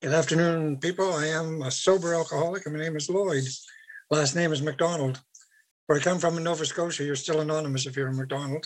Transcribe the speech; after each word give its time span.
Good 0.00 0.12
afternoon, 0.12 0.76
people. 0.76 1.12
I 1.12 1.26
am 1.26 1.60
a 1.62 1.72
sober 1.72 2.14
alcoholic 2.14 2.64
and 2.64 2.76
my 2.76 2.80
name 2.80 2.94
is 2.94 3.10
Lloyd. 3.10 3.42
Last 4.12 4.36
name 4.36 4.52
is 4.52 4.62
McDonald. 4.62 5.20
Where 5.86 5.98
I 5.98 6.00
come 6.00 6.20
from 6.20 6.36
in 6.36 6.44
Nova 6.44 6.64
Scotia, 6.64 7.02
you're 7.02 7.16
still 7.16 7.40
anonymous 7.40 7.84
if 7.84 7.96
you're 7.96 8.06
a 8.06 8.12
McDonald. 8.12 8.64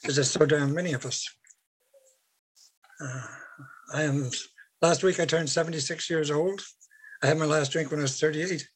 because 0.00 0.16
There's 0.16 0.30
so 0.30 0.46
damn 0.46 0.72
many 0.72 0.94
of 0.94 1.04
us. 1.04 1.28
Uh, 2.98 3.26
I 3.92 4.02
am, 4.04 4.30
last 4.80 5.02
week 5.02 5.20
I 5.20 5.26
turned 5.26 5.50
76 5.50 6.08
years 6.08 6.30
old. 6.30 6.62
I 7.22 7.26
had 7.26 7.36
my 7.36 7.44
last 7.44 7.72
drink 7.72 7.90
when 7.90 8.00
I 8.00 8.04
was 8.04 8.18
38. 8.18 8.66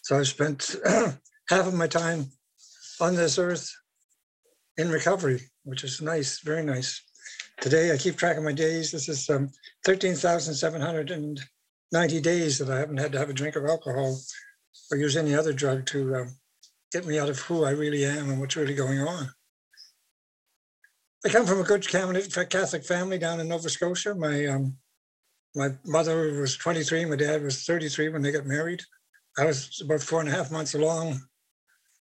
So 0.00 0.18
I've 0.18 0.26
spent 0.26 0.74
half 0.86 1.66
of 1.66 1.74
my 1.74 1.86
time 1.86 2.30
on 2.98 3.14
this 3.14 3.38
earth 3.38 3.70
in 4.78 4.88
recovery, 4.88 5.42
which 5.64 5.84
is 5.84 6.00
nice, 6.00 6.40
very 6.40 6.64
nice. 6.64 7.02
Today, 7.60 7.92
I 7.92 7.98
keep 7.98 8.16
track 8.16 8.38
of 8.38 8.42
my 8.42 8.52
days. 8.52 8.90
This 8.90 9.10
is 9.10 9.28
um, 9.28 9.50
13,790 9.84 12.20
days 12.22 12.58
that 12.58 12.70
I 12.70 12.78
haven't 12.78 12.96
had 12.96 13.12
to 13.12 13.18
have 13.18 13.28
a 13.28 13.34
drink 13.34 13.54
of 13.54 13.66
alcohol 13.66 14.18
or 14.90 14.96
use 14.96 15.14
any 15.14 15.34
other 15.34 15.52
drug 15.52 15.84
to 15.86 16.16
um, 16.16 16.34
get 16.90 17.06
me 17.06 17.18
out 17.18 17.28
of 17.28 17.38
who 17.40 17.66
I 17.66 17.72
really 17.72 18.06
am 18.06 18.30
and 18.30 18.40
what's 18.40 18.56
really 18.56 18.74
going 18.74 19.00
on. 19.00 19.28
I 21.26 21.28
come 21.28 21.44
from 21.44 21.60
a 21.60 21.64
good 21.64 21.86
Catholic 21.86 22.82
family 22.82 23.18
down 23.18 23.40
in 23.40 23.48
Nova 23.48 23.68
Scotia. 23.68 24.14
My 24.14 24.46
um, 24.46 24.78
my 25.54 25.68
mother 25.84 26.40
was 26.40 26.56
23, 26.56 27.04
my 27.04 27.16
dad 27.16 27.42
was 27.42 27.64
33 27.64 28.08
when 28.08 28.22
they 28.22 28.32
got 28.32 28.46
married. 28.46 28.80
I 29.36 29.44
was 29.44 29.82
about 29.84 30.00
four 30.00 30.20
and 30.20 30.30
a 30.30 30.32
half 30.32 30.50
months 30.50 30.72
along 30.74 31.20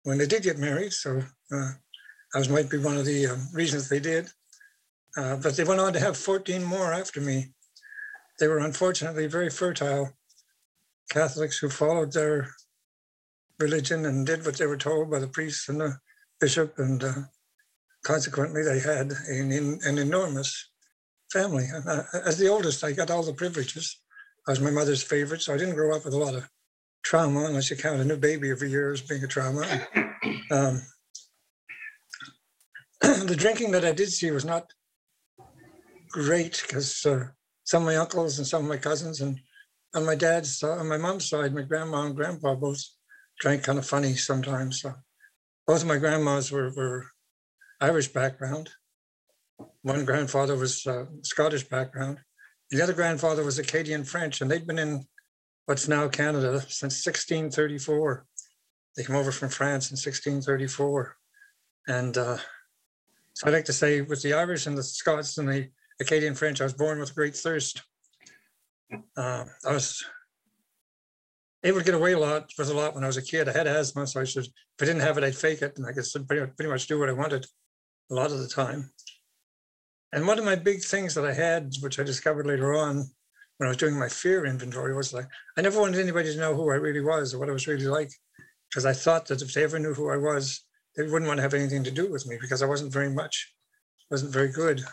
when 0.04 0.18
they 0.18 0.28
did 0.28 0.44
get 0.44 0.60
married, 0.60 0.94
so 0.94 1.22
uh, 1.52 1.72
I 2.34 2.38
was 2.38 2.48
might 2.48 2.70
be 2.70 2.78
one 2.78 2.96
of 2.96 3.04
the 3.04 3.28
um, 3.28 3.50
reasons 3.52 3.90
they 3.90 4.00
did. 4.00 4.32
Uh, 5.18 5.36
but 5.38 5.56
they 5.56 5.64
went 5.64 5.82
on 5.82 5.94
to 5.94 6.00
have 6.00 6.18
14 6.18 6.64
more 6.64 6.94
after 6.94 7.20
me. 7.20 7.54
They 8.40 8.48
were 8.48 8.60
unfortunately 8.60 9.28
very 9.28 9.50
fertile 9.50 10.12
Catholics 11.10 11.58
who 11.58 11.70
followed 11.70 12.14
their 12.14 12.50
religion 13.60 14.06
and 14.06 14.26
did 14.26 14.46
what 14.46 14.58
they 14.58 14.66
were 14.66 14.78
told 14.78 15.12
by 15.12 15.20
the 15.20 15.28
priest 15.28 15.70
and 15.70 15.82
the 15.82 15.98
bishop. 16.40 16.80
And 16.80 17.04
uh, 17.04 17.14
consequently, 18.04 18.64
they 18.64 18.80
had 18.80 19.12
an, 19.28 19.80
an 19.84 19.98
enormous 19.98 20.70
family. 21.32 21.68
Uh, 21.86 22.04
as 22.26 22.38
the 22.38 22.48
oldest, 22.48 22.84
I 22.84 22.94
got 22.94 23.12
all 23.12 23.24
the 23.24 23.34
privileges. 23.34 24.00
I 24.48 24.52
was 24.52 24.60
my 24.60 24.72
mother's 24.72 25.04
favorite, 25.04 25.42
so 25.42 25.54
I 25.54 25.58
didn't 25.58 25.76
grow 25.76 25.96
up 25.96 26.06
with 26.06 26.14
a 26.14 26.18
lot 26.18 26.34
of 26.34 26.50
trauma, 27.04 27.46
unless 27.46 27.70
you 27.70 27.76
count 27.76 28.00
a 28.00 28.06
new 28.06 28.18
baby 28.18 28.50
every 28.50 28.70
year 28.70 28.92
as 28.92 29.02
being 29.02 29.24
a 29.24 29.28
trauma. 29.28 29.66
Um, 30.52 30.82
the 33.02 33.36
drinking 33.36 33.72
that 33.72 33.86
I 33.86 33.92
did 33.94 34.12
see 34.12 34.30
was 34.32 34.46
not 34.46 34.72
great 36.12 36.64
because 36.68 37.06
uh, 37.06 37.26
some 37.64 37.84
of 37.84 37.88
my 37.88 37.96
uncles 37.96 38.38
and 38.38 38.48
some 38.48 38.64
of 38.64 38.70
my 38.70 38.78
cousins 38.78 39.22
and 39.22 39.40
on 39.94 40.06
my 40.06 40.16
dad's 40.16 40.64
uh, 40.64 40.74
on 40.74 40.88
my 40.88 40.98
mom's 40.98 41.30
side, 41.30 41.54
my 41.54 41.62
grandma 41.62 42.06
and 42.06 42.16
grandpa 42.16 42.56
both 42.56 42.82
drank 43.40 43.64
kind 43.64 43.80
of 43.80 43.86
funny 43.86 44.14
sometimes. 44.16 44.82
So 44.82 44.94
both 45.68 45.82
of 45.82 45.88
my 45.88 45.98
grandmas 45.98 46.52
were, 46.52 46.72
were 46.76 47.08
Irish 47.80 48.10
background. 48.10 48.70
One 49.82 50.06
grandfather 50.06 50.56
was 50.56 50.86
uh, 50.86 51.06
Scottish 51.24 51.64
background. 51.64 52.20
The 52.70 52.82
other 52.82 52.94
grandfather 52.94 53.44
was 53.44 53.60
Acadian 53.60 54.04
French, 54.04 54.42
and 54.42 54.50
they'd 54.50 54.68
been 54.68 54.80
in 54.80 55.06
what's 55.66 55.88
now 55.88 56.08
Canada 56.08 56.62
since 56.62 57.06
1634. 57.06 58.26
They 58.96 59.04
came 59.04 59.16
over 59.16 59.32
from 59.32 59.50
France 59.50 59.92
in 59.92 59.96
1634. 59.96 61.16
And 61.88 62.18
uh, 62.18 62.38
so 63.34 63.48
I 63.48 63.50
like 63.50 63.66
to 63.66 63.74
say, 63.74 64.02
with 64.02 64.22
the 64.22 64.34
Irish 64.34 64.68
and 64.68 64.78
the 64.78 64.84
Scots 64.84 65.38
and 65.38 65.50
the 65.50 65.70
Acadian 66.02 66.36
French. 66.36 66.60
I 66.60 66.66
was 66.66 66.74
born 66.74 67.00
with 67.00 67.16
great 67.16 67.36
thirst. 67.36 67.82
Uh, 69.16 69.46
I 69.66 69.72
was 69.72 70.04
able 71.64 71.80
to 71.80 71.86
get 71.86 71.94
away 71.94 72.14
a 72.14 72.20
lot 72.20 72.50
with 72.58 72.70
a 72.70 72.74
lot 72.74 72.96
when 72.96 73.04
I 73.04 73.08
was 73.08 73.18
a 73.18 73.22
kid. 73.22 73.48
I 73.48 73.54
had 73.54 73.68
asthma, 73.68 74.08
so 74.08 74.20
I 74.20 74.24
should, 74.26 74.46
if 74.46 74.82
I 74.82 74.86
didn't 74.86 75.02
have 75.02 75.18
it, 75.18 75.24
I'd 75.24 75.36
fake 75.36 75.62
it, 75.62 75.78
and 75.78 75.86
I 75.86 75.94
could 75.94 76.06
pretty 76.28 76.42
much, 76.42 76.56
pretty 76.58 76.72
much 76.72 76.88
do 76.88 77.00
what 77.00 77.10
I 77.10 77.14
wanted 77.14 77.46
a 78.10 78.14
lot 78.14 78.32
of 78.32 78.40
the 78.40 78.48
time. 78.48 78.92
And 80.12 80.28
one 80.28 80.40
of 80.40 80.44
my 80.44 80.56
big 80.56 80.84
things 80.84 81.14
that 81.16 81.26
I 81.26 81.34
had, 81.34 81.72
which 81.82 82.00
I 82.00 82.04
discovered 82.04 82.48
later 82.48 82.74
on 82.74 82.96
when 83.58 83.68
I 83.68 83.70
was 83.70 83.78
doing 83.78 83.98
my 83.98 84.10
fear 84.10 84.46
inventory, 84.46 84.94
was 84.94 85.14
like 85.14 85.28
I 85.58 85.62
never 85.62 85.80
wanted 85.80 86.02
anybody 86.02 86.34
to 86.34 86.40
know 86.40 86.56
who 86.56 86.70
I 86.72 86.76
really 86.76 87.02
was 87.02 87.34
or 87.34 87.40
what 87.40 87.50
I 87.50 87.54
was 87.54 87.68
really 87.68 87.88
like, 87.88 88.12
because 88.70 88.86
I 88.86 88.94
thought 88.94 89.28
that 89.28 89.42
if 89.42 89.54
they 89.54 89.64
ever 89.64 89.80
knew 89.80 89.94
who 89.94 90.10
I 90.10 90.18
was, 90.18 90.66
they 90.98 91.04
wouldn't 91.04 91.28
want 91.28 91.38
to 91.38 91.44
have 91.44 91.54
anything 91.54 91.84
to 91.86 91.92
do 91.92 92.12
with 92.12 92.28
me 92.28 92.38
because 92.42 92.62
I 92.62 92.66
wasn't 92.66 92.92
very 92.92 93.10
much, 93.10 93.54
wasn't 94.10 94.34
very 94.34 94.52
good. 94.52 94.84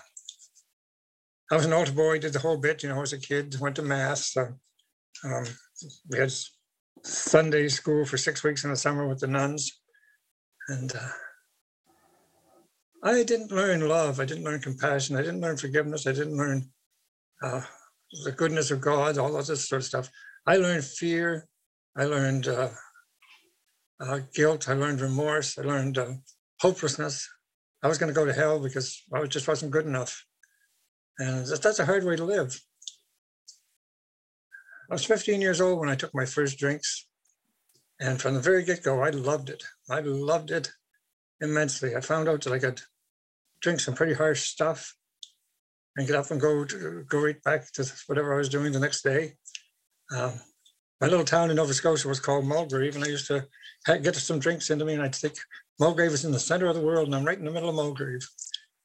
I 1.50 1.56
was 1.56 1.64
an 1.64 1.72
altar 1.72 1.92
boy, 1.92 2.18
did 2.18 2.34
the 2.34 2.38
whole 2.40 2.58
bit, 2.58 2.82
you 2.82 2.90
know, 2.90 3.00
as 3.00 3.12
a 3.12 3.18
kid, 3.18 3.58
went 3.58 3.76
to 3.76 3.82
mass. 3.82 4.32
So, 4.32 4.48
um, 5.24 5.44
we 6.10 6.18
had 6.18 6.32
Sunday 7.02 7.68
school 7.68 8.04
for 8.04 8.18
six 8.18 8.44
weeks 8.44 8.64
in 8.64 8.70
the 8.70 8.76
summer 8.76 9.08
with 9.08 9.20
the 9.20 9.26
nuns. 9.26 9.80
And 10.68 10.94
uh, 10.94 11.08
I 13.02 13.24
didn't 13.24 13.50
learn 13.50 13.88
love. 13.88 14.20
I 14.20 14.26
didn't 14.26 14.44
learn 14.44 14.60
compassion. 14.60 15.16
I 15.16 15.22
didn't 15.22 15.40
learn 15.40 15.56
forgiveness. 15.56 16.06
I 16.06 16.12
didn't 16.12 16.36
learn 16.36 16.68
uh, 17.42 17.62
the 18.24 18.32
goodness 18.32 18.70
of 18.70 18.80
God, 18.80 19.16
all 19.16 19.36
of 19.36 19.46
this 19.46 19.68
sort 19.68 19.80
of 19.80 19.86
stuff. 19.86 20.10
I 20.46 20.56
learned 20.56 20.84
fear. 20.84 21.46
I 21.96 22.04
learned 22.04 22.48
uh, 22.48 22.70
uh 24.00 24.20
guilt. 24.34 24.68
I 24.68 24.74
learned 24.74 25.00
remorse. 25.00 25.58
I 25.58 25.62
learned 25.62 25.96
uh, 25.96 26.12
hopelessness. 26.60 27.26
I 27.82 27.88
was 27.88 27.96
going 27.96 28.12
to 28.12 28.18
go 28.18 28.26
to 28.26 28.32
hell 28.32 28.58
because 28.58 29.02
I 29.14 29.24
just 29.24 29.48
wasn't 29.48 29.72
good 29.72 29.86
enough. 29.86 30.24
And 31.18 31.46
that's 31.46 31.78
a 31.78 31.84
hard 31.84 32.04
way 32.04 32.16
to 32.16 32.24
live. 32.24 32.60
I 34.90 34.94
was 34.94 35.04
15 35.04 35.40
years 35.40 35.60
old 35.60 35.80
when 35.80 35.88
I 35.88 35.96
took 35.96 36.14
my 36.14 36.24
first 36.24 36.58
drinks. 36.58 37.06
And 38.00 38.20
from 38.20 38.34
the 38.34 38.40
very 38.40 38.64
get 38.64 38.84
go, 38.84 39.02
I 39.02 39.10
loved 39.10 39.50
it. 39.50 39.62
I 39.90 40.00
loved 40.00 40.50
it 40.50 40.70
immensely. 41.40 41.96
I 41.96 42.00
found 42.00 42.28
out 42.28 42.42
that 42.44 42.52
I 42.52 42.58
could 42.58 42.80
drink 43.60 43.80
some 43.80 43.94
pretty 43.94 44.14
harsh 44.14 44.42
stuff 44.42 44.94
and 45.96 46.06
get 46.06 46.16
up 46.16 46.30
and 46.30 46.40
go 46.40 46.64
to, 46.64 47.04
go 47.08 47.24
right 47.24 47.42
back 47.42 47.70
to 47.72 47.92
whatever 48.06 48.34
I 48.34 48.38
was 48.38 48.48
doing 48.48 48.72
the 48.72 48.80
next 48.80 49.02
day. 49.02 49.34
Um, 50.16 50.32
my 51.00 51.08
little 51.08 51.24
town 51.24 51.50
in 51.50 51.56
Nova 51.56 51.74
Scotia 51.74 52.08
was 52.08 52.20
called 52.20 52.44
Mulgrave, 52.44 52.94
and 52.94 53.04
I 53.04 53.08
used 53.08 53.26
to 53.28 53.46
get 53.86 54.14
some 54.16 54.38
drinks 54.38 54.70
into 54.70 54.84
me, 54.84 54.94
and 54.94 55.02
I'd 55.02 55.14
think 55.14 55.34
Mulgrave 55.78 56.12
is 56.12 56.24
in 56.24 56.32
the 56.32 56.40
center 56.40 56.66
of 56.66 56.76
the 56.76 56.82
world, 56.82 57.06
and 57.06 57.14
I'm 57.14 57.24
right 57.24 57.38
in 57.38 57.44
the 57.44 57.50
middle 57.50 57.68
of 57.68 57.74
Mulgrave. 57.74 58.26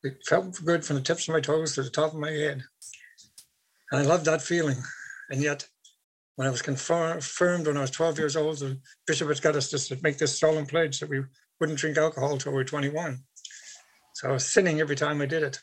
It 0.03 0.22
felt 0.28 0.64
good 0.66 0.84
from 0.84 0.97
the 0.97 1.02
tips 1.02 1.28
of 1.28 1.34
my 1.34 1.40
toes 1.40 1.75
to 1.75 1.84
the 1.84 1.90
top 1.90 2.14
of 2.14 2.19
my 2.19 2.31
head. 2.31 2.64
And 3.91 4.02
I 4.02 4.03
loved 4.03 4.25
that 4.25 4.41
feeling. 4.41 4.78
And 5.30 5.41
yet, 5.41 5.68
when 6.36 6.47
I 6.47 6.52
was 6.52 6.62
confirmed 6.62 7.68
when 7.68 7.78
I 7.78 7.81
was 7.81 7.91
12 7.91 8.18
years 8.18 8.36
old, 8.36 8.58
the 8.58 8.80
bishop 9.08 9.30
had 9.30 9.41
got 9.41 9.56
us 9.56 9.69
to 9.69 9.97
make 10.02 10.18
this 10.18 10.40
solemn 10.40 10.66
pledge 10.66 11.00
that 11.00 11.09
we 11.09 11.22
wouldn't 11.59 11.80
drink 11.80 11.97
alcohol 11.97 12.34
until 12.34 12.52
we 12.52 12.58
were 12.58 12.64
21. 12.64 13.19
So 14.16 14.30
I 14.30 14.31
was 14.31 14.46
sinning 14.46 14.80
every 14.80 14.96
time 14.96 15.22
I 15.22 15.25
did 15.25 15.44
it. 15.44 15.59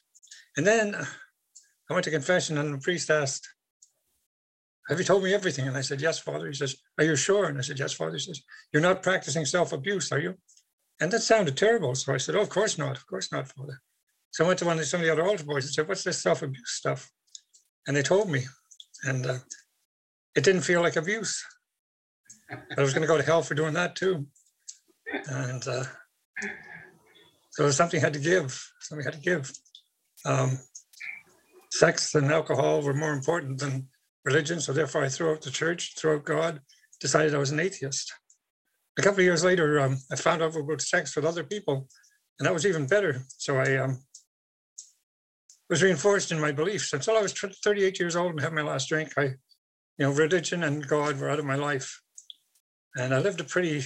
And 0.56 0.66
then 0.66 0.94
uh, 0.94 1.04
I 1.90 1.92
went 1.92 2.04
to 2.04 2.10
confession, 2.10 2.58
and 2.58 2.74
the 2.74 2.78
priest 2.78 3.10
asked, 3.10 3.48
Have 4.88 4.98
you 4.98 5.04
told 5.04 5.22
me 5.22 5.34
everything? 5.34 5.68
And 5.68 5.76
I 5.76 5.82
said, 5.82 6.00
Yes, 6.00 6.18
Father. 6.18 6.46
He 6.46 6.54
says, 6.54 6.76
Are 6.98 7.04
you 7.04 7.16
sure? 7.16 7.46
And 7.46 7.58
I 7.58 7.62
said, 7.62 7.78
Yes, 7.78 7.92
Father. 7.92 8.12
He 8.12 8.20
says, 8.20 8.40
You're 8.72 8.82
not 8.82 9.02
practicing 9.02 9.44
self 9.44 9.72
abuse, 9.72 10.10
are 10.12 10.20
you? 10.20 10.34
And 11.00 11.10
that 11.12 11.20
sounded 11.20 11.56
terrible. 11.56 11.94
So 11.94 12.14
I 12.14 12.18
said, 12.18 12.34
Oh, 12.36 12.42
of 12.42 12.48
course 12.48 12.78
not. 12.78 12.96
Of 12.96 13.06
course 13.06 13.30
not, 13.30 13.48
Father. 13.48 13.80
So 14.32 14.44
I 14.44 14.48
went 14.48 14.58
to 14.60 14.64
one 14.64 14.78
of 14.78 14.86
some 14.86 15.00
of 15.00 15.06
the 15.06 15.12
other 15.12 15.26
altar 15.26 15.44
boys 15.44 15.64
and 15.64 15.74
said, 15.74 15.88
What's 15.88 16.04
this 16.04 16.22
self 16.22 16.42
abuse 16.42 16.72
stuff? 16.72 17.10
And 17.86 17.96
they 17.96 18.02
told 18.02 18.30
me. 18.30 18.44
And 19.04 19.26
uh, 19.26 19.38
it 20.36 20.44
didn't 20.44 20.62
feel 20.62 20.82
like 20.82 20.96
abuse. 20.96 21.42
I 22.50 22.80
was 22.80 22.92
going 22.92 23.02
to 23.02 23.08
go 23.08 23.16
to 23.16 23.22
hell 23.22 23.42
for 23.42 23.54
doing 23.54 23.74
that 23.74 23.96
too. 23.96 24.26
And 25.26 25.66
uh, 25.66 25.84
so 27.50 27.70
something 27.70 28.00
had 28.00 28.12
to 28.12 28.18
give. 28.18 28.60
Something 28.80 29.04
had 29.04 29.14
to 29.14 29.20
give. 29.20 29.52
Um, 30.24 30.58
sex 31.72 32.14
and 32.14 32.30
alcohol 32.30 32.82
were 32.82 32.94
more 32.94 33.12
important 33.12 33.58
than 33.58 33.88
religion. 34.24 34.60
So 34.60 34.72
therefore, 34.72 35.04
I 35.04 35.08
threw 35.08 35.30
out 35.32 35.42
the 35.42 35.50
church, 35.50 35.94
threw 35.96 36.16
out 36.16 36.24
God, 36.24 36.60
decided 37.00 37.34
I 37.34 37.38
was 37.38 37.50
an 37.50 37.60
atheist. 37.60 38.12
A 38.98 39.02
couple 39.02 39.20
of 39.20 39.24
years 39.24 39.44
later, 39.44 39.80
um, 39.80 39.98
I 40.12 40.16
found 40.16 40.42
out 40.42 40.54
about 40.56 40.82
sex 40.82 41.16
with 41.16 41.24
other 41.24 41.44
people, 41.44 41.88
and 42.38 42.46
that 42.46 42.52
was 42.52 42.66
even 42.66 42.86
better. 42.86 43.22
So 43.38 43.58
I 43.58 43.76
um, 43.76 44.02
was 45.70 45.82
reinforced 45.84 46.32
in 46.32 46.40
my 46.40 46.50
beliefs 46.50 46.92
until 46.92 47.16
I 47.16 47.22
was 47.22 47.32
38 47.32 47.98
years 48.00 48.16
old 48.16 48.32
and 48.32 48.40
had 48.40 48.52
my 48.52 48.60
last 48.62 48.88
drink. 48.88 49.12
I, 49.16 49.22
you 49.22 50.06
know, 50.06 50.10
religion 50.10 50.64
and 50.64 50.86
God 50.86 51.18
were 51.18 51.30
out 51.30 51.38
of 51.38 51.44
my 51.44 51.54
life. 51.54 52.02
And 52.96 53.14
I 53.14 53.20
lived 53.20 53.40
a 53.40 53.44
pretty 53.44 53.84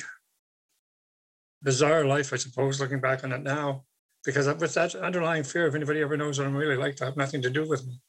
bizarre 1.62 2.06
life, 2.06 2.32
I 2.32 2.36
suppose, 2.36 2.80
looking 2.80 3.00
back 3.00 3.22
on 3.22 3.32
it 3.32 3.42
now, 3.42 3.84
because 4.24 4.46
with 4.46 4.72
that 4.74 4.94
underlying 4.94 5.44
fear, 5.44 5.66
if 5.66 5.74
anybody 5.74 6.00
ever 6.00 6.16
knows 6.16 6.38
what 6.38 6.46
I'm 6.46 6.56
really 6.56 6.76
like, 6.76 6.96
to 6.96 7.04
have 7.04 7.18
nothing 7.18 7.42
to 7.42 7.50
do 7.50 7.68
with 7.68 7.86
me. 7.86 8.00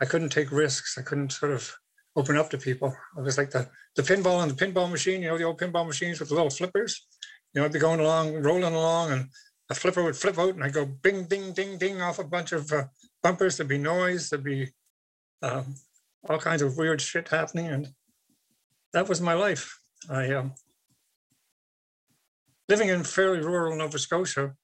I 0.00 0.04
couldn't 0.04 0.30
take 0.30 0.52
risks. 0.52 0.96
I 0.96 1.02
couldn't 1.02 1.32
sort 1.32 1.52
of 1.52 1.74
open 2.14 2.36
up 2.36 2.48
to 2.50 2.58
people. 2.58 2.94
I 3.16 3.20
was 3.20 3.36
like 3.36 3.50
the, 3.50 3.68
the 3.96 4.02
pinball 4.02 4.38
on 4.38 4.48
the 4.48 4.54
pinball 4.54 4.90
machine, 4.90 5.22
you 5.22 5.28
know, 5.28 5.38
the 5.38 5.44
old 5.44 5.58
pinball 5.58 5.86
machines 5.86 6.20
with 6.20 6.28
the 6.28 6.36
little 6.36 6.50
flippers. 6.50 7.06
You 7.52 7.60
know, 7.60 7.64
I'd 7.64 7.72
be 7.72 7.80
going 7.80 8.00
along, 8.00 8.34
rolling 8.34 8.74
along, 8.74 9.12
and 9.12 9.28
a 9.68 9.74
flipper 9.74 10.02
would 10.02 10.16
flip 10.16 10.38
out 10.38 10.54
and 10.54 10.62
I'd 10.62 10.72
go 10.72 10.84
bing, 10.84 11.24
ding, 11.24 11.52
ding, 11.52 11.78
ding 11.78 12.02
off 12.02 12.18
a 12.18 12.24
bunch 12.24 12.52
of 12.52 12.70
uh, 12.72 12.84
bumpers. 13.22 13.56
There'd 13.56 13.68
be 13.68 13.78
noise. 13.78 14.30
There'd 14.30 14.44
be 14.44 14.70
um, 15.42 15.74
all 16.28 16.38
kinds 16.38 16.62
of 16.62 16.76
weird 16.76 17.00
shit 17.00 17.28
happening. 17.28 17.66
And 17.66 17.88
that 18.92 19.08
was 19.08 19.20
my 19.20 19.34
life. 19.34 19.80
I, 20.08 20.32
um, 20.32 20.54
living 22.68 22.88
in 22.88 23.04
fairly 23.04 23.40
rural 23.40 23.76
Nova 23.76 23.98
Scotia, 23.98 24.54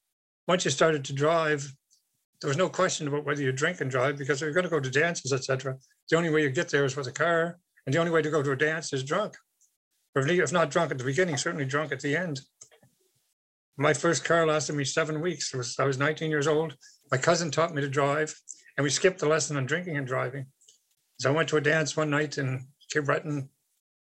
once 0.48 0.64
you 0.64 0.70
started 0.70 1.04
to 1.04 1.12
drive, 1.12 1.70
there 2.40 2.48
was 2.48 2.56
no 2.56 2.68
question 2.68 3.08
about 3.08 3.24
whether 3.24 3.42
you 3.42 3.52
drink 3.52 3.80
and 3.80 3.90
drive 3.90 4.16
because 4.16 4.40
if 4.40 4.46
you're 4.46 4.52
going 4.52 4.64
to 4.64 4.70
go 4.70 4.80
to 4.80 4.90
dances, 4.90 5.32
etc. 5.32 5.76
The 6.10 6.16
only 6.16 6.30
way 6.30 6.42
you 6.42 6.50
get 6.50 6.68
there 6.68 6.84
is 6.84 6.96
with 6.96 7.06
a 7.06 7.12
car, 7.12 7.58
and 7.84 7.94
the 7.94 7.98
only 7.98 8.12
way 8.12 8.22
to 8.22 8.30
go 8.30 8.42
to 8.42 8.52
a 8.52 8.56
dance 8.56 8.92
is 8.92 9.02
drunk, 9.02 9.34
if 10.14 10.52
not 10.52 10.70
drunk 10.70 10.90
at 10.90 10.98
the 10.98 11.04
beginning, 11.04 11.36
certainly 11.36 11.64
drunk 11.64 11.92
at 11.92 12.00
the 12.00 12.16
end. 12.16 12.40
My 13.76 13.92
first 13.92 14.24
car 14.24 14.46
lasted 14.46 14.74
me 14.74 14.84
seven 14.84 15.20
weeks. 15.20 15.52
Was, 15.52 15.76
I 15.78 15.84
was 15.84 15.98
19 15.98 16.30
years 16.30 16.46
old. 16.46 16.74
My 17.10 17.18
cousin 17.18 17.50
taught 17.50 17.74
me 17.74 17.82
to 17.82 17.88
drive, 17.88 18.34
and 18.76 18.84
we 18.84 18.90
skipped 18.90 19.20
the 19.20 19.28
lesson 19.28 19.56
on 19.56 19.66
drinking 19.66 19.96
and 19.96 20.06
driving. 20.06 20.46
So 21.20 21.30
I 21.30 21.34
went 21.34 21.48
to 21.50 21.56
a 21.56 21.60
dance 21.60 21.96
one 21.96 22.10
night 22.10 22.36
in 22.36 22.66
Cape 22.92 23.04
Breton, 23.04 23.48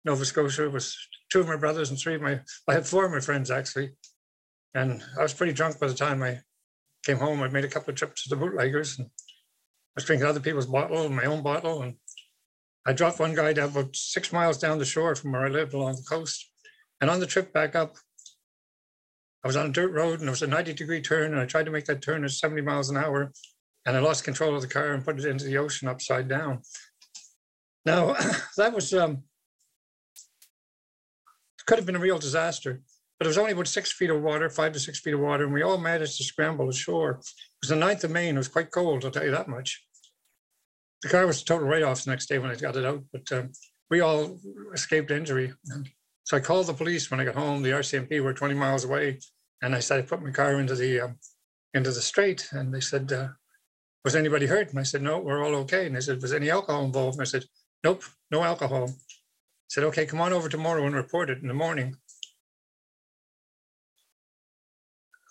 Nova 0.05 0.25
Scotia. 0.25 0.65
It 0.65 0.71
was 0.71 0.97
two 1.31 1.39
of 1.39 1.47
my 1.47 1.55
brothers 1.55 1.89
and 1.89 1.99
three 1.99 2.15
of 2.15 2.21
my, 2.21 2.39
I 2.67 2.73
had 2.73 2.85
four 2.85 3.05
of 3.05 3.11
my 3.11 3.19
friends 3.19 3.51
actually. 3.51 3.91
And 4.73 5.03
I 5.17 5.21
was 5.21 5.33
pretty 5.33 5.53
drunk 5.53 5.79
by 5.79 5.87
the 5.87 5.93
time 5.93 6.23
I 6.23 6.39
came 7.05 7.17
home. 7.17 7.41
I 7.41 7.47
made 7.47 7.65
a 7.65 7.69
couple 7.69 7.91
of 7.91 7.97
trips 7.97 8.23
to 8.23 8.29
the 8.29 8.35
bootleggers 8.35 8.97
and 8.97 9.07
I 9.07 9.95
was 9.95 10.05
drinking 10.05 10.27
other 10.27 10.39
people's 10.39 10.65
bottle 10.65 11.05
and 11.05 11.15
my 11.15 11.25
own 11.25 11.43
bottle. 11.43 11.83
And 11.83 11.95
I 12.85 12.93
dropped 12.93 13.19
one 13.19 13.35
guy 13.35 13.53
down 13.53 13.69
about 13.69 13.95
six 13.95 14.33
miles 14.33 14.57
down 14.57 14.79
the 14.79 14.85
shore 14.85 15.15
from 15.15 15.31
where 15.31 15.45
I 15.45 15.49
lived 15.49 15.73
along 15.73 15.95
the 15.95 16.03
coast. 16.09 16.51
And 16.99 17.09
on 17.09 17.19
the 17.19 17.27
trip 17.27 17.53
back 17.53 17.75
up, 17.75 17.95
I 19.43 19.47
was 19.47 19.57
on 19.57 19.67
a 19.67 19.71
dirt 19.71 19.91
road 19.91 20.19
and 20.19 20.27
it 20.27 20.31
was 20.31 20.41
a 20.41 20.47
90 20.47 20.73
degree 20.73 21.01
turn. 21.01 21.33
And 21.33 21.41
I 21.41 21.45
tried 21.45 21.65
to 21.65 21.71
make 21.71 21.85
that 21.85 22.01
turn 22.01 22.23
at 22.23 22.31
70 22.31 22.61
miles 22.61 22.89
an 22.89 22.97
hour. 22.97 23.31
And 23.85 23.97
I 23.97 23.99
lost 23.99 24.23
control 24.23 24.55
of 24.55 24.61
the 24.61 24.67
car 24.67 24.93
and 24.93 25.03
put 25.03 25.19
it 25.19 25.25
into 25.25 25.45
the 25.45 25.57
ocean 25.57 25.87
upside 25.87 26.27
down. 26.27 26.61
Now, 27.85 28.15
that 28.57 28.73
was, 28.73 28.93
um, 28.93 29.23
could 31.65 31.77
have 31.77 31.85
been 31.85 31.95
a 31.95 31.99
real 31.99 32.19
disaster 32.19 32.81
but 33.23 33.27
it 33.27 33.29
was 33.29 33.37
only 33.37 33.53
about 33.53 33.69
six 33.69 33.89
feet 33.89 34.09
of 34.09 34.21
water, 34.21 34.49
five 34.49 34.73
to 34.73 34.79
six 34.81 34.99
feet 34.99 35.13
of 35.13 35.21
water, 35.21 35.45
and 35.45 35.53
we 35.53 35.61
all 35.61 35.77
managed 35.77 36.17
to 36.17 36.25
scramble 36.25 36.67
ashore. 36.67 37.11
It 37.11 37.17
was 37.61 37.69
the 37.69 37.75
9th 37.75 38.03
of 38.03 38.11
May, 38.11 38.27
and 38.27 38.37
it 38.37 38.39
was 38.39 38.49
quite 38.49 38.69
cold, 38.69 39.05
I'll 39.05 39.11
tell 39.11 39.23
you 39.23 39.31
that 39.31 39.47
much. 39.47 39.81
The 41.03 41.07
car 41.07 41.25
was 41.25 41.41
a 41.41 41.45
total 41.45 41.67
write-off 41.67 42.03
the 42.03 42.11
next 42.11 42.27
day 42.27 42.37
when 42.37 42.51
I 42.51 42.55
got 42.55 42.75
it 42.75 42.83
out, 42.83 43.01
but 43.13 43.31
um, 43.31 43.51
we 43.89 44.01
all 44.01 44.37
escaped 44.73 45.09
injury. 45.09 45.53
So 46.25 46.37
I 46.37 46.39
called 46.39 46.67
the 46.67 46.73
police 46.73 47.11
when 47.11 47.19
I 47.19 47.25
got 47.25 47.35
home. 47.35 47.61
The 47.61 47.71
RCMP 47.71 48.23
were 48.23 48.33
20 48.33 48.53
miles 48.55 48.85
away, 48.85 49.19
and 49.61 49.75
I 49.75 49.79
said 49.79 49.99
I 49.99 50.01
put 50.03 50.23
my 50.23 50.31
car 50.31 50.59
into 50.59 50.75
the 50.75 51.01
um, 51.01 51.17
into 51.73 51.91
the 51.91 52.01
strait, 52.01 52.49
and 52.51 52.73
they 52.73 52.79
said, 52.79 53.11
uh, 53.11 53.29
"Was 54.05 54.15
anybody 54.15 54.45
hurt?" 54.45 54.69
And 54.69 54.79
I 54.79 54.83
said, 54.83 55.01
"No, 55.01 55.19
we're 55.19 55.43
all 55.43 55.55
okay." 55.55 55.85
And 55.85 55.95
they 55.95 56.01
said, 56.01 56.21
"Was 56.21 56.33
any 56.33 56.49
alcohol 56.49 56.85
involved?" 56.85 57.15
And 57.15 57.21
I 57.23 57.25
said, 57.25 57.45
"Nope, 57.83 58.03
no 58.31 58.43
alcohol." 58.43 58.89
I 58.89 59.69
said, 59.69 59.83
"Okay, 59.85 60.05
come 60.05 60.21
on 60.21 60.33
over 60.33 60.47
tomorrow 60.47 60.85
and 60.85 60.95
report 60.95 61.29
it 61.29 61.39
in 61.39 61.47
the 61.47 61.53
morning." 61.53 61.97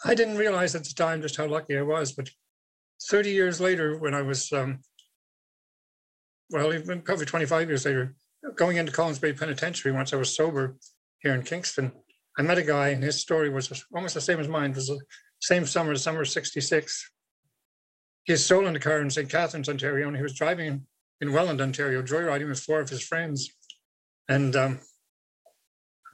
I 0.05 0.15
didn't 0.15 0.37
realize 0.37 0.75
at 0.75 0.85
the 0.85 0.94
time 0.94 1.23
just 1.23 1.37
how 1.37 1.47
lucky 1.47 1.79
I 1.79 1.83
was, 1.83 2.12
but 2.12 2.29
30 3.09 3.31
years 3.31 3.61
later, 3.61 3.97
when 3.97 4.15
I 4.15 4.23
was, 4.23 4.53
um, 4.53 4.81
well, 6.50 6.75
even 6.75 7.03
probably 7.03 7.25
25 7.25 7.69
years 7.69 7.87
later, 7.87 8.15
going 8.56 8.77
into 8.77 8.93
Collins 8.93 9.19
Bay 9.19 9.33
Penitentiary 9.33 9.93
once 9.93 10.12
I 10.12 10.17
was 10.17 10.35
sober 10.35 10.77
here 11.21 11.35
in 11.35 11.43
Kingston, 11.43 11.93
I 12.39 12.43
met 12.43 12.59
a 12.59 12.62
guy 12.62 12.89
and 12.89 13.03
his 13.03 13.21
story 13.21 13.50
was 13.50 13.85
almost 13.94 14.15
the 14.15 14.21
same 14.21 14.41
as 14.41 14.49
mine. 14.49 14.71
It 14.71 14.77
was 14.77 14.89
the 14.89 15.00
same 15.41 15.67
summer, 15.67 15.94
summer 15.97 16.25
66. 16.25 17.11
He 18.25 18.33
had 18.33 18.41
stolen 18.41 18.77
a 18.77 18.81
car 18.81 19.00
in 19.00 19.11
St. 19.11 19.29
Catharines, 19.29 19.69
Ontario, 19.69 20.06
and 20.06 20.17
he 20.17 20.23
was 20.23 20.35
driving 20.35 20.87
in 21.21 21.33
Welland, 21.33 21.61
Ontario, 21.61 22.03
joyriding 22.03 22.49
with 22.49 22.61
four 22.61 22.81
of 22.81 22.89
his 22.89 23.03
friends. 23.03 23.50
And 24.29 24.55
um, 24.56 24.81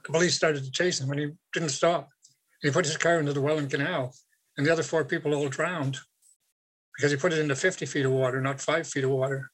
the 0.05 0.11
police 0.11 0.35
started 0.35 0.63
to 0.63 0.71
chase 0.71 0.99
him 0.99 1.11
and 1.11 1.19
he 1.19 1.29
didn't 1.53 1.69
stop. 1.69 2.09
He 2.61 2.71
put 2.71 2.85
his 2.85 2.97
car 2.97 3.19
into 3.19 3.33
the 3.33 3.41
Welland 3.41 3.71
Canal, 3.71 4.13
and 4.57 4.67
the 4.67 4.71
other 4.71 4.83
four 4.83 5.05
people 5.05 5.33
all 5.33 5.47
drowned 5.47 5.97
because 6.95 7.11
he 7.11 7.17
put 7.17 7.31
it 7.31 7.39
into 7.39 7.55
50 7.55 7.85
feet 7.85 8.05
of 8.05 8.11
water, 8.11 8.41
not 8.41 8.59
five 8.59 8.85
feet 8.85 9.05
of 9.05 9.11
water. 9.11 9.49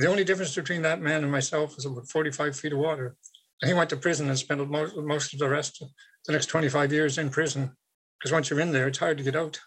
The 0.00 0.08
only 0.08 0.24
difference 0.24 0.54
between 0.54 0.80
that 0.80 1.02
man 1.02 1.24
and 1.24 1.30
myself 1.30 1.76
was 1.76 1.84
about 1.84 2.08
45 2.08 2.56
feet 2.56 2.72
of 2.72 2.78
water. 2.78 3.16
And 3.60 3.68
he 3.68 3.74
went 3.74 3.90
to 3.90 3.98
prison 3.98 4.30
and 4.30 4.38
spent 4.38 4.66
most, 4.66 4.96
most 4.96 5.34
of 5.34 5.38
the 5.38 5.48
rest 5.48 5.82
of 5.82 5.90
the 6.26 6.32
next 6.32 6.46
25 6.46 6.90
years 6.90 7.18
in 7.18 7.28
prison 7.28 7.76
because 8.18 8.32
once 8.32 8.48
you're 8.48 8.60
in 8.60 8.72
there, 8.72 8.88
it's 8.88 8.98
hard 8.98 9.18
to 9.18 9.22
get 9.22 9.36
out. 9.36 9.60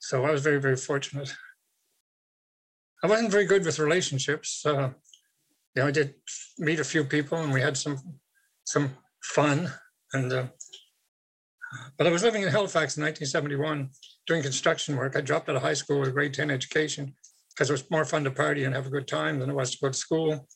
So 0.00 0.24
I 0.24 0.32
was 0.32 0.42
very, 0.42 0.60
very 0.60 0.74
fortunate. 0.74 1.32
I 3.04 3.06
wasn't 3.06 3.30
very 3.30 3.44
good 3.44 3.64
with 3.64 3.78
relationships. 3.78 4.66
Uh, 4.66 4.90
you 5.76 5.82
know, 5.82 5.86
I 5.86 5.92
did 5.92 6.14
meet 6.58 6.80
a 6.80 6.84
few 6.84 7.04
people 7.04 7.38
and 7.38 7.52
we 7.52 7.60
had 7.60 7.76
some 7.76 7.96
some 8.64 8.90
fun. 9.22 9.70
And 10.14 10.32
uh, 10.32 10.46
but 11.96 12.08
I 12.08 12.10
was 12.10 12.24
living 12.24 12.42
in 12.42 12.48
Halifax 12.48 12.96
in 12.96 13.04
1971 13.04 13.88
doing 14.26 14.42
construction 14.42 14.96
work. 14.96 15.14
I 15.14 15.20
dropped 15.20 15.48
out 15.48 15.54
of 15.54 15.62
high 15.62 15.74
school 15.74 16.00
with 16.00 16.08
a 16.08 16.12
grade 16.12 16.34
10 16.34 16.50
education 16.50 17.14
because 17.60 17.68
it 17.68 17.74
was 17.74 17.90
more 17.90 18.06
fun 18.06 18.24
to 18.24 18.30
party 18.30 18.64
and 18.64 18.74
have 18.74 18.86
a 18.86 18.90
good 18.90 19.06
time 19.06 19.38
than 19.38 19.50
it 19.50 19.54
was 19.54 19.72
to 19.72 19.78
go 19.82 19.88
to 19.88 19.92
school. 19.92 20.48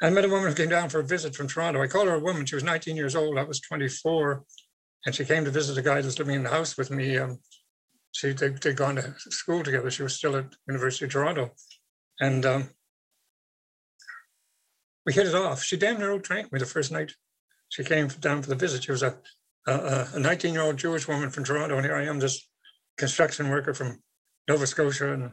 I 0.00 0.10
met 0.10 0.24
a 0.24 0.28
woman 0.28 0.48
who 0.48 0.54
came 0.54 0.68
down 0.68 0.88
for 0.88 1.00
a 1.00 1.04
visit 1.04 1.34
from 1.34 1.48
Toronto. 1.48 1.82
I 1.82 1.88
call 1.88 2.06
her 2.06 2.14
a 2.14 2.20
woman. 2.20 2.46
She 2.46 2.54
was 2.54 2.62
19 2.62 2.94
years 2.94 3.16
old. 3.16 3.36
I 3.36 3.42
was 3.42 3.58
24. 3.58 4.44
And 5.04 5.12
she 5.12 5.24
came 5.24 5.44
to 5.44 5.50
visit 5.50 5.76
a 5.76 5.82
guy 5.82 5.96
that 5.96 6.04
was 6.04 6.20
living 6.20 6.36
in 6.36 6.44
the 6.44 6.50
house 6.50 6.78
with 6.78 6.92
me. 6.92 7.18
Um, 7.18 7.40
she, 8.12 8.30
they, 8.30 8.50
they'd 8.50 8.76
gone 8.76 8.94
to 8.94 9.12
school 9.18 9.64
together. 9.64 9.90
She 9.90 10.04
was 10.04 10.14
still 10.14 10.36
at 10.36 10.54
University 10.68 11.06
of 11.06 11.10
Toronto. 11.10 11.50
And 12.20 12.46
um, 12.46 12.70
we 15.04 15.14
hit 15.14 15.26
it 15.26 15.34
off. 15.34 15.64
She 15.64 15.76
damn 15.76 15.98
near 15.98 16.16
drank 16.20 16.52
me 16.52 16.60
the 16.60 16.64
first 16.64 16.92
night 16.92 17.12
she 17.70 17.82
came 17.82 18.06
down 18.06 18.42
for 18.42 18.50
the 18.50 18.54
visit. 18.54 18.84
She 18.84 18.92
was 18.92 19.02
a 19.02 19.16
a 19.66 20.18
19 20.18 20.54
year 20.54 20.62
old 20.62 20.76
Jewish 20.76 21.08
woman 21.08 21.30
from 21.30 21.44
Toronto, 21.44 21.76
and 21.76 21.84
here 21.84 21.94
I 21.94 22.04
am, 22.04 22.18
this 22.18 22.48
construction 22.96 23.48
worker 23.48 23.74
from 23.74 24.00
Nova 24.48 24.66
Scotia 24.66 25.12
and 25.12 25.30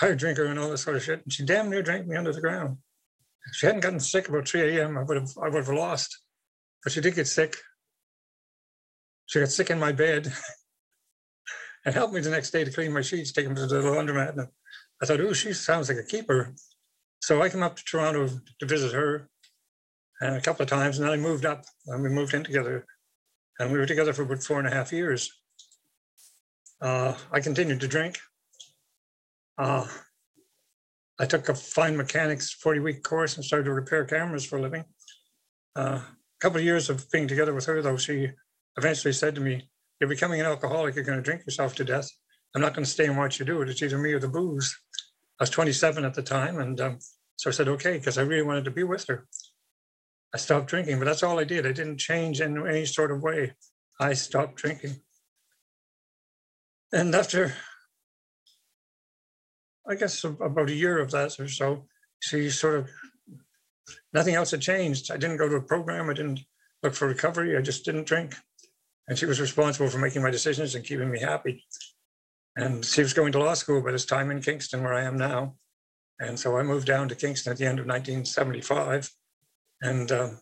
hard 0.00 0.18
drinker 0.18 0.46
and 0.46 0.58
all 0.58 0.70
this 0.70 0.82
sort 0.82 0.96
of 0.96 1.02
shit. 1.02 1.22
And 1.22 1.32
she 1.32 1.44
damn 1.44 1.70
near 1.70 1.82
drank 1.82 2.06
me 2.06 2.16
under 2.16 2.32
the 2.32 2.40
ground. 2.40 2.78
If 3.46 3.56
she 3.56 3.66
hadn't 3.66 3.82
gotten 3.82 4.00
sick 4.00 4.28
about 4.28 4.48
3 4.48 4.78
a.m., 4.78 4.96
I 4.96 5.02
would 5.02 5.16
have 5.16 5.30
I 5.40 5.48
would 5.48 5.66
have 5.66 5.68
lost. 5.68 6.18
But 6.82 6.92
she 6.92 7.00
did 7.00 7.14
get 7.14 7.28
sick. 7.28 7.56
She 9.26 9.40
got 9.40 9.48
sick 9.48 9.70
in 9.70 9.78
my 9.78 9.92
bed 9.92 10.32
and 11.84 11.94
helped 11.94 12.14
me 12.14 12.20
the 12.20 12.30
next 12.30 12.50
day 12.50 12.64
to 12.64 12.70
clean 12.70 12.92
my 12.92 13.00
sheets, 13.00 13.32
take 13.32 13.46
them 13.46 13.54
to 13.54 13.66
the 13.66 13.80
laundromat. 13.80 14.30
And 14.30 14.48
I 15.02 15.06
thought, 15.06 15.20
oh, 15.20 15.32
she 15.32 15.52
sounds 15.52 15.88
like 15.88 15.98
a 15.98 16.04
keeper. 16.04 16.54
So 17.20 17.42
I 17.42 17.48
came 17.48 17.62
up 17.62 17.76
to 17.76 17.84
Toronto 17.84 18.28
to 18.58 18.66
visit 18.66 18.92
her 18.92 19.30
and 20.20 20.36
a 20.36 20.40
couple 20.40 20.62
of 20.62 20.68
times, 20.68 20.98
and 20.98 21.06
then 21.06 21.12
I 21.12 21.16
moved 21.16 21.44
up 21.44 21.64
and 21.86 22.02
we 22.02 22.08
moved 22.08 22.34
in 22.34 22.44
together 22.44 22.86
and 23.58 23.72
we 23.72 23.78
were 23.78 23.86
together 23.86 24.12
for 24.12 24.22
about 24.22 24.42
four 24.42 24.58
and 24.58 24.68
a 24.68 24.70
half 24.70 24.92
years. 24.92 25.30
Uh, 26.80 27.14
I 27.32 27.40
continued 27.40 27.80
to 27.80 27.88
drink. 27.88 28.18
Uh, 29.56 29.86
I 31.18 31.26
took 31.26 31.48
a 31.48 31.54
fine 31.54 31.96
mechanics 31.96 32.52
40 32.52 32.80
week 32.80 33.02
course 33.02 33.36
and 33.36 33.44
started 33.44 33.64
to 33.64 33.72
repair 33.72 34.04
cameras 34.04 34.44
for 34.44 34.58
a 34.58 34.62
living. 34.62 34.84
Uh, 35.76 36.00
a 36.00 36.40
couple 36.40 36.58
of 36.58 36.64
years 36.64 36.90
of 36.90 37.08
being 37.10 37.28
together 37.28 37.54
with 37.54 37.66
her, 37.66 37.80
though, 37.82 37.96
she 37.96 38.30
eventually 38.76 39.12
said 39.12 39.34
to 39.34 39.40
me, 39.40 39.68
You're 40.00 40.08
becoming 40.08 40.40
an 40.40 40.46
alcoholic, 40.46 40.94
you're 40.94 41.04
going 41.04 41.18
to 41.18 41.22
drink 41.22 41.46
yourself 41.46 41.74
to 41.76 41.84
death. 41.84 42.08
I'm 42.54 42.62
not 42.62 42.74
going 42.74 42.84
to 42.84 42.90
stay 42.90 43.06
and 43.06 43.16
watch 43.16 43.38
you 43.38 43.46
do 43.46 43.62
it. 43.62 43.68
It's 43.68 43.82
either 43.82 43.98
me 43.98 44.12
or 44.12 44.20
the 44.20 44.28
booze. 44.28 44.76
I 45.40 45.42
was 45.42 45.50
27 45.50 46.04
at 46.04 46.14
the 46.14 46.22
time. 46.22 46.58
And 46.58 46.80
um, 46.80 46.98
so 47.36 47.50
I 47.50 47.52
said, 47.52 47.68
Okay, 47.68 47.98
because 47.98 48.18
I 48.18 48.22
really 48.22 48.42
wanted 48.42 48.64
to 48.64 48.70
be 48.70 48.84
with 48.84 49.06
her. 49.08 49.26
I 50.32 50.36
stopped 50.36 50.66
drinking, 50.66 50.98
but 50.98 51.04
that's 51.04 51.22
all 51.22 51.38
I 51.38 51.44
did. 51.44 51.64
I 51.64 51.72
didn't 51.72 51.98
change 51.98 52.40
in 52.40 52.66
any 52.66 52.86
sort 52.86 53.12
of 53.12 53.22
way. 53.22 53.52
I 54.00 54.14
stopped 54.14 54.56
drinking. 54.56 54.96
And 56.92 57.14
after, 57.14 57.54
I 59.86 59.94
guess, 59.94 60.24
about 60.24 60.70
a 60.70 60.74
year 60.74 60.98
of 60.98 61.10
that 61.10 61.38
or 61.38 61.48
so, 61.48 61.86
she 62.20 62.48
sort 62.50 62.76
of, 62.76 62.90
nothing 64.12 64.34
else 64.34 64.50
had 64.50 64.60
changed. 64.60 65.10
I 65.10 65.16
didn't 65.16 65.36
go 65.36 65.48
to 65.48 65.56
a 65.56 65.62
program. 65.62 66.08
I 66.08 66.14
didn't 66.14 66.40
look 66.82 66.94
for 66.94 67.08
recovery. 67.08 67.56
I 67.56 67.60
just 67.60 67.84
didn't 67.84 68.06
drink. 68.06 68.34
And 69.08 69.18
she 69.18 69.26
was 69.26 69.40
responsible 69.40 69.90
for 69.90 69.98
making 69.98 70.22
my 70.22 70.30
decisions 70.30 70.74
and 70.74 70.84
keeping 70.84 71.10
me 71.10 71.20
happy. 71.20 71.62
And 72.56 72.84
she 72.84 73.02
was 73.02 73.12
going 73.12 73.32
to 73.32 73.38
law 73.38 73.54
school 73.54 73.82
by 73.82 73.92
this 73.92 74.06
time 74.06 74.30
in 74.30 74.40
Kingston, 74.40 74.82
where 74.82 74.94
I 74.94 75.02
am 75.02 75.18
now. 75.18 75.56
And 76.20 76.38
so 76.38 76.56
I 76.56 76.62
moved 76.62 76.86
down 76.86 77.08
to 77.08 77.14
Kingston 77.14 77.52
at 77.52 77.58
the 77.58 77.66
end 77.66 77.78
of 77.78 77.86
1975 77.86 79.10
and 79.82 80.10
um, 80.12 80.38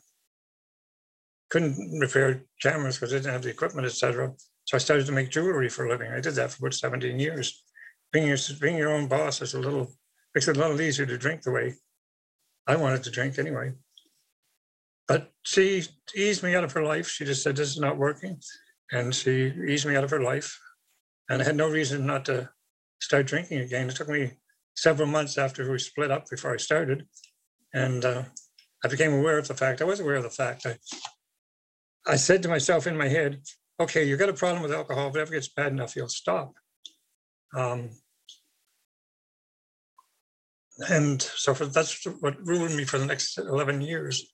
couldn't 1.51 1.99
repair 1.99 2.45
cameras 2.61 2.97
because 2.97 3.13
I 3.13 3.17
didn't 3.17 3.33
have 3.33 3.43
the 3.43 3.51
equipment, 3.51 3.87
etc. 3.87 4.33
So 4.65 4.77
I 4.77 4.79
started 4.79 5.07
to 5.07 5.13
make 5.13 5.31
jewelry 5.31 5.69
for 5.69 5.87
a 5.87 5.89
living. 5.89 6.13
I 6.13 6.21
did 6.21 6.35
that 6.35 6.53
for 6.53 6.67
about 6.67 6.75
17 6.75 7.19
years. 7.19 7.65
Being 8.13 8.29
your, 8.29 8.39
being 8.61 8.77
your 8.77 8.93
own 8.93 9.09
boss 9.09 9.41
is 9.41 9.55
a 9.55 9.61
little 9.61 9.91
makes 10.35 10.49
it 10.49 10.57
a 10.57 10.61
little 10.61 10.81
easier 10.81 11.07
to 11.07 11.19
drink 11.19 11.43
the 11.43 11.51
way 11.51 11.75
I 12.67 12.77
wanted 12.77 13.03
to 13.05 13.11
drink 13.11 13.39
anyway. 13.39 13.73
But 15.09 15.33
she 15.43 15.83
eased 16.15 16.43
me 16.43 16.55
out 16.55 16.65
of 16.65 16.73
her 16.73 16.83
life. 16.83 17.09
She 17.09 17.25
just 17.25 17.43
said, 17.43 17.57
This 17.57 17.71
is 17.71 17.81
not 17.81 17.99
working. 17.99 18.41
And 18.93 19.15
she 19.15 19.53
eased 19.69 19.87
me 19.87 19.97
out 19.97 20.05
of 20.05 20.11
her 20.11 20.23
life. 20.23 20.59
And 21.29 21.43
I 21.43 21.45
had 21.45 21.57
no 21.57 21.69
reason 21.69 22.07
not 22.07 22.25
to 22.27 22.51
start 23.01 23.27
drinking 23.27 23.59
again. 23.59 23.89
It 23.89 23.97
took 23.97 24.09
me 24.09 24.33
several 24.77 25.09
months 25.09 25.39
after 25.39 25.71
we 25.71 25.79
split 25.79 26.11
up 26.11 26.29
before 26.31 26.55
I 26.55 26.59
started. 26.59 27.07
And 27.75 28.05
uh, 28.05 28.23
I 28.85 28.89
became 28.89 29.13
aware 29.13 29.39
of 29.39 29.49
the 29.49 29.55
fact, 29.55 29.81
I 29.81 29.85
was 29.85 30.01
aware 30.01 30.17
of 30.17 30.23
the 30.23 30.31
fact. 30.31 30.67
I, 30.67 30.77
I 32.07 32.17
said 32.17 32.43
to 32.43 32.49
myself 32.49 32.87
in 32.87 32.97
my 32.97 33.09
head, 33.09 33.41
okay, 33.81 34.05
you've 34.05 34.19
got 34.19 34.29
a 34.29 34.35
problem 34.35 34.63
with 34.63 34.73
alcohol, 34.73 35.09
if 35.09 35.17
it 35.17 35.21
ever 35.21 35.33
gets 35.33 35.49
bad 35.49 35.73
enough, 35.73 35.97
you'll 35.97 36.09
stop. 36.09 36.53
Um, 37.57 37.91
and 40.89 41.21
so 41.21 41.55
for, 41.55 41.67
that's 41.67 42.05
what 42.21 42.45
ruined 42.47 42.77
me 42.77 42.85
for 42.85 42.99
the 42.99 43.07
next 43.07 43.39
11 43.39 43.81
years. 43.83 44.33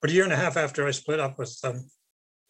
But 0.00 0.10
a 0.10 0.12
year 0.14 0.24
and 0.24 0.32
a 0.32 0.36
half 0.36 0.56
after 0.56 0.86
I 0.86 0.92
split 0.92 1.18
up 1.18 1.38
with 1.38 1.58
um, 1.64 1.90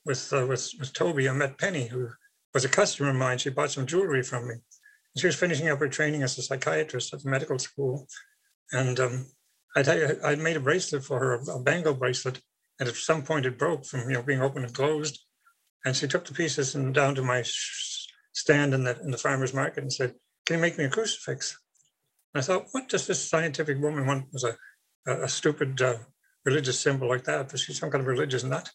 with, 0.04 0.32
uh, 0.32 0.46
with 0.46 0.70
with 0.78 0.92
Toby, 0.92 1.28
I 1.28 1.32
met 1.32 1.58
Penny, 1.58 1.86
who 1.86 2.08
was 2.52 2.64
a 2.64 2.68
customer 2.68 3.10
of 3.10 3.16
mine. 3.16 3.38
She 3.38 3.50
bought 3.50 3.70
some 3.70 3.86
jewelry 3.86 4.22
from 4.22 4.48
me. 4.48 4.56
She 5.16 5.26
was 5.26 5.36
finishing 5.36 5.68
up 5.68 5.78
her 5.78 5.88
training 5.88 6.22
as 6.22 6.36
a 6.38 6.42
psychiatrist 6.42 7.14
at 7.14 7.22
the 7.22 7.30
medical 7.30 7.58
school, 7.58 8.06
and 8.72 9.00
um, 9.00 9.26
I 9.76 9.82
tell 9.82 9.98
you, 9.98 10.18
I 10.24 10.34
made 10.34 10.56
a 10.56 10.60
bracelet 10.60 11.04
for 11.04 11.18
her, 11.18 11.40
a 11.50 11.60
bangle 11.60 11.94
bracelet, 11.94 12.40
and 12.80 12.88
at 12.88 12.96
some 12.96 13.22
point 13.22 13.46
it 13.46 13.58
broke 13.58 13.86
from 13.86 14.08
you 14.10 14.16
know 14.16 14.22
being 14.22 14.42
open 14.42 14.64
and 14.64 14.74
closed. 14.74 15.20
And 15.84 15.96
she 15.96 16.08
took 16.08 16.26
the 16.26 16.34
pieces 16.34 16.74
and 16.74 16.92
down 16.92 17.14
to 17.14 17.22
my 17.22 17.42
stand 18.32 18.74
in 18.74 18.84
the 18.84 18.98
in 19.00 19.10
the 19.10 19.18
farmers 19.18 19.54
market 19.54 19.82
and 19.82 19.92
said, 19.92 20.14
"Can 20.46 20.56
you 20.56 20.62
make 20.62 20.78
me 20.78 20.84
a 20.84 20.90
crucifix?" 20.90 21.58
And 22.34 22.42
I 22.42 22.44
thought, 22.44 22.66
what 22.72 22.88
does 22.88 23.06
this 23.06 23.28
scientific 23.28 23.78
woman 23.80 24.06
want 24.06 24.32
Was 24.32 24.44
a 24.44 24.56
a, 25.06 25.22
a 25.24 25.28
stupid 25.28 25.80
uh, 25.80 25.98
religious 26.44 26.78
symbol 26.78 27.08
like 27.08 27.24
that? 27.24 27.48
But 27.48 27.60
she's 27.60 27.78
some 27.78 27.90
kind 27.90 28.02
of 28.02 28.08
religious 28.08 28.44
nut. 28.44 28.70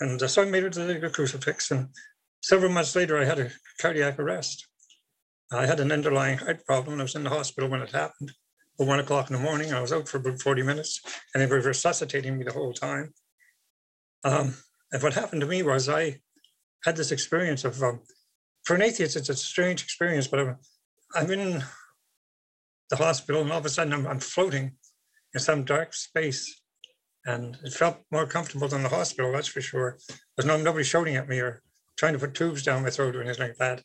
And 0.00 0.22
uh, 0.22 0.28
so 0.28 0.42
I 0.42 0.44
made 0.44 0.62
her 0.62 0.70
the 0.70 1.10
crucifix. 1.10 1.70
And 1.70 1.88
several 2.42 2.72
months 2.72 2.94
later, 2.94 3.18
I 3.18 3.24
had 3.24 3.38
a 3.38 3.50
cardiac 3.80 4.18
arrest. 4.18 4.66
I 5.52 5.66
had 5.66 5.80
an 5.80 5.92
underlying 5.92 6.38
heart 6.38 6.66
problem. 6.66 6.98
I 6.98 7.04
was 7.04 7.14
in 7.14 7.24
the 7.24 7.30
hospital 7.30 7.70
when 7.70 7.82
it 7.82 7.92
happened. 7.92 8.32
At 8.78 8.86
one 8.86 9.00
o'clock 9.00 9.30
in 9.30 9.36
the 9.36 9.42
morning, 9.42 9.72
I 9.72 9.80
was 9.80 9.92
out 9.92 10.06
for 10.06 10.18
about 10.18 10.40
40 10.40 10.62
minutes, 10.62 11.00
and 11.32 11.42
they 11.42 11.46
were 11.46 11.60
resuscitating 11.60 12.36
me 12.36 12.44
the 12.44 12.52
whole 12.52 12.74
time. 12.74 13.14
Um, 14.22 14.54
and 14.92 15.02
what 15.02 15.14
happened 15.14 15.40
to 15.40 15.46
me 15.46 15.62
was 15.62 15.88
I 15.88 16.20
had 16.84 16.96
this 16.96 17.10
experience 17.10 17.64
of, 17.64 17.82
um, 17.82 18.00
for 18.66 18.74
an 18.74 18.82
atheist, 18.82 19.16
it's 19.16 19.28
a 19.28 19.34
strange 19.34 19.82
experience, 19.84 20.26
but 20.26 20.40
I'm, 20.40 20.56
I'm 21.14 21.30
in 21.30 21.62
the 22.90 22.96
hospital, 22.96 23.40
and 23.40 23.52
all 23.52 23.58
of 23.58 23.64
a 23.64 23.68
sudden 23.68 23.92
I'm, 23.92 24.06
I'm 24.06 24.18
floating 24.18 24.72
in 25.32 25.40
some 25.40 25.64
dark 25.64 25.94
space. 25.94 26.60
And 27.24 27.56
it 27.64 27.72
felt 27.72 27.98
more 28.10 28.26
comfortable 28.26 28.68
than 28.68 28.82
the 28.82 28.88
hospital, 28.88 29.32
that's 29.32 29.48
for 29.48 29.60
sure. 29.60 29.98
There's 30.36 30.46
no 30.46 30.56
nobody 30.56 30.84
shouting 30.84 31.16
at 31.16 31.28
me 31.28 31.38
or 31.38 31.62
trying 31.96 32.12
to 32.12 32.18
put 32.18 32.34
tubes 32.34 32.62
down 32.64 32.82
my 32.82 32.90
throat 32.90 33.16
or 33.16 33.22
anything 33.22 33.48
like 33.48 33.56
that. 33.56 33.82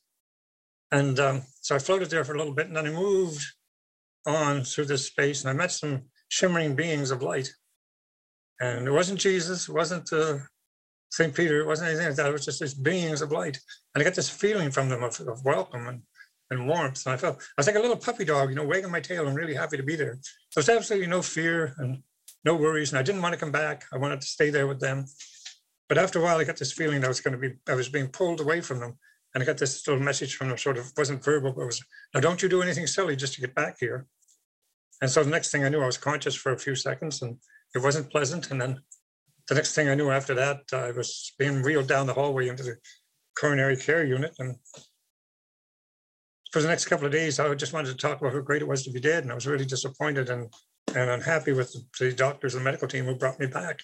And 0.91 1.19
um, 1.19 1.43
so 1.61 1.75
I 1.75 1.79
floated 1.79 2.09
there 2.09 2.23
for 2.23 2.33
a 2.33 2.37
little 2.37 2.53
bit, 2.53 2.67
and 2.67 2.75
then 2.75 2.87
I 2.87 2.91
moved 2.91 3.43
on 4.25 4.63
through 4.63 4.85
this 4.85 5.05
space, 5.05 5.41
and 5.41 5.49
I 5.49 5.53
met 5.53 5.71
some 5.71 6.03
shimmering 6.29 6.75
beings 6.75 7.11
of 7.11 7.21
light. 7.21 7.49
And 8.59 8.87
it 8.87 8.91
wasn't 8.91 9.19
Jesus, 9.19 9.69
it 9.69 9.73
wasn't 9.73 10.11
uh, 10.11 10.39
St. 11.11 11.35
Peter, 11.35 11.59
it 11.59 11.67
wasn't 11.67 11.89
anything 11.89 12.07
like 12.07 12.15
that. 12.15 12.29
It 12.29 12.33
was 12.33 12.45
just 12.45 12.59
these 12.59 12.73
beings 12.73 13.21
of 13.21 13.31
light. 13.31 13.59
And 13.93 14.01
I 14.01 14.05
got 14.05 14.15
this 14.15 14.29
feeling 14.29 14.71
from 14.71 14.89
them 14.89 15.03
of, 15.03 15.19
of 15.21 15.43
welcome 15.45 15.87
and 15.87 16.01
and 16.51 16.67
warmth. 16.67 17.05
And 17.05 17.13
I 17.13 17.17
felt 17.17 17.37
I 17.37 17.43
was 17.57 17.67
like 17.67 17.77
a 17.77 17.79
little 17.79 17.97
puppy 17.97 18.25
dog, 18.25 18.49
you 18.49 18.55
know, 18.55 18.65
wagging 18.65 18.91
my 18.91 18.99
tail. 18.99 19.27
I'm 19.27 19.33
really 19.33 19.55
happy 19.55 19.77
to 19.77 19.83
be 19.83 19.95
there. 19.95 20.19
So 20.49 20.59
there's 20.61 20.69
absolutely 20.69 21.07
no 21.07 21.21
fear 21.21 21.73
and 21.77 22.03
no 22.45 22.55
worries. 22.55 22.91
And 22.91 22.99
I 22.99 23.03
didn't 23.03 23.21
want 23.21 23.33
to 23.33 23.39
come 23.39 23.51
back. 23.51 23.85
I 23.91 23.97
wanted 23.97 24.21
to 24.21 24.27
stay 24.27 24.49
there 24.49 24.67
with 24.67 24.79
them. 24.79 25.05
But 25.89 25.97
after 25.97 26.19
a 26.19 26.21
while, 26.21 26.37
I 26.37 26.43
got 26.43 26.57
this 26.57 26.73
feeling 26.73 27.01
that 27.01 27.07
I 27.07 27.09
was 27.09 27.21
going 27.21 27.33
to 27.33 27.49
be, 27.49 27.55
I 27.67 27.75
was 27.75 27.89
being 27.89 28.09
pulled 28.09 28.41
away 28.41 28.61
from 28.61 28.79
them. 28.79 28.97
And 29.33 29.41
I 29.41 29.45
got 29.45 29.57
this 29.57 29.87
little 29.87 30.03
message 30.03 30.35
from 30.35 30.49
them, 30.49 30.57
sort 30.57 30.77
of 30.77 30.91
wasn't 30.97 31.23
verbal, 31.23 31.53
but 31.53 31.65
was, 31.65 31.81
now 32.13 32.19
don't 32.19 32.41
you 32.43 32.49
do 32.49 32.61
anything 32.61 32.85
silly 32.85 33.15
just 33.15 33.33
to 33.35 33.41
get 33.41 33.55
back 33.55 33.77
here. 33.79 34.05
And 35.01 35.09
so 35.09 35.23
the 35.23 35.29
next 35.29 35.51
thing 35.51 35.63
I 35.63 35.69
knew, 35.69 35.81
I 35.81 35.85
was 35.85 35.97
conscious 35.97 36.35
for 36.35 36.51
a 36.51 36.59
few 36.59 36.75
seconds 36.75 37.21
and 37.21 37.37
it 37.73 37.79
wasn't 37.81 38.11
pleasant. 38.11 38.51
And 38.51 38.61
then 38.61 38.81
the 39.47 39.55
next 39.55 39.75
thing 39.75 39.89
I 39.89 39.95
knew 39.95 40.09
after 40.09 40.33
that, 40.35 40.61
I 40.73 40.91
was 40.91 41.33
being 41.37 41.61
wheeled 41.61 41.87
down 41.87 42.07
the 42.07 42.13
hallway 42.13 42.47
into 42.47 42.63
the 42.63 42.77
coronary 43.39 43.77
care 43.77 44.05
unit. 44.05 44.35
And 44.39 44.55
for 46.51 46.61
the 46.61 46.67
next 46.67 46.85
couple 46.85 47.05
of 47.05 47.11
days, 47.11 47.39
I 47.39 47.53
just 47.55 47.73
wanted 47.73 47.89
to 47.89 47.95
talk 47.95 48.19
about 48.19 48.33
how 48.33 48.41
great 48.41 48.61
it 48.61 48.67
was 48.67 48.83
to 48.83 48.91
be 48.91 48.99
dead. 48.99 49.23
And 49.23 49.31
I 49.31 49.35
was 49.35 49.47
really 49.47 49.65
disappointed 49.65 50.29
and, 50.29 50.53
and 50.95 51.09
unhappy 51.09 51.53
with 51.53 51.75
the 51.99 52.11
doctors 52.11 52.55
and 52.55 52.63
medical 52.63 52.87
team 52.87 53.05
who 53.05 53.15
brought 53.15 53.39
me 53.39 53.47
back. 53.47 53.81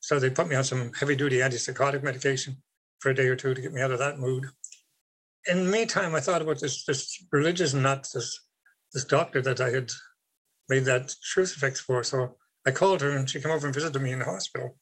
So 0.00 0.18
they 0.18 0.30
put 0.30 0.48
me 0.48 0.56
on 0.56 0.64
some 0.64 0.92
heavy 0.98 1.16
duty 1.16 1.38
antipsychotic 1.38 2.02
medication 2.02 2.56
for 3.00 3.10
a 3.10 3.14
day 3.14 3.26
or 3.26 3.36
two 3.36 3.54
to 3.54 3.60
get 3.60 3.72
me 3.72 3.80
out 3.80 3.92
of 3.92 3.98
that 3.98 4.18
mood. 4.18 4.46
In 5.46 5.64
the 5.64 5.70
meantime, 5.70 6.14
I 6.14 6.20
thought 6.20 6.42
about 6.42 6.60
this, 6.60 6.84
this 6.84 7.24
religious 7.32 7.74
nut, 7.74 8.08
this, 8.14 8.40
this 8.92 9.04
doctor 9.04 9.40
that 9.42 9.60
I 9.60 9.70
had 9.70 9.90
made 10.68 10.84
that 10.84 11.14
crucifix 11.32 11.80
for. 11.80 12.02
So 12.02 12.36
I 12.66 12.70
called 12.70 13.00
her 13.00 13.10
and 13.10 13.28
she 13.28 13.40
came 13.40 13.52
over 13.52 13.66
and 13.66 13.74
visited 13.74 14.00
me 14.00 14.12
in 14.12 14.18
the 14.18 14.24
hospital. 14.24 14.76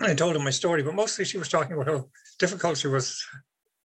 I 0.00 0.14
told 0.14 0.34
her 0.34 0.42
my 0.42 0.50
story, 0.50 0.82
but 0.82 0.94
mostly 0.94 1.24
she 1.24 1.38
was 1.38 1.48
talking 1.48 1.74
about 1.74 1.86
how 1.86 2.08
difficult 2.38 2.78
she 2.78 2.88
was 2.88 3.22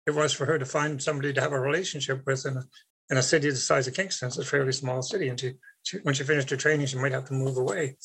it 0.05 0.11
was 0.11 0.33
for 0.33 0.45
her 0.45 0.57
to 0.57 0.65
find 0.65 1.01
somebody 1.01 1.33
to 1.33 1.41
have 1.41 1.53
a 1.53 1.59
relationship 1.59 2.23
with 2.25 2.45
in 2.45 2.57
a, 2.57 2.63
in 3.09 3.17
a 3.17 3.23
city 3.23 3.49
the 3.49 3.55
size 3.55 3.87
of 3.87 3.93
Kingston. 3.93 4.27
It's 4.27 4.37
a 4.37 4.43
fairly 4.43 4.73
small 4.73 5.01
city. 5.01 5.29
And 5.29 5.39
she, 5.39 5.53
she, 5.83 5.97
when 5.99 6.13
she 6.13 6.23
finished 6.23 6.49
her 6.49 6.57
training, 6.57 6.87
she 6.87 6.97
might 6.97 7.13
have 7.13 7.25
to 7.25 7.33
move 7.33 7.57
away. 7.57 7.97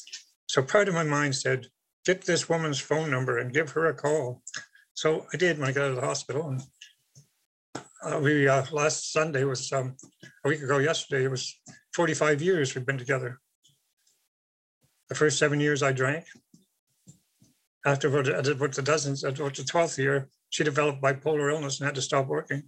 So 0.46 0.62
part 0.62 0.88
of 0.88 0.94
my 0.94 1.02
mind 1.02 1.34
said, 1.34 1.66
get 2.04 2.24
this 2.24 2.48
woman's 2.48 2.80
phone 2.80 3.10
number 3.10 3.38
and 3.38 3.52
give 3.52 3.70
her 3.70 3.86
a 3.86 3.94
call. 3.94 4.42
So 4.94 5.26
I 5.32 5.36
did 5.36 5.58
when 5.58 5.68
I 5.68 5.72
got 5.72 5.84
out 5.84 5.90
of 5.90 5.96
the 5.96 6.06
hospital. 6.06 6.48
And 6.48 6.62
uh, 8.02 8.20
we 8.20 8.48
uh, 8.48 8.64
last 8.70 9.12
Sunday 9.12 9.44
was 9.44 9.72
um, 9.72 9.96
a 10.44 10.48
week 10.48 10.62
ago 10.62 10.78
yesterday. 10.78 11.24
It 11.24 11.30
was 11.30 11.60
45 11.94 12.40
years 12.40 12.74
we've 12.74 12.86
been 12.86 12.98
together. 12.98 13.40
The 15.08 15.14
first 15.14 15.38
seven 15.38 15.58
years 15.58 15.82
I 15.82 15.92
drank. 15.92 16.26
After 17.86 18.08
about, 18.08 18.28
about 18.46 18.72
the 18.72 18.82
dozens, 18.82 19.24
about 19.24 19.54
the 19.54 19.62
12th 19.62 19.98
year, 19.98 20.28
she 20.50 20.64
developed 20.64 21.00
bipolar 21.00 21.52
illness 21.52 21.78
and 21.78 21.86
had 21.86 21.94
to 21.94 22.02
stop 22.02 22.26
working. 22.26 22.64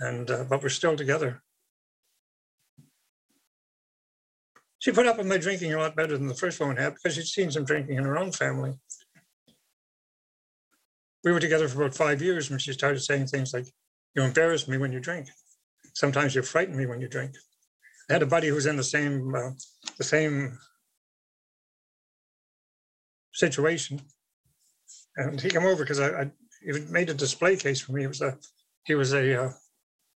And 0.00 0.30
uh, 0.30 0.44
but 0.48 0.62
we're 0.62 0.68
still 0.68 0.96
together. 0.96 1.42
She 4.78 4.90
put 4.90 5.06
up 5.06 5.18
with 5.18 5.28
my 5.28 5.38
drinking 5.38 5.72
a 5.72 5.78
lot 5.78 5.94
better 5.94 6.18
than 6.18 6.26
the 6.26 6.34
first 6.34 6.58
woman 6.58 6.76
had 6.76 6.94
because 6.94 7.14
she'd 7.14 7.26
seen 7.26 7.50
some 7.52 7.64
drinking 7.64 7.98
in 7.98 8.04
her 8.04 8.18
own 8.18 8.32
family. 8.32 8.72
We 11.22 11.30
were 11.30 11.38
together 11.38 11.68
for 11.68 11.82
about 11.82 11.94
five 11.94 12.20
years 12.20 12.50
when 12.50 12.58
she 12.58 12.72
started 12.72 13.00
saying 13.00 13.28
things 13.28 13.54
like, 13.54 13.66
"You 14.16 14.22
embarrass 14.22 14.66
me 14.66 14.78
when 14.78 14.90
you 14.90 14.98
drink. 14.98 15.28
Sometimes 15.94 16.34
you 16.34 16.42
frighten 16.42 16.76
me 16.76 16.86
when 16.86 17.00
you 17.00 17.06
drink." 17.06 17.36
I 18.10 18.14
had 18.14 18.22
a 18.22 18.26
buddy 18.26 18.48
who 18.48 18.54
was 18.54 18.66
in 18.66 18.76
the 18.76 18.82
same 18.82 19.32
uh, 19.34 19.50
the 19.98 20.04
same 20.04 20.58
situation, 23.32 24.02
and 25.16 25.40
he 25.40 25.50
came 25.50 25.64
over 25.64 25.82
because 25.82 26.00
I, 26.00 26.22
I 26.22 26.30
he 26.60 26.72
made 26.90 27.10
a 27.10 27.14
display 27.14 27.56
case 27.56 27.80
for 27.80 27.92
me. 27.92 28.02
He 28.02 28.06
was 28.06 28.20
a 28.20 28.38
he 28.84 28.94
was 28.94 29.12
a 29.12 29.44
uh, 29.44 29.52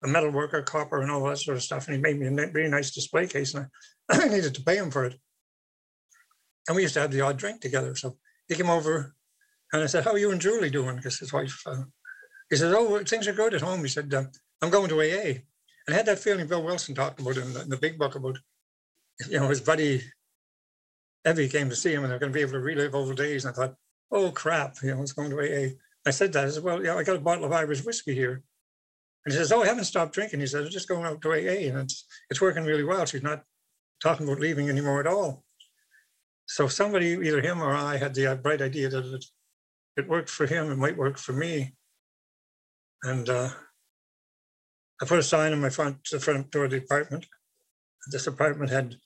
a 0.03 0.09
metal 0.09 0.31
worker, 0.31 0.63
copper, 0.63 1.01
and 1.03 1.11
all 1.11 1.25
that 1.25 1.39
sort 1.39 1.57
of 1.57 1.63
stuff. 1.63 1.87
And 1.87 1.97
he 1.97 2.03
made 2.03 2.19
me 2.19 2.27
a 2.27 2.51
really 2.53 2.71
nice 2.71 2.91
display 2.91 3.27
case, 3.27 3.55
and 3.55 3.67
I, 4.11 4.23
I 4.25 4.29
needed 4.29 4.55
to 4.55 4.63
pay 4.63 4.77
him 4.77 4.91
for 4.91 5.05
it. 5.05 5.15
And 6.69 6.77
we 6.77 6.83
used 6.83 6.95
to 6.95 7.01
have 7.01 7.11
the 7.11 7.21
odd 7.21 7.39
drink 7.39 7.61
together. 7.61 7.95
So 7.95 8.17
he 8.49 8.55
came 8.55 8.71
over, 8.71 9.15
and 9.73 9.83
I 9.83 9.87
said, 9.87 10.05
"How 10.05 10.13
are 10.13 10.19
you 10.19 10.31
and 10.31 10.41
Julie 10.41 10.71
doing?" 10.71 10.97
Because 10.97 11.19
his 11.19 11.33
wife. 11.33 11.61
Uh, 11.67 11.85
he 12.51 12.57
said, 12.57 12.75
"Oh, 12.75 13.03
things 13.05 13.27
are 13.27 13.33
good 13.33 13.55
at 13.55 13.63
home." 13.63 13.81
He 13.81 13.89
said, 13.89 14.13
uh, 14.13 14.25
"I'm 14.63 14.71
going 14.71 14.89
to 14.91 15.01
AA," 15.01 15.41
and 15.87 15.95
I 15.95 15.95
had 15.95 16.07
that 16.07 16.19
feeling 16.19 16.47
Bill 16.47 16.63
Wilson 16.63 16.95
talked 16.95 17.21
about 17.21 17.37
in 17.37 17.53
the, 17.53 17.63
in 17.63 17.69
the 17.69 17.77
big 17.77 17.99
book 17.99 18.15
about, 18.15 18.39
you 19.29 19.41
know, 19.41 19.49
his 19.49 19.61
buddy 19.61 20.03
Ebby 21.27 21.51
came 21.51 21.71
to 21.71 21.77
see 21.77 21.93
him, 21.93 22.03
and 22.03 22.11
they're 22.11 22.19
going 22.19 22.33
to 22.33 22.37
be 22.37 22.43
able 22.43 22.53
to 22.53 22.61
relive 22.61 22.95
old 22.95 23.17
days. 23.17 23.45
And 23.45 23.53
I 23.53 23.57
thought, 23.57 23.75
"Oh 24.11 24.31
crap!" 24.31 24.77
You 24.83 24.95
know, 24.95 25.03
it's 25.03 25.13
going 25.13 25.31
to 25.31 25.39
AA. 25.39 25.75
I 26.07 26.11
said 26.11 26.33
that. 26.33 26.45
I 26.45 26.51
said, 26.51 26.63
well, 26.63 26.85
yeah, 26.85 26.97
I 26.97 27.03
got 27.03 27.17
a 27.17 27.21
bottle 27.21 27.45
of 27.45 27.53
Irish 27.53 27.85
whiskey 27.85 28.15
here. 28.15 28.43
And 29.25 29.33
he 29.33 29.39
says, 29.39 29.53
oh, 29.53 29.63
I 29.63 29.67
haven't 29.67 29.85
stopped 29.85 30.15
drinking. 30.15 30.41
He 30.41 30.47
says, 30.47 30.67
I'm 30.67 30.71
just 30.71 30.89
going 30.89 31.05
out 31.05 31.23
to 31.23 31.33
AA 31.33 31.71
and 31.71 31.79
it's, 31.79 32.05
it's 32.29 32.41
working 32.41 32.65
really 32.65 32.85
well. 32.85 33.07
She's 33.07 33.23
not 33.23 33.43
talking 34.03 34.27
about 34.27 34.41
leaving 34.41 34.69
anymore 34.69 35.01
at 35.01 35.07
all. 35.07 35.45
So 36.47 36.69
somebody, 36.69 37.13
either 37.13 37.41
him 37.41 37.63
or 37.63 37.75
I, 37.75 37.97
had 37.97 38.15
the 38.15 38.39
bright 38.43 38.61
idea 38.61 38.91
that 38.91 39.05
it, 39.05 39.25
it 39.97 40.09
worked 40.09 40.29
for 40.29 40.47
him, 40.47 40.71
it 40.71 40.77
might 40.77 40.97
work 40.97 41.17
for 41.17 41.33
me. 41.33 41.75
And 43.03 43.29
uh, 43.31 43.49
I 45.01 45.07
put 45.07 45.19
a 45.19 45.23
sign 45.23 45.53
on 45.53 45.61
my 45.61 45.71
front, 45.71 45.97
the 46.11 46.21
front 46.21 46.51
door 46.51 46.67
of 46.67 46.73
the 46.73 46.79
apartment. 46.79 47.27
This 48.11 48.27
apartment 48.27 48.71
had 48.71 48.97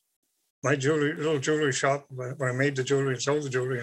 my 0.65 0.75
jewelry, 0.75 1.15
little 1.15 1.39
jewelry 1.39 1.73
shop 1.73 2.07
where 2.11 2.51
I 2.51 2.53
made 2.53 2.75
the 2.75 2.83
jewelry 2.83 3.13
and 3.13 3.23
sold 3.23 3.45
the 3.45 3.51
jewelry 3.51 3.81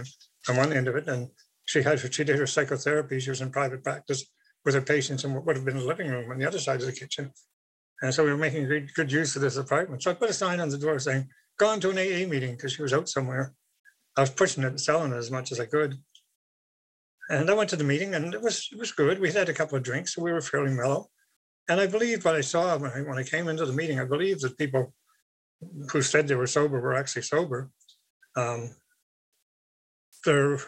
on 0.49 0.57
one 0.57 0.73
end 0.73 0.87
of 0.87 0.95
it. 0.95 1.07
And 1.07 1.29
she 1.65 1.81
had 1.81 1.99
she 2.13 2.23
did 2.23 2.37
her 2.37 2.47
psychotherapy. 2.47 3.19
She 3.19 3.29
was 3.29 3.41
in 3.41 3.51
private 3.51 3.83
practice 3.83 4.23
with 4.63 4.75
her 4.75 4.81
patients 4.81 5.23
in 5.23 5.33
what 5.33 5.45
would 5.45 5.55
have 5.55 5.65
been 5.65 5.77
the 5.77 5.85
living 5.85 6.09
room 6.09 6.31
on 6.31 6.39
the 6.39 6.47
other 6.47 6.59
side 6.59 6.81
of 6.81 6.87
the 6.87 6.91
kitchen. 6.91 7.31
And 8.01 8.13
so 8.13 8.23
we 8.23 8.31
were 8.31 8.37
making 8.37 8.67
good, 8.67 8.93
good 8.93 9.11
use 9.11 9.35
of 9.35 9.41
this 9.41 9.57
apartment. 9.57 10.03
So 10.03 10.11
I 10.11 10.15
put 10.15 10.29
a 10.29 10.33
sign 10.33 10.59
on 10.59 10.69
the 10.69 10.77
door 10.77 10.99
saying, 10.99 11.29
"Gone 11.57 11.79
to 11.81 11.91
an 11.91 11.97
AA 11.97 12.27
meeting" 12.27 12.55
because 12.55 12.73
she 12.73 12.81
was 12.81 12.93
out 12.93 13.07
somewhere. 13.07 13.53
I 14.17 14.21
was 14.21 14.29
pushing 14.29 14.63
it 14.63 14.79
selling 14.79 15.11
it 15.11 15.17
as 15.17 15.31
much 15.31 15.51
as 15.51 15.59
I 15.59 15.65
could. 15.65 15.97
And 17.29 17.49
I 17.49 17.53
went 17.53 17.69
to 17.71 17.75
the 17.75 17.83
meeting 17.83 18.13
and 18.13 18.33
it 18.33 18.41
was 18.41 18.69
it 18.71 18.77
was 18.77 18.91
good. 18.91 19.19
We 19.19 19.31
had 19.31 19.49
a 19.49 19.53
couple 19.53 19.77
of 19.77 19.83
drinks, 19.83 20.13
so 20.13 20.21
we 20.21 20.31
were 20.31 20.41
fairly 20.41 20.73
mellow. 20.73 21.09
And 21.67 21.79
I 21.81 21.87
believe 21.87 22.23
what 22.23 22.35
I 22.35 22.41
saw 22.41 22.77
when 22.77 22.91
I, 22.91 23.01
when 23.01 23.17
I 23.17 23.23
came 23.23 23.47
into 23.47 23.65
the 23.65 23.73
meeting, 23.73 23.99
I 23.99 24.05
believe 24.05 24.39
that 24.41 24.57
people 24.57 24.93
who 25.91 26.01
said 26.01 26.27
they 26.27 26.35
were 26.35 26.47
sober 26.47 26.79
were 26.79 26.93
actually 26.93 27.23
sober. 27.23 27.71
Um, 28.35 28.75
their 30.25 30.59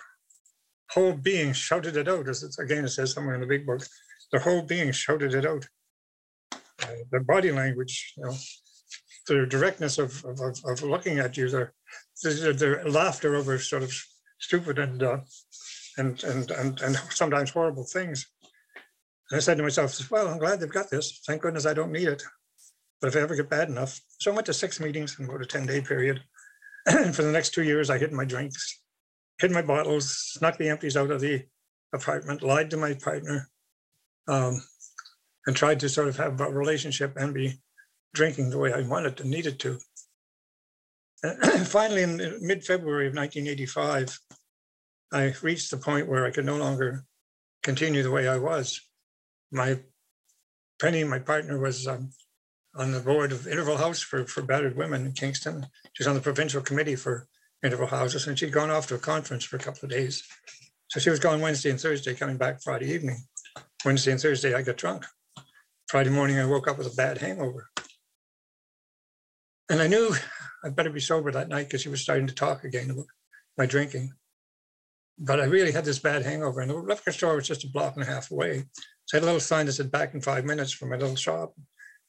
whole 0.92 1.14
being 1.14 1.54
shouted 1.54 1.98
it 1.98 2.08
out, 2.08 2.28
as 2.30 2.44
it's, 2.44 2.60
again 2.60 2.86
it 2.86 2.90
says 2.90 3.12
somewhere 3.12 3.36
in 3.36 3.42
the 3.42 3.48
big 3.48 3.66
book. 3.66 3.86
Their 4.32 4.42
whole 4.42 4.62
being 4.62 4.92
shouted 4.92 5.34
it 5.34 5.46
out. 5.46 5.68
Uh, 6.54 6.88
their 7.12 7.24
body 7.24 7.52
language, 7.52 8.14
you 8.18 8.24
know, 8.24 8.36
their 9.28 9.46
directness 9.46 9.98
of, 9.98 10.24
of, 10.26 10.40
of, 10.66 10.84
looking 10.84 11.20
at 11.20 11.36
you, 11.36 11.50
their, 11.50 11.74
their, 12.24 12.54
their 12.54 12.90
laughter 12.90 13.36
over 13.36 13.58
sort 13.58 13.84
of 13.84 13.94
stupid 14.40 14.80
and, 14.80 15.04
uh, 15.04 15.20
and, 15.98 16.24
and, 16.24 16.52
and, 16.52 16.82
and 16.82 16.96
sometimes 17.10 17.50
horrible 17.50 17.84
things. 17.84 18.28
And 19.30 19.38
I 19.38 19.42
said 19.42 19.58
to 19.58 19.64
myself, 19.64 20.00
well, 20.10 20.28
I'm 20.28 20.38
glad 20.38 20.60
they've 20.60 20.70
got 20.70 20.90
this. 20.90 21.22
Thank 21.26 21.42
goodness 21.42 21.66
I 21.66 21.74
don't 21.74 21.92
need 21.92 22.08
it. 22.08 22.24
But 23.02 23.10
if 23.10 23.16
I 23.16 23.20
ever 23.20 23.36
get 23.36 23.50
bad 23.50 23.70
enough, 23.70 24.00
so 24.20 24.32
I 24.32 24.36
went 24.36 24.46
to 24.48 24.54
six 24.54 24.80
meetings 24.80 25.18
and 25.20 25.28
about 25.28 25.42
a 25.42 25.46
10 25.46 25.66
day 25.66 25.82
period. 25.82 26.22
and 26.86 27.14
for 27.16 27.24
the 27.24 27.32
next 27.32 27.54
two 27.54 27.64
years, 27.64 27.90
I 27.90 27.98
hid 27.98 28.14
my 28.14 28.26
drinks, 28.26 28.82
hid 29.40 29.52
my 29.52 29.62
bottles, 29.62 30.10
snuck 30.10 30.58
the 30.58 30.70
empties 30.70 30.98
out 30.98 31.12
of 31.12 31.22
the 31.22 31.46
apartment, 31.94 32.44
lied 32.44 32.70
to 32.72 32.78
my 32.78 32.94
partner, 32.94 33.50
um, 34.28 34.62
and 35.46 35.56
tried 35.56 35.80
to 35.80 35.90
sort 35.90 36.08
of 36.08 36.18
have 36.18 36.40
a 36.42 36.50
relationship 36.50 37.14
and 37.16 37.34
be 37.34 37.60
drinking 38.14 38.50
the 38.50 38.58
way 38.58 38.74
I 38.74 38.82
wanted 38.82 39.20
and 39.22 39.30
needed 39.30 39.60
to. 39.62 39.80
And 41.24 41.68
finally, 41.68 42.04
in 42.04 42.18
mid 42.42 42.64
February 42.64 43.08
of 43.08 43.16
1985, 43.16 44.20
I 45.14 45.34
reached 45.42 45.72
the 45.72 45.78
point 45.78 46.08
where 46.08 46.26
I 46.26 46.32
could 46.32 46.46
no 46.46 46.58
longer 46.58 47.06
continue 47.64 48.04
the 48.04 48.12
way 48.12 48.28
I 48.28 48.38
was. 48.38 48.82
My 49.52 49.80
Penny, 50.82 51.04
my 51.04 51.20
partner, 51.20 51.58
was 51.58 51.88
um, 51.88 52.12
on 52.76 52.92
the 52.92 53.00
board 53.00 53.32
of 53.32 53.48
Interval 53.48 53.78
House 53.78 54.00
for, 54.00 54.26
for 54.26 54.44
battered 54.44 54.78
women 54.78 55.06
in 55.06 55.14
Kingston. 55.14 55.66
She's 55.94 56.08
on 56.08 56.16
the 56.16 56.22
provincial 56.22 56.62
committee 56.62 56.96
for 56.96 57.28
interval 57.64 57.88
houses, 57.88 58.28
and 58.28 58.38
she'd 58.38 58.52
gone 58.52 58.70
off 58.70 58.88
to 58.88 58.96
a 58.96 59.00
conference 59.00 59.44
for 59.44 59.56
a 59.56 59.60
couple 59.60 59.86
of 59.86 59.90
days. 59.90 60.24
So 60.90 61.00
she 61.00 61.10
was 61.10 61.20
gone 61.20 61.42
Wednesday 61.42 61.70
and 61.70 61.80
Thursday, 61.80 62.14
coming 62.14 62.38
back 62.38 62.62
Friday 62.62 62.92
evening. 62.94 63.18
Wednesday 63.84 64.12
and 64.12 64.22
Thursday, 64.22 64.54
I 64.54 64.62
got 64.62 64.78
drunk. 64.78 65.06
Friday 65.90 66.10
morning, 66.10 66.40
I 66.40 66.46
woke 66.46 66.68
up 66.68 66.78
with 66.78 66.92
a 66.92 66.96
bad 66.96 67.18
hangover. 67.18 67.70
And 69.70 69.82
I 69.82 69.88
knew 69.88 70.16
I'd 70.64 70.76
better 70.76 70.90
be 70.90 71.00
sober 71.00 71.32
that 71.32 71.50
night 71.50 71.68
because 71.68 71.82
she 71.82 71.90
was 71.90 72.02
starting 72.02 72.28
to 72.28 72.36
talk 72.36 72.64
again 72.64 72.90
about 72.90 73.06
my 73.58 73.66
drinking. 73.66 74.14
But 75.20 75.40
I 75.40 75.46
really 75.46 75.72
had 75.72 75.86
this 75.86 76.00
bad 76.00 76.24
hangover, 76.24 76.62
and 76.62 76.70
the 76.70 76.76
liquor 76.76 77.12
store 77.12 77.36
was 77.36 77.48
just 77.48 77.64
a 77.64 77.70
block 77.70 77.96
and 77.96 78.04
a 78.04 78.08
half 78.08 78.32
away. 78.32 78.66
So 79.06 79.18
I 79.18 79.20
had 79.20 79.24
a 79.24 79.26
little 79.26 79.40
sign 79.40 79.66
that 79.66 79.74
said 79.74 79.92
back 79.92 80.14
in 80.14 80.22
five 80.22 80.46
minutes 80.46 80.72
from 80.72 80.90
my 80.90 80.98
little 80.98 81.16
shop. 81.16 81.54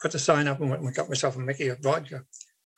Put 0.00 0.12
the 0.12 0.18
sign 0.18 0.46
up 0.46 0.60
and 0.60 0.70
went 0.70 0.82
and 0.82 0.94
got 0.94 1.08
myself 1.08 1.36
a 1.36 1.40
Mickey 1.40 1.68
of 1.68 1.80
vodka. 1.80 2.22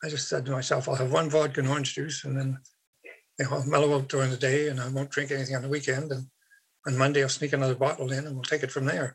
I 0.03 0.09
just 0.09 0.27
said 0.27 0.45
to 0.45 0.51
myself, 0.51 0.89
I'll 0.89 0.95
have 0.95 1.11
one 1.11 1.29
vodka 1.29 1.59
and 1.59 1.69
orange 1.69 1.93
juice, 1.95 2.23
and 2.23 2.37
then 2.37 2.57
you 3.39 3.45
know, 3.45 3.57
I'll 3.57 3.65
mellow 3.65 3.95
out 3.95 4.09
during 4.09 4.31
the 4.31 4.37
day, 4.37 4.69
and 4.69 4.79
I 4.79 4.89
won't 4.89 5.11
drink 5.11 5.31
anything 5.31 5.55
on 5.55 5.61
the 5.61 5.69
weekend. 5.69 6.11
And 6.11 6.27
on 6.87 6.97
Monday, 6.97 7.21
I'll 7.21 7.29
sneak 7.29 7.53
another 7.53 7.75
bottle 7.75 8.11
in, 8.11 8.25
and 8.25 8.35
we'll 8.35 8.43
take 8.43 8.63
it 8.63 8.71
from 8.71 8.85
there. 8.85 9.13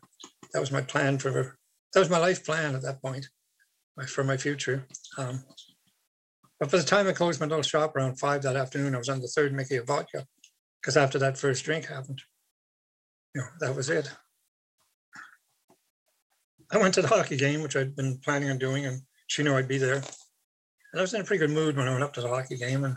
That 0.53 0.59
was 0.59 0.71
my 0.71 0.81
plan 0.81 1.17
for 1.17 1.57
that 1.93 1.99
was 1.99 2.09
my 2.09 2.19
life 2.19 2.45
plan 2.45 2.75
at 2.75 2.81
that 2.83 3.01
point 3.01 3.27
for 4.07 4.23
my 4.23 4.37
future. 4.37 4.85
Um, 5.17 5.43
but 6.59 6.71
by 6.71 6.77
the 6.77 6.83
time 6.83 7.07
I 7.07 7.13
closed 7.13 7.39
my 7.39 7.45
little 7.45 7.63
shop 7.63 7.95
around 7.95 8.19
five 8.19 8.41
that 8.43 8.55
afternoon, 8.55 8.95
I 8.95 8.97
was 8.97 9.09
on 9.09 9.21
the 9.21 9.27
third 9.27 9.53
Mickey 9.53 9.77
of 9.77 9.87
vodka 9.87 10.25
because 10.81 10.97
after 10.97 11.19
that 11.19 11.37
first 11.37 11.65
drink 11.65 11.85
happened, 11.85 12.21
you 13.35 13.41
know, 13.41 13.47
that 13.59 13.75
was 13.75 13.89
it. 13.89 14.11
I 16.71 16.77
went 16.77 16.93
to 16.95 17.01
the 17.01 17.07
hockey 17.07 17.37
game, 17.37 17.61
which 17.61 17.75
I'd 17.75 17.95
been 17.95 18.19
planning 18.19 18.49
on 18.49 18.57
doing, 18.57 18.85
and 18.85 19.01
she 19.27 19.43
knew 19.43 19.55
I'd 19.55 19.67
be 19.67 19.77
there. 19.77 20.03
And 20.91 20.99
I 20.99 21.01
was 21.01 21.13
in 21.13 21.21
a 21.21 21.23
pretty 21.23 21.45
good 21.45 21.53
mood 21.53 21.75
when 21.75 21.87
I 21.87 21.91
went 21.91 22.03
up 22.03 22.13
to 22.13 22.21
the 22.21 22.29
hockey 22.29 22.57
game. 22.57 22.83
And 22.83 22.95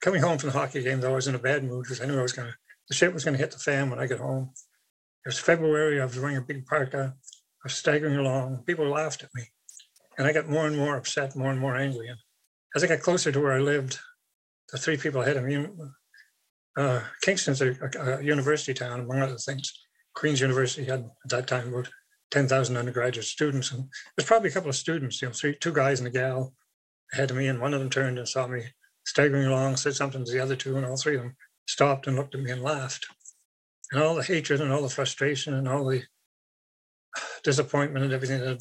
coming 0.00 0.22
home 0.22 0.38
from 0.38 0.50
the 0.50 0.58
hockey 0.58 0.82
game, 0.82 1.00
though, 1.00 1.12
I 1.12 1.16
was 1.16 1.28
in 1.28 1.34
a 1.34 1.38
bad 1.38 1.64
mood 1.64 1.84
because 1.84 2.00
I 2.00 2.06
knew 2.06 2.18
I 2.18 2.22
was 2.22 2.32
going 2.32 2.48
to, 2.48 2.54
the 2.88 2.94
shit 2.94 3.12
was 3.12 3.24
going 3.24 3.34
to 3.34 3.42
hit 3.42 3.50
the 3.50 3.58
fan 3.58 3.90
when 3.90 3.98
I 3.98 4.06
got 4.06 4.20
home. 4.20 4.50
It 5.24 5.28
was 5.28 5.38
February. 5.38 6.00
I 6.00 6.04
was 6.04 6.18
wearing 6.18 6.36
a 6.36 6.42
big 6.42 6.66
parka. 6.66 7.14
I 7.16 7.64
was 7.64 7.74
staggering 7.74 8.16
along. 8.16 8.62
People 8.66 8.88
laughed 8.88 9.22
at 9.24 9.30
me. 9.34 9.42
And 10.18 10.26
I 10.26 10.32
got 10.32 10.48
more 10.48 10.66
and 10.66 10.76
more 10.76 10.96
upset, 10.96 11.34
more 11.34 11.50
and 11.50 11.60
more 11.60 11.76
angry. 11.76 12.08
And 12.08 12.18
as 12.74 12.84
I 12.84 12.86
got 12.86 13.00
closer 13.00 13.32
to 13.32 13.40
where 13.40 13.52
I 13.52 13.58
lived, 13.58 13.98
the 14.70 14.78
three 14.78 14.96
people 14.96 15.22
ahead 15.22 15.36
of 15.36 15.44
me, 15.44 15.66
uh, 16.76 17.00
Kingston's 17.22 17.62
a, 17.62 17.70
a, 17.70 18.18
a, 18.18 18.22
university 18.22 18.74
town, 18.74 19.00
among 19.00 19.22
other 19.22 19.36
things. 19.36 19.72
Queen's 20.14 20.40
University 20.40 20.84
had 20.84 21.00
at 21.24 21.30
that 21.30 21.46
time 21.46 21.68
about 21.68 21.88
10,000 22.30 22.76
undergraduate 22.76 23.26
students. 23.26 23.72
And 23.72 23.88
there's 24.16 24.26
probably 24.26 24.50
a 24.50 24.52
couple 24.52 24.70
of 24.70 24.76
students, 24.76 25.20
you 25.20 25.28
know, 25.28 25.32
three, 25.32 25.56
two 25.58 25.72
guys 25.72 26.00
and 26.00 26.08
a 26.08 26.10
gal 26.10 26.54
ahead 27.12 27.30
of 27.30 27.36
me. 27.36 27.48
And 27.48 27.60
one 27.60 27.74
of 27.74 27.80
them 27.80 27.90
turned 27.90 28.18
and 28.18 28.28
saw 28.28 28.46
me 28.46 28.62
staggering 29.04 29.46
along, 29.46 29.76
said 29.76 29.94
something 29.94 30.24
to 30.24 30.32
the 30.32 30.40
other 30.40 30.56
two, 30.56 30.76
and 30.76 30.84
all 30.84 30.96
three 30.96 31.16
of 31.16 31.22
them 31.22 31.36
stopped 31.66 32.06
and 32.06 32.16
looked 32.16 32.34
at 32.34 32.40
me 32.40 32.50
and 32.50 32.62
laughed. 32.62 33.06
And 33.92 34.02
all 34.02 34.14
the 34.14 34.22
hatred 34.22 34.60
and 34.60 34.72
all 34.72 34.82
the 34.82 34.88
frustration 34.88 35.54
and 35.54 35.68
all 35.68 35.84
the 35.84 36.02
disappointment 37.44 38.04
and 38.04 38.12
everything 38.12 38.40
that 38.40 38.48
had 38.48 38.58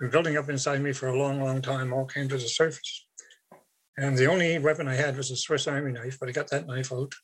been 0.00 0.10
building 0.10 0.36
up 0.36 0.48
inside 0.48 0.82
me 0.82 0.92
for 0.92 1.08
a 1.08 1.18
long, 1.18 1.42
long 1.42 1.62
time 1.62 1.92
all 1.92 2.04
came 2.04 2.28
to 2.28 2.36
the 2.36 2.48
surface. 2.48 3.06
And 3.96 4.16
the 4.18 4.26
only 4.26 4.58
weapon 4.58 4.88
I 4.88 4.94
had 4.94 5.16
was 5.16 5.30
a 5.30 5.36
Swiss 5.36 5.66
Army 5.66 5.92
knife, 5.92 6.18
but 6.18 6.28
I 6.28 6.32
got 6.32 6.50
that 6.50 6.66
knife 6.66 6.92
out. 6.92 7.14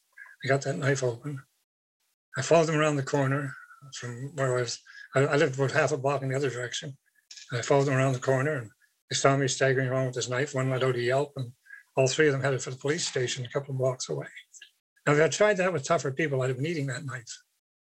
I 0.44 0.48
got 0.48 0.62
that 0.62 0.79
knife 0.79 1.03
open. 1.03 1.40
I 2.38 2.42
followed 2.42 2.66
them 2.66 2.77
around 2.77 2.96
the 2.96 3.03
corner 3.03 3.55
from 3.94 4.33
where 4.35 4.57
I 4.57 4.61
was. 4.61 4.79
I, 5.14 5.37
lived 5.37 5.57
about 5.57 5.72
half 5.72 5.92
a 5.92 5.98
block 5.98 6.22
in 6.22 6.31
the 6.31 6.37
other 6.37 6.48
direction. 6.48 6.96
I 7.53 7.61
followed 7.61 7.85
them 7.85 7.94
around 7.94 8.14
the 8.14 8.18
corner 8.18 8.55
and 8.57 8.70
they 9.12 9.16
saw 9.16 9.37
me 9.37 9.46
staggering 9.46 9.90
along 9.90 10.07
with 10.07 10.14
his 10.14 10.31
knife. 10.31 10.55
One 10.55 10.70
let 10.70 10.83
out 10.83 10.96
a 10.96 11.03
yelp 11.03 11.35
and 11.37 11.53
all 11.96 12.07
three 12.07 12.29
of 12.29 12.33
them 12.33 12.40
headed 12.40 12.62
for 12.62 12.70
the 12.70 12.79
police 12.79 13.07
station 13.07 13.44
a 13.44 13.48
couple 13.51 13.72
of 13.72 13.79
blocks 13.79 14.09
away. 14.09 14.25
Now, 15.07 15.12
if 15.12 15.20
I 15.20 15.29
tried 15.29 15.59
that 15.59 15.70
with 15.70 15.85
tougher 15.85 16.11
people, 16.12 16.40
I'd 16.40 16.48
have 16.48 16.57
been 16.57 16.64
eating 16.64 16.87
that 16.87 17.05
knife. 17.05 17.42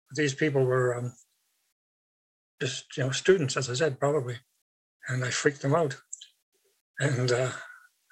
But 0.09 0.15
these 0.15 0.33
people 0.33 0.63
were 0.63 0.95
um, 0.95 1.13
just, 2.61 2.85
you 2.95 3.03
know, 3.03 3.11
students, 3.11 3.57
as 3.57 3.69
I 3.69 3.73
said, 3.73 3.99
probably. 3.99 4.37
And 5.09 5.25
I 5.25 5.29
freaked 5.29 5.61
them 5.61 5.75
out. 5.75 5.97
And 7.01 7.29
uh, 7.33 7.51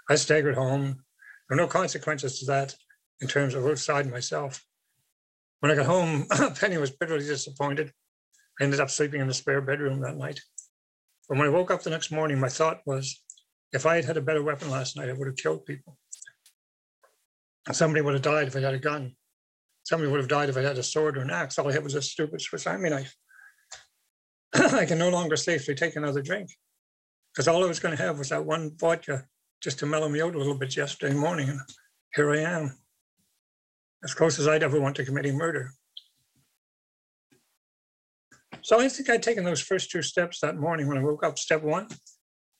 I 0.09 0.15
staggered 0.15 0.55
home. 0.55 1.05
There 1.47 1.55
were 1.55 1.63
no 1.63 1.67
consequences 1.67 2.39
to 2.39 2.45
that 2.47 2.75
in 3.21 3.29
terms 3.29 3.53
of 3.53 3.65
outside 3.65 4.11
myself. 4.11 4.65
When 5.61 5.71
I 5.71 5.75
got 5.75 5.85
home, 5.85 6.27
Penny 6.59 6.77
was 6.77 6.91
bitterly 6.91 7.25
disappointed. 7.25 7.93
I 8.59 8.65
ended 8.65 8.81
up 8.81 8.89
sleeping 8.89 9.21
in 9.21 9.27
the 9.27 9.33
spare 9.33 9.61
bedroom 9.61 10.01
that 10.01 10.17
night. 10.17 10.41
But 11.27 11.37
when 11.37 11.47
I 11.47 11.51
woke 11.51 11.71
up 11.71 11.83
the 11.83 11.89
next 11.89 12.11
morning, 12.11 12.39
my 12.39 12.49
thought 12.49 12.81
was, 12.85 13.21
if 13.73 13.85
I 13.85 13.95
had 13.95 14.05
had 14.05 14.17
a 14.17 14.21
better 14.21 14.43
weapon 14.43 14.69
last 14.69 14.95
night, 14.95 15.09
I 15.09 15.13
would 15.13 15.27
have 15.27 15.35
killed 15.35 15.65
people. 15.65 15.97
Somebody 17.71 18.01
would 18.01 18.13
have 18.13 18.23
died 18.23 18.47
if 18.47 18.55
I 18.55 18.61
had 18.61 18.73
a 18.73 18.79
gun. 18.79 19.13
Somebody 19.83 20.09
would 20.09 20.19
have 20.19 20.29
died 20.29 20.49
if 20.49 20.57
I 20.57 20.61
had 20.61 20.77
a 20.77 20.83
sword 20.83 21.17
or 21.17 21.21
an 21.21 21.29
axe. 21.29 21.59
All 21.59 21.67
I 21.67 21.73
had 21.73 21.83
was 21.83 21.95
a 21.95 22.01
stupid 22.01 22.41
Swiss 22.41 22.65
Army 22.65 22.89
knife. 22.89 23.15
I 24.53 24.85
can 24.85 24.97
no 24.97 25.09
longer 25.09 25.35
safely 25.35 25.75
take 25.75 25.95
another 25.95 26.21
drink 26.21 26.49
because 27.33 27.47
all 27.47 27.63
I 27.63 27.67
was 27.67 27.79
going 27.79 27.95
to 27.95 28.03
have 28.03 28.17
was 28.17 28.29
that 28.29 28.45
one 28.45 28.71
vodka 28.77 29.25
just 29.61 29.79
to 29.79 29.85
mellow 29.85 30.07
me 30.07 30.21
out 30.21 30.35
a 30.35 30.37
little 30.37 30.57
bit 30.57 30.75
yesterday 30.75 31.13
morning. 31.13 31.49
And 31.49 31.59
here 32.15 32.31
I 32.31 32.39
am, 32.39 32.77
as 34.03 34.13
close 34.13 34.39
as 34.39 34.47
I'd 34.47 34.63
ever 34.63 34.79
want 34.79 34.95
to 34.97 35.05
committing 35.05 35.37
murder. 35.37 35.71
So 38.67 38.81
I 38.81 38.89
think 38.89 39.09
I'd 39.09 39.23
taken 39.23 39.45
those 39.45 39.61
first 39.61 39.91
two 39.91 40.01
steps 40.01 40.41
that 40.41 40.57
morning 40.57 40.89
when 40.89 40.97
I 40.97 41.01
woke 41.01 41.23
up. 41.23 41.39
Step 41.39 41.63
one, 41.63 41.87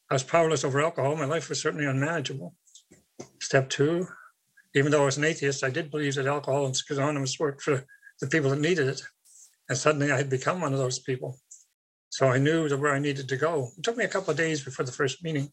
I 0.10 0.14
was 0.14 0.24
powerless 0.24 0.64
over 0.64 0.80
alcohol. 0.80 1.18
My 1.18 1.26
life 1.26 1.50
was 1.50 1.62
certainly 1.62 1.86
unmanageable. 1.86 2.56
Step 3.42 3.70
two, 3.70 4.08
even 4.74 4.90
though 4.90 5.02
I 5.02 5.06
was 5.08 5.18
an 5.18 5.26
atheist, 5.26 5.66
I 5.66 5.70
did 5.70 5.92
believe 5.92 6.16
that 6.16 6.26
Alcoholics 6.26 6.90
Anonymous 6.90 7.38
worked 7.42 7.62
for 7.62 7.84
the 8.22 8.28
people 8.28 8.50
that 8.52 8.62
needed 8.62 8.88
it. 8.88 9.02
And 9.68 9.78
suddenly 9.78 10.10
I 10.10 10.16
had 10.16 10.30
become 10.30 10.62
one 10.62 10.72
of 10.72 10.80
those 10.80 10.98
people. 10.98 11.40
So 12.08 12.30
I 12.30 12.38
knew 12.38 12.70
where 12.78 12.96
I 12.96 13.00
needed 13.00 13.28
to 13.28 13.36
go. 13.36 13.68
It 13.78 13.84
took 13.84 13.98
me 13.98 14.06
a 14.06 14.08
couple 14.08 14.32
of 14.32 14.38
days 14.38 14.64
before 14.64 14.86
the 14.86 14.94
first 14.94 15.22
meeting. 15.26 15.52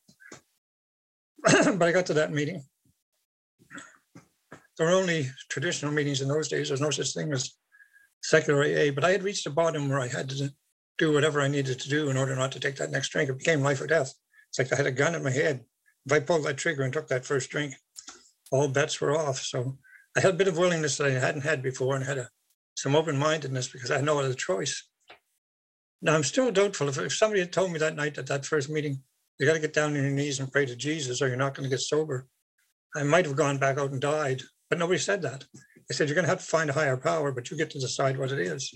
but 1.43 1.83
I 1.83 1.90
got 1.90 2.07
to 2.07 2.14
that 2.14 2.33
meeting. 2.33 2.62
There 4.79 4.87
were 4.87 4.93
only 4.93 5.31
traditional 5.51 5.90
meetings 5.90 6.21
in 6.21 6.29
those 6.29 6.47
days. 6.47 6.69
There's 6.69 6.81
no 6.81 6.90
such 6.90 7.12
thing 7.12 7.33
as 7.33 7.53
secular 8.25 8.63
AA, 8.63 8.91
but 8.91 9.05
I 9.05 9.11
had 9.11 9.23
reached 9.23 9.47
a 9.47 9.51
bottom 9.51 9.89
where 9.89 10.01
I 10.01 10.09
had 10.09 10.31
to 10.31 10.51
do 10.97 11.13
whatever 11.13 11.43
I 11.43 11.49
needed 11.49 11.79
to 11.79 11.89
do 11.91 12.09
in 12.09 12.17
order 12.17 12.35
not 12.35 12.53
to 12.53 12.61
take 12.61 12.77
that 12.77 12.91
next 12.91 13.11
drink. 13.11 13.29
It 13.29 13.39
became 13.39 13.61
life 13.61 13.83
or 13.83 13.87
death. 13.87 14.15
It's 14.49 14.59
like 14.59 14.73
I 14.73 14.77
had 14.77 14.87
a 14.87 14.93
gun 14.93 15.15
in 15.15 15.23
my 15.23 15.31
head. 15.31 15.65
If 16.07 16.13
I 16.13 16.21
pulled 16.21 16.45
that 16.45 16.57
trigger 16.57 16.83
and 16.83 16.93
took 16.93 17.09
that 17.09 17.27
first 17.27 17.51
drink, 17.51 17.75
all 18.51 18.69
bets 18.69 19.01
were 19.01 19.17
off. 19.17 19.41
So 19.41 19.77
I 20.17 20.21
had 20.21 20.35
a 20.35 20.37
bit 20.37 20.49
of 20.49 20.57
willingness 20.57 20.97
that 20.97 21.09
I 21.09 21.11
hadn't 21.11 21.43
had 21.43 21.63
before 21.63 21.97
and 21.97 22.05
had 22.05 22.19
a, 22.19 22.29
some 22.77 22.97
open 22.97 23.19
mindedness 23.19 23.69
because 23.69 23.91
I 23.91 23.97
had 23.97 24.05
no 24.05 24.19
other 24.19 24.33
choice. 24.33 24.89
Now, 26.01 26.15
I'm 26.15 26.25
still 26.25 26.51
doubtful 26.51 26.89
if, 26.89 26.99
if 26.99 27.15
somebody 27.15 27.41
had 27.41 27.53
told 27.53 27.73
me 27.73 27.79
that 27.79 27.97
night 27.97 28.17
at 28.17 28.27
that 28.29 28.47
first 28.47 28.71
meeting, 28.71 29.03
you 29.39 29.47
got 29.47 29.55
to 29.55 29.61
get 29.61 29.75
down 29.75 29.91
on 29.91 30.03
your 30.03 30.11
knees 30.11 30.41
and 30.41 30.51
pray 30.51 30.65
to 30.65 30.77
Jesus 30.77 31.21
or 31.21 31.29
you're 31.29 31.37
not 31.37 31.55
going 31.55 31.65
to 31.65 31.75
get 31.75 31.81
sober. 31.81 32.27
I 32.97 33.03
might 33.03 33.27
have 33.27 33.37
gone 33.37 33.59
back 33.59 33.77
out 33.77 33.91
and 33.91 34.01
died, 34.01 34.43
but 34.71 34.79
nobody 34.79 34.99
said 34.99 35.21
that. 35.23 35.45
They 35.88 35.94
said, 35.94 36.09
you're 36.09 36.14
going 36.14 36.25
to 36.25 36.31
have 36.31 36.40
to 36.40 36.44
find 36.44 36.70
a 36.70 36.75
higher 36.75 36.97
power, 36.97 37.31
but 37.33 37.51
you 37.51 37.57
get 37.57 37.70
to 37.70 37.79
decide 37.79 38.18
what 38.18 38.33
it 38.33 38.38
is. 38.38 38.75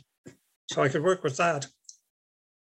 So 0.70 0.82
I 0.82 0.88
could 0.88 1.02
work 1.02 1.22
with 1.22 1.36
that. 1.38 1.66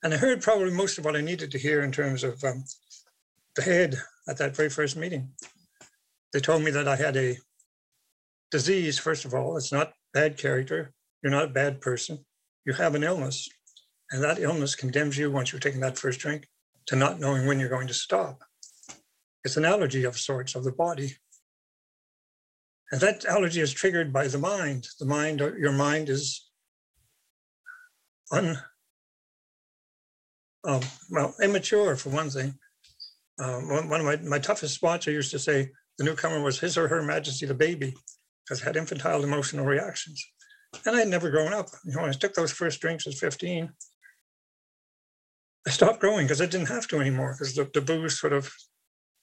And 0.03 0.13
I 0.13 0.17
heard 0.17 0.43
probably 0.43 0.73
most 0.73 0.99
of 0.99 1.05
what 1.05 1.15
I 1.15 1.21
needed 1.21 1.53
to 1.53 1.59
hear 1.59 1.83
in 1.83 1.93
terms 1.93 2.25
of 2.25 2.43
um, 2.43 2.65
the 3.55 3.63
head 3.63 3.97
at 4.29 4.39
that 4.39 4.57
very 4.57 4.69
first 4.69 4.97
meeting. 4.97 5.31
They 6.33 6.41
told 6.41 6.63
me 6.63 6.73
that 6.73 6.89
I 6.89 6.97
had 6.97 7.17
a 7.17 7.37
disease, 8.51 8.99
first 8.99 9.25
of 9.25 9.35
all. 9.35 9.57
It's 9.57 9.73
not 9.73 9.93
bad 10.13 10.39
character. 10.39 10.93
You're 11.23 11.31
not 11.31 11.45
a 11.45 11.49
bad 11.49 11.81
person. 11.81 12.25
You 12.65 12.73
have 12.73 12.95
an 12.97 13.05
illness. 13.05 13.49
And 14.11 14.23
that 14.25 14.41
illness 14.41 14.75
condemns 14.75 15.17
you 15.17 15.31
once 15.31 15.53
you've 15.53 15.63
taken 15.63 15.81
that 15.81 15.99
first 15.99 16.21
drink 16.21 16.49
to 16.87 16.97
not 16.97 17.21
knowing 17.21 17.47
when 17.47 17.61
you're 17.61 17.69
going 17.69 17.89
to 17.89 17.95
stop. 17.95 18.43
It's 19.45 19.57
an 19.57 19.65
allergy 19.65 20.05
of 20.05 20.19
sorts 20.19 20.55
of 20.55 20.65
the 20.65 20.73
body. 20.73 21.17
And 22.93 23.01
that 23.01 23.25
allergy 23.25 23.61
is 23.61 23.73
triggered 23.73 24.13
by 24.13 24.29
the 24.29 24.39
mind. 24.39 24.87
The 25.01 25.07
mind, 25.07 25.41
your 25.41 25.73
mind 25.73 26.11
is 26.11 26.49
un, 28.31 28.59
um, 30.65 30.83
well, 31.11 31.35
immature 31.43 31.97
for 31.97 32.11
one 32.11 32.31
thing. 32.31 32.55
Um, 33.39 33.69
one, 33.89 34.01
of 34.01 34.07
my, 34.07 34.17
my 34.17 34.39
toughest 34.39 34.75
spots, 34.75 35.09
I 35.09 35.13
used 35.13 35.31
to 35.31 35.39
say 35.39 35.71
the 35.99 36.05
newcomer 36.05 36.43
was 36.43 36.61
his 36.61 36.77
or 36.77 36.87
her 36.87 37.03
majesty 37.03 37.47
the 37.47 37.55
baby, 37.55 37.95
because 38.45 38.63
had 38.63 38.77
infantile 38.77 39.25
emotional 39.25 39.65
reactions. 39.65 40.23
And 40.85 40.95
I 40.95 41.01
had 41.01 41.09
never 41.09 41.31
grown 41.31 41.53
up. 41.53 41.69
You 41.85 41.97
know, 41.97 42.05
I 42.05 42.13
took 42.13 42.35
those 42.35 42.53
first 42.53 42.81
drinks 42.81 43.07
at 43.07 43.15
15, 43.15 43.73
I 45.67 45.71
stopped 45.71 46.01
growing 46.01 46.27
because 46.27 46.41
I 46.41 46.47
didn't 46.47 46.67
have 46.67 46.89
to 46.89 47.01
anymore 47.01 47.35
because 47.35 47.55
the, 47.55 47.71
the 47.73 47.81
booze 47.81 48.19
sort 48.19 48.33
of 48.33 48.53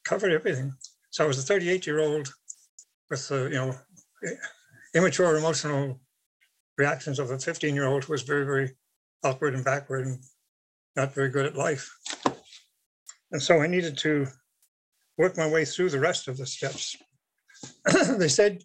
covered 0.06 0.32
everything. 0.32 0.74
So 1.10 1.24
I 1.24 1.28
was 1.28 1.38
a 1.38 1.42
38 1.42 1.86
year 1.86 2.00
old 2.00 2.32
with, 3.10 3.28
the 3.28 3.44
you 3.44 3.56
know, 3.56 3.76
immature 4.94 5.38
emotional 5.38 6.00
reactions 6.78 7.20
of 7.20 7.32
a 7.32 7.38
15 7.38 7.76
year 7.76 7.88
old 7.88 8.04
who 8.04 8.14
was 8.14 8.24
very, 8.24 8.46
very 8.46 8.72
awkward 9.24 9.54
and 9.54 9.66
backward 9.66 10.08
and 10.08 10.20
not 10.96 11.14
very 11.14 11.30
good 11.30 11.46
at 11.46 11.56
life. 11.56 11.90
And 13.32 13.42
so 13.42 13.62
I 13.62 13.68
needed 13.68 13.98
to 14.00 14.28
work 15.18 15.38
my 15.38 15.48
way 15.48 15.66
through 15.66 15.90
the 15.90 16.00
rest 16.00 16.28
of 16.28 16.38
the 16.38 16.46
steps. 16.46 16.96
they 18.18 18.30
said, 18.30 18.64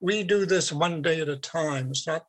we 0.00 0.22
do 0.22 0.44
this 0.44 0.72
one 0.72 1.00
day 1.00 1.20
at 1.20 1.28
a 1.28 1.36
time. 1.36 1.88
It's 1.90 2.06
not 2.06 2.26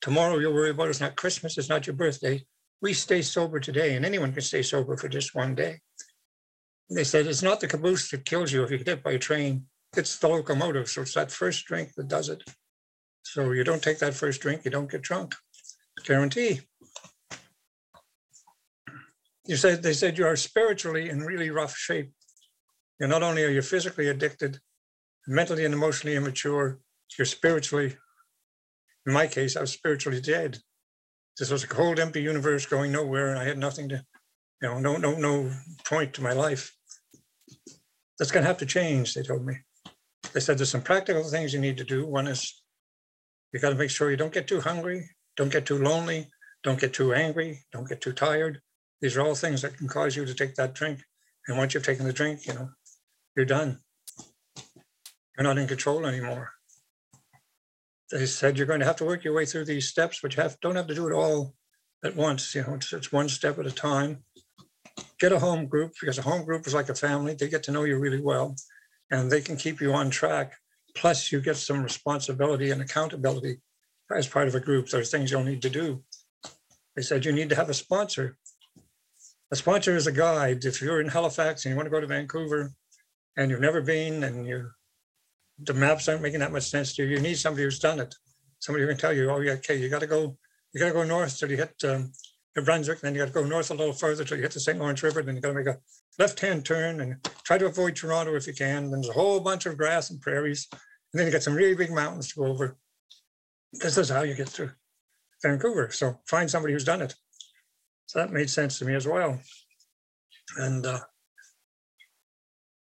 tomorrow 0.00 0.38
you'll 0.38 0.54
worry 0.54 0.70
about. 0.70 0.88
It's 0.88 1.00
not 1.00 1.14
Christmas. 1.14 1.58
It's 1.58 1.68
not 1.68 1.86
your 1.86 1.94
birthday. 1.94 2.44
We 2.82 2.92
stay 2.92 3.22
sober 3.22 3.60
today, 3.60 3.96
and 3.96 4.04
anyone 4.04 4.32
can 4.32 4.42
stay 4.42 4.62
sober 4.62 4.96
for 4.96 5.08
just 5.08 5.34
one 5.34 5.54
day. 5.54 5.80
They 6.90 7.04
said 7.04 7.26
it's 7.26 7.42
not 7.42 7.60
the 7.60 7.68
caboose 7.68 8.10
that 8.10 8.24
kills 8.24 8.52
you 8.52 8.62
if 8.62 8.70
you 8.70 8.78
get 8.78 8.86
hit 8.86 9.02
by 9.02 9.12
a 9.12 9.18
train. 9.18 9.66
It's 9.96 10.18
the 10.18 10.28
locomotive. 10.28 10.88
So 10.88 11.02
it's 11.02 11.14
that 11.14 11.30
first 11.30 11.66
drink 11.66 11.94
that 11.96 12.08
does 12.08 12.28
it. 12.28 12.42
So 13.22 13.52
you 13.52 13.64
don't 13.64 13.82
take 13.82 13.98
that 13.98 14.14
first 14.14 14.40
drink, 14.40 14.64
you 14.64 14.70
don't 14.70 14.90
get 14.90 15.02
drunk. 15.02 15.34
Guarantee. 16.04 16.60
You 19.46 19.56
said 19.56 19.82
they 19.82 19.92
said 19.92 20.18
you 20.18 20.26
are 20.26 20.36
spiritually 20.36 21.08
in 21.08 21.20
really 21.20 21.50
rough 21.50 21.76
shape. 21.76 22.12
You're 22.98 23.08
not 23.08 23.22
only 23.22 23.44
are 23.44 23.50
you 23.50 23.62
physically 23.62 24.08
addicted, 24.08 24.60
mentally 25.26 25.64
and 25.64 25.74
emotionally 25.74 26.16
immature, 26.16 26.80
you're 27.18 27.26
spiritually, 27.26 27.96
in 29.06 29.12
my 29.12 29.26
case, 29.26 29.56
I 29.56 29.60
was 29.60 29.72
spiritually 29.72 30.20
dead. 30.20 30.58
This 31.38 31.50
was 31.50 31.64
a 31.64 31.68
cold, 31.68 31.98
empty 31.98 32.22
universe 32.22 32.66
going 32.66 32.92
nowhere, 32.92 33.30
and 33.30 33.38
I 33.38 33.44
had 33.44 33.58
nothing 33.58 33.88
to, 33.90 34.04
you 34.62 34.68
know, 34.68 34.78
no, 34.78 34.96
no, 34.96 35.16
no 35.16 35.50
point 35.84 36.14
to 36.14 36.22
my 36.22 36.32
life. 36.32 36.75
That's 38.18 38.30
going 38.30 38.42
to 38.42 38.48
have 38.48 38.58
to 38.58 38.66
change, 38.66 39.14
they 39.14 39.22
told 39.22 39.44
me. 39.44 39.56
They 40.32 40.40
said 40.40 40.58
there's 40.58 40.70
some 40.70 40.82
practical 40.82 41.24
things 41.24 41.52
you 41.52 41.60
need 41.60 41.76
to 41.78 41.84
do. 41.84 42.06
One 42.06 42.26
is 42.26 42.62
you 43.52 43.60
got 43.60 43.70
to 43.70 43.76
make 43.76 43.90
sure 43.90 44.10
you 44.10 44.16
don't 44.16 44.32
get 44.32 44.48
too 44.48 44.60
hungry, 44.60 45.08
don't 45.36 45.52
get 45.52 45.66
too 45.66 45.78
lonely, 45.78 46.28
don't 46.62 46.80
get 46.80 46.92
too 46.92 47.14
angry, 47.14 47.64
don't 47.72 47.88
get 47.88 48.00
too 48.00 48.12
tired. 48.12 48.60
These 49.00 49.16
are 49.16 49.22
all 49.22 49.34
things 49.34 49.62
that 49.62 49.76
can 49.76 49.88
cause 49.88 50.16
you 50.16 50.24
to 50.24 50.34
take 50.34 50.54
that 50.56 50.74
drink. 50.74 51.00
And 51.46 51.56
once 51.58 51.74
you've 51.74 51.84
taken 51.84 52.06
the 52.06 52.12
drink, 52.12 52.46
you 52.46 52.54
know, 52.54 52.70
you're 53.36 53.46
done. 53.46 53.78
You're 55.36 55.44
not 55.44 55.58
in 55.58 55.68
control 55.68 56.06
anymore. 56.06 56.52
They 58.10 58.26
said 58.26 58.56
you're 58.56 58.66
going 58.66 58.80
to 58.80 58.86
have 58.86 58.96
to 58.96 59.04
work 59.04 59.24
your 59.24 59.34
way 59.34 59.44
through 59.44 59.66
these 59.66 59.88
steps, 59.88 60.20
but 60.22 60.34
you 60.34 60.42
have 60.42 60.58
don't 60.60 60.76
have 60.76 60.86
to 60.86 60.94
do 60.94 61.08
it 61.08 61.12
all 61.12 61.54
at 62.04 62.16
once. 62.16 62.54
You 62.54 62.62
know, 62.62 62.74
it's, 62.74 62.92
it's 62.92 63.12
one 63.12 63.28
step 63.28 63.58
at 63.58 63.66
a 63.66 63.70
time. 63.70 64.24
Get 65.18 65.32
a 65.32 65.38
home 65.38 65.66
group 65.66 65.92
because 66.00 66.18
a 66.18 66.22
home 66.22 66.44
group 66.44 66.66
is 66.66 66.74
like 66.74 66.88
a 66.88 66.94
family. 66.94 67.34
They 67.34 67.48
get 67.48 67.62
to 67.64 67.72
know 67.72 67.84
you 67.84 67.98
really 67.98 68.20
well, 68.20 68.54
and 69.10 69.30
they 69.30 69.40
can 69.40 69.56
keep 69.56 69.80
you 69.80 69.92
on 69.94 70.10
track. 70.10 70.52
Plus, 70.94 71.32
you 71.32 71.40
get 71.40 71.56
some 71.56 71.82
responsibility 71.82 72.70
and 72.70 72.82
accountability 72.82 73.60
as 74.14 74.26
part 74.26 74.48
of 74.48 74.54
a 74.54 74.60
group. 74.60 74.88
There's 74.88 75.10
things 75.10 75.30
you'll 75.30 75.44
need 75.44 75.62
to 75.62 75.70
do. 75.70 76.02
They 76.94 77.02
said 77.02 77.24
you 77.24 77.32
need 77.32 77.50
to 77.50 77.56
have 77.56 77.68
a 77.68 77.74
sponsor. 77.74 78.36
A 79.52 79.56
sponsor 79.56 79.94
is 79.96 80.06
a 80.06 80.12
guide. 80.12 80.64
If 80.64 80.80
you're 80.80 81.00
in 81.00 81.08
Halifax 81.08 81.64
and 81.64 81.72
you 81.72 81.76
want 81.76 81.86
to 81.86 81.90
go 81.90 82.00
to 82.00 82.06
Vancouver 82.06 82.72
and 83.36 83.50
you've 83.50 83.60
never 83.60 83.80
been 83.80 84.24
and 84.24 84.46
you 84.46 84.70
the 85.58 85.74
maps 85.74 86.08
aren't 86.08 86.22
making 86.22 86.40
that 86.40 86.52
much 86.52 86.64
sense 86.64 86.94
to 86.94 87.02
you, 87.02 87.16
you 87.16 87.20
need 87.20 87.38
somebody 87.38 87.64
who's 87.64 87.78
done 87.78 88.00
it. 88.00 88.14
Somebody 88.58 88.84
who 88.84 88.88
can 88.88 88.98
tell 88.98 89.12
you, 89.12 89.30
oh 89.30 89.40
yeah, 89.40 89.52
okay, 89.52 89.76
you 89.76 89.88
got 89.88 90.00
to 90.00 90.06
go, 90.06 90.36
you 90.72 90.80
got 90.80 90.88
to 90.88 90.92
go 90.92 91.04
north 91.04 91.38
till 91.38 91.50
you 91.50 91.56
hit 91.56 91.74
um, 91.84 92.12
New 92.56 92.62
Brunswick, 92.62 92.98
and 92.98 93.08
then 93.08 93.14
you 93.14 93.20
got 93.20 93.26
to 93.26 93.32
go 93.32 93.44
north 93.44 93.70
a 93.70 93.74
little 93.74 93.92
further 93.92 94.24
till 94.24 94.38
you 94.38 94.42
hit 94.42 94.52
the 94.52 94.60
St. 94.60 94.78
Lawrence 94.78 95.02
River, 95.02 95.22
then 95.22 95.36
you 95.36 95.42
got 95.42 95.48
to 95.48 95.54
make 95.54 95.66
a 95.66 95.78
left-hand 96.18 96.64
turn 96.64 97.00
and 97.00 97.16
try 97.44 97.58
to 97.58 97.66
avoid 97.66 97.94
Toronto 97.94 98.34
if 98.34 98.46
you 98.46 98.54
can. 98.54 98.90
Then 98.90 99.02
there's 99.02 99.10
a 99.10 99.12
whole 99.12 99.40
bunch 99.40 99.66
of 99.66 99.76
grass 99.76 100.10
and 100.10 100.20
prairies, 100.20 100.66
and 100.72 100.80
then 101.20 101.26
you 101.26 101.32
got 101.32 101.42
some 101.42 101.54
really 101.54 101.74
big 101.74 101.90
mountains 101.90 102.28
to 102.28 102.40
go 102.40 102.46
over. 102.46 102.78
This 103.72 103.98
is 103.98 104.08
how 104.08 104.22
you 104.22 104.34
get 104.34 104.48
through 104.48 104.70
Vancouver. 105.42 105.90
So 105.90 106.18
find 106.26 106.50
somebody 106.50 106.72
who's 106.72 106.84
done 106.84 107.02
it. 107.02 107.14
So 108.06 108.20
that 108.20 108.32
made 108.32 108.48
sense 108.48 108.78
to 108.78 108.84
me 108.84 108.94
as 108.94 109.06
well. 109.06 109.38
And 110.56 110.86
uh, 110.86 111.00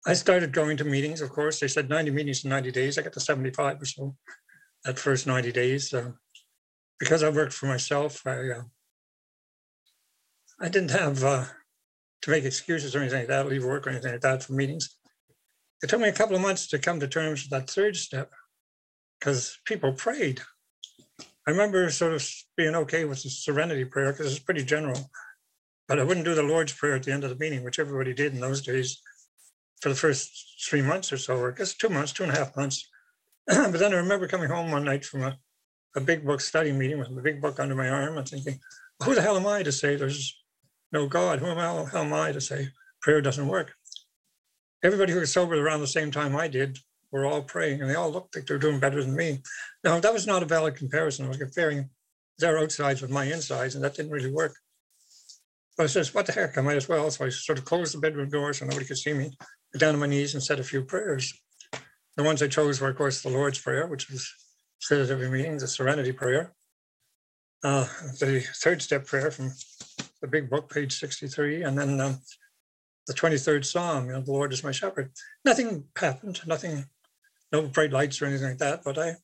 I 0.06 0.12
started 0.12 0.52
going 0.52 0.76
to 0.76 0.84
meetings, 0.84 1.22
of 1.22 1.30
course. 1.30 1.60
They 1.60 1.68
said 1.68 1.88
90 1.88 2.10
meetings 2.10 2.44
in 2.44 2.50
90 2.50 2.70
days. 2.72 2.98
I 2.98 3.02
got 3.02 3.14
to 3.14 3.20
75 3.20 3.80
or 3.80 3.84
so 3.86 4.16
that 4.84 4.98
first 4.98 5.26
90 5.26 5.52
days. 5.52 5.94
Uh, 5.94 6.10
because 6.98 7.22
I 7.22 7.30
worked 7.30 7.52
for 7.52 7.66
myself, 7.66 8.26
I, 8.26 8.50
uh, 8.50 8.62
I 10.64 10.70
didn't 10.70 10.92
have 10.92 11.22
uh, 11.22 11.44
to 12.22 12.30
make 12.30 12.44
excuses 12.44 12.96
or 12.96 13.00
anything 13.00 13.18
like 13.18 13.28
that, 13.28 13.46
leave 13.46 13.66
work 13.66 13.86
or 13.86 13.90
anything 13.90 14.12
like 14.12 14.22
that 14.22 14.42
for 14.42 14.54
meetings. 14.54 14.96
It 15.82 15.90
took 15.90 16.00
me 16.00 16.08
a 16.08 16.12
couple 16.12 16.34
of 16.34 16.40
months 16.40 16.68
to 16.68 16.78
come 16.78 16.98
to 17.00 17.06
terms 17.06 17.42
with 17.42 17.50
that 17.50 17.68
third 17.68 17.96
step 17.96 18.30
because 19.20 19.58
people 19.66 19.92
prayed. 19.92 20.40
I 21.46 21.50
remember 21.50 21.90
sort 21.90 22.14
of 22.14 22.26
being 22.56 22.74
okay 22.76 23.04
with 23.04 23.22
the 23.22 23.28
serenity 23.28 23.84
prayer 23.84 24.10
because 24.10 24.32
it's 24.32 24.42
pretty 24.42 24.64
general, 24.64 25.10
but 25.86 26.00
I 26.00 26.02
wouldn't 26.02 26.24
do 26.24 26.34
the 26.34 26.42
Lord's 26.42 26.72
Prayer 26.72 26.94
at 26.94 27.02
the 27.02 27.12
end 27.12 27.24
of 27.24 27.30
the 27.30 27.36
meeting, 27.36 27.62
which 27.62 27.78
everybody 27.78 28.14
did 28.14 28.32
in 28.32 28.40
those 28.40 28.62
days 28.62 29.02
for 29.82 29.90
the 29.90 29.94
first 29.94 30.64
three 30.66 30.80
months 30.80 31.12
or 31.12 31.18
so, 31.18 31.36
or 31.36 31.52
I 31.52 31.54
guess 31.54 31.74
two 31.74 31.90
months, 31.90 32.14
two 32.14 32.22
and 32.22 32.32
a 32.32 32.38
half 32.38 32.56
months. 32.56 32.88
but 33.46 33.72
then 33.72 33.92
I 33.92 33.98
remember 33.98 34.26
coming 34.28 34.48
home 34.48 34.70
one 34.70 34.84
night 34.84 35.04
from 35.04 35.24
a, 35.24 35.36
a 35.94 36.00
big 36.00 36.24
book 36.24 36.40
study 36.40 36.72
meeting 36.72 36.98
with 36.98 37.08
a 37.08 37.20
big 37.20 37.42
book 37.42 37.60
under 37.60 37.74
my 37.74 37.90
arm 37.90 38.16
and 38.16 38.26
thinking, 38.26 38.58
who 39.02 39.14
the 39.14 39.20
hell 39.20 39.36
am 39.36 39.46
I 39.46 39.62
to 39.62 39.70
say 39.70 39.96
there's 39.96 40.34
no 40.94 41.06
God? 41.06 41.40
Who 41.40 41.46
am 41.46 41.58
I, 41.58 41.64
hell 41.90 42.04
am 42.04 42.14
I 42.14 42.32
to 42.32 42.40
say 42.40 42.68
prayer 43.02 43.20
doesn't 43.20 43.48
work? 43.48 43.74
Everybody 44.82 45.12
who 45.12 45.20
was 45.20 45.32
sober 45.32 45.54
around 45.54 45.80
the 45.80 45.86
same 45.86 46.10
time 46.10 46.36
I 46.36 46.48
did 46.48 46.78
were 47.10 47.26
all 47.26 47.42
praying 47.42 47.80
and 47.80 47.90
they 47.90 47.96
all 47.96 48.10
looked 48.10 48.34
like 48.34 48.46
they 48.46 48.54
were 48.54 48.60
doing 48.60 48.80
better 48.80 49.02
than 49.02 49.14
me. 49.14 49.42
Now, 49.82 50.00
that 50.00 50.12
was 50.12 50.26
not 50.26 50.42
a 50.42 50.46
valid 50.46 50.76
comparison. 50.76 51.26
I 51.26 51.28
was 51.28 51.36
comparing 51.36 51.90
their 52.38 52.58
outsides 52.58 53.02
with 53.02 53.10
my 53.10 53.24
insides, 53.24 53.74
and 53.74 53.84
that 53.84 53.94
didn't 53.94 54.12
really 54.12 54.32
work. 54.32 54.54
But 55.76 55.84
I 55.84 55.86
says, 55.86 56.14
what 56.14 56.26
the 56.26 56.32
heck, 56.32 56.56
I 56.56 56.60
might 56.60 56.76
as 56.76 56.88
well. 56.88 57.10
So 57.10 57.24
I 57.24 57.28
sort 57.28 57.58
of 57.58 57.64
closed 57.64 57.94
the 57.94 57.98
bedroom 57.98 58.30
door 58.30 58.52
so 58.52 58.64
nobody 58.64 58.86
could 58.86 58.98
see 58.98 59.12
me 59.12 59.36
got 59.72 59.80
down 59.80 59.94
on 59.94 60.00
my 60.00 60.06
knees 60.06 60.34
and 60.34 60.42
said 60.42 60.60
a 60.60 60.64
few 60.64 60.84
prayers. 60.84 61.32
The 62.16 62.22
ones 62.22 62.42
I 62.42 62.48
chose 62.48 62.80
were, 62.80 62.90
of 62.90 62.96
course, 62.96 63.22
the 63.22 63.28
Lord's 63.28 63.58
Prayer, 63.58 63.86
which 63.88 64.08
was 64.08 64.32
said 64.80 65.00
at 65.00 65.10
every 65.10 65.30
meeting, 65.30 65.58
the 65.58 65.66
Serenity 65.66 66.12
Prayer, 66.12 66.52
uh, 67.64 67.86
the 68.20 68.44
third 68.62 68.82
step 68.82 69.06
prayer 69.06 69.30
from 69.30 69.52
the 70.24 70.30
big 70.30 70.48
book, 70.48 70.72
page 70.72 70.98
63, 70.98 71.64
and 71.64 71.76
then 71.76 72.00
um, 72.00 72.18
the 73.06 73.12
23rd 73.12 73.62
Psalm, 73.62 74.06
you 74.06 74.12
know, 74.12 74.22
the 74.22 74.32
Lord 74.32 74.54
is 74.54 74.64
my 74.64 74.72
shepherd. 74.72 75.12
Nothing 75.44 75.84
happened, 75.98 76.40
nothing, 76.46 76.86
no 77.52 77.66
bright 77.66 77.92
lights 77.92 78.22
or 78.22 78.26
anything 78.26 78.48
like 78.48 78.58
that, 78.58 78.82
but 78.84 78.96
I, 78.96 79.16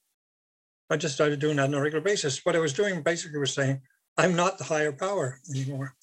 I 0.90 0.98
just 0.98 1.14
started 1.14 1.40
doing 1.40 1.56
that 1.56 1.68
on 1.68 1.74
a 1.74 1.80
regular 1.80 2.04
basis. 2.04 2.44
What 2.44 2.54
I 2.54 2.58
was 2.58 2.74
doing 2.74 3.00
basically 3.00 3.38
was 3.38 3.54
saying, 3.54 3.80
I'm 4.18 4.36
not 4.36 4.58
the 4.58 4.64
higher 4.64 4.92
power 4.92 5.40
anymore. 5.48 5.94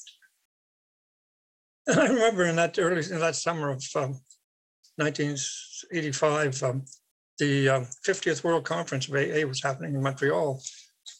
And 1.86 2.00
I 2.00 2.08
remember 2.08 2.46
in 2.46 2.56
that 2.56 2.78
early, 2.80 3.04
in 3.10 3.20
that 3.20 3.36
summer 3.36 3.70
of 3.70 3.84
um, 3.96 4.20
1985, 4.96 6.64
um, 6.64 6.86
the 7.38 7.70
um, 7.70 7.88
50th 8.06 8.44
World 8.44 8.66
Conference 8.66 9.08
of 9.08 9.14
AA 9.14 9.48
was 9.48 9.62
happening 9.62 9.94
in 9.94 10.02
Montreal. 10.02 10.60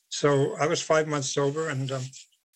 So 0.10 0.58
I 0.60 0.66
was 0.66 0.82
five 0.82 1.08
months 1.08 1.32
sober, 1.32 1.70
and 1.70 1.92
um, 1.92 2.04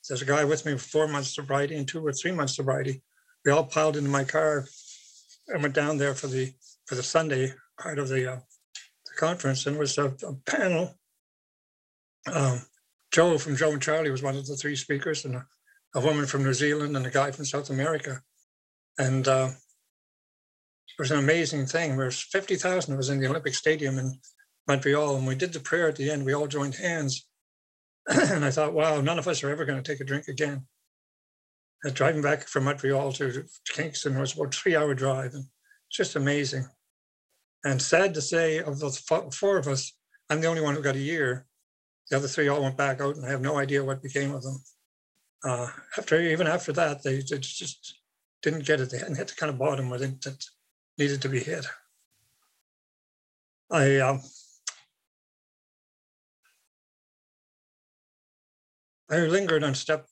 there's 0.08 0.22
a 0.22 0.26
guy 0.26 0.44
with 0.44 0.66
me 0.66 0.74
with 0.74 0.82
four 0.82 1.08
months 1.08 1.36
sobriety 1.36 1.76
and 1.76 1.88
two 1.88 2.06
or 2.06 2.12
three 2.12 2.32
months 2.32 2.56
sobriety. 2.56 3.02
We 3.46 3.52
all 3.52 3.64
piled 3.64 3.98
into 3.98 4.10
my 4.10 4.24
car 4.24 4.66
and 5.48 5.62
went 5.62 5.76
down 5.76 5.98
there 5.98 6.14
for 6.14 6.28
the 6.28 6.54
for 6.88 6.96
the 6.96 7.04
Sunday 7.04 7.54
part 7.80 8.00
of 8.00 8.10
the, 8.10 8.34
uh, 8.34 8.36
the 8.36 9.14
conference, 9.18 9.66
and 9.66 9.78
was 9.78 9.98
a, 9.98 10.14
a 10.28 10.34
panel 10.46 10.96
um, 12.32 12.62
Joe 13.12 13.38
from 13.38 13.56
Joe 13.56 13.72
and 13.72 13.82
Charlie 13.82 14.12
was 14.12 14.24
one 14.24 14.38
of 14.38 14.46
the 14.46 14.56
three 14.56 14.76
speakers, 14.76 15.26
and 15.26 15.36
a, 15.36 15.46
a 15.96 16.02
woman 16.02 16.26
from 16.26 16.44
New 16.44 16.54
Zealand 16.54 16.96
and 16.96 17.06
a 17.06 17.12
guy 17.12 17.32
from 17.32 17.46
South 17.46 17.70
America. 17.70 18.22
And 18.98 19.28
uh, 19.28 19.50
it 19.50 21.00
was 21.00 21.12
an 21.12 21.20
amazing 21.20 21.66
thing. 21.66 21.96
There 21.96 22.06
was 22.06 22.22
50,000 22.22 22.94
of 22.94 23.00
us 23.00 23.10
in 23.10 23.20
the 23.20 23.28
Olympic 23.28 23.56
Stadium 23.56 23.98
in 23.98 24.20
Montreal, 24.68 25.18
and 25.18 25.28
we 25.28 25.36
did 25.36 25.54
the 25.54 25.60
prayer 25.60 25.88
at 25.88 25.96
the 25.96 26.10
end. 26.10 26.26
We 26.26 26.34
all 26.34 26.48
joined 26.48 26.76
hands. 26.76 27.28
and 28.08 28.44
I 28.44 28.52
thought, 28.52 28.74
wow, 28.74 29.02
none 29.02 29.20
of 29.20 29.28
us 29.28 29.44
are 29.44 29.50
ever 29.50 29.66
going 29.66 29.82
to 29.82 29.92
take 29.92 30.02
a 30.02 30.06
drink 30.06 30.28
again. 30.28 30.66
And 31.84 31.94
driving 31.94 32.22
back 32.22 32.48
from 32.48 32.66
Montreal 32.66 33.12
to 33.14 33.44
Kingston 33.70 34.20
was 34.20 34.36
about 34.36 34.54
three 34.54 34.76
hour 34.76 34.94
drive. 34.94 35.34
And 35.34 35.46
it's 35.88 35.98
just 35.98 36.16
amazing. 36.16 36.66
And 37.64 37.82
sad 37.82 38.14
to 38.16 38.22
say, 38.22 38.60
of 38.60 38.80
the 38.80 38.90
four 39.34 39.58
of 39.58 39.68
us, 39.68 39.94
I'm 40.30 40.42
the 40.42 40.48
only 40.48 40.62
one 40.62 40.76
who 40.76 40.82
got 40.82 40.96
a 40.96 41.00
year. 41.00 41.46
The 42.10 42.18
other 42.18 42.28
three 42.28 42.48
all 42.48 42.64
went 42.64 42.78
back 42.78 43.02
out, 43.02 43.16
and 43.16 43.26
I 43.26 43.30
have 43.30 43.42
no 43.42 43.58
idea 43.58 43.84
what 43.84 44.02
became 44.02 44.34
of 44.34 44.44
them. 44.44 44.58
Uh, 45.44 45.68
after 45.98 46.20
even 46.20 46.48
after 46.48 46.72
that, 46.74 47.04
they, 47.04 47.18
they, 47.18 47.38
just 47.40 48.02
didn't 48.42 48.66
get 48.66 48.80
it. 48.80 48.90
They 48.90 48.98
hadn't 48.98 49.16
hit 49.16 49.28
the 49.28 49.36
kind 49.36 49.50
of 49.50 49.58
bottom 49.58 49.90
where 49.90 50.00
they 50.00 50.14
needed 50.98 51.22
to 51.22 51.30
be 51.30 51.40
hit. 51.40 51.66
I 53.72 53.98
um, 53.98 54.22
I 59.12 59.18
lingered 59.18 59.64
on 59.64 59.76
step 59.76 60.08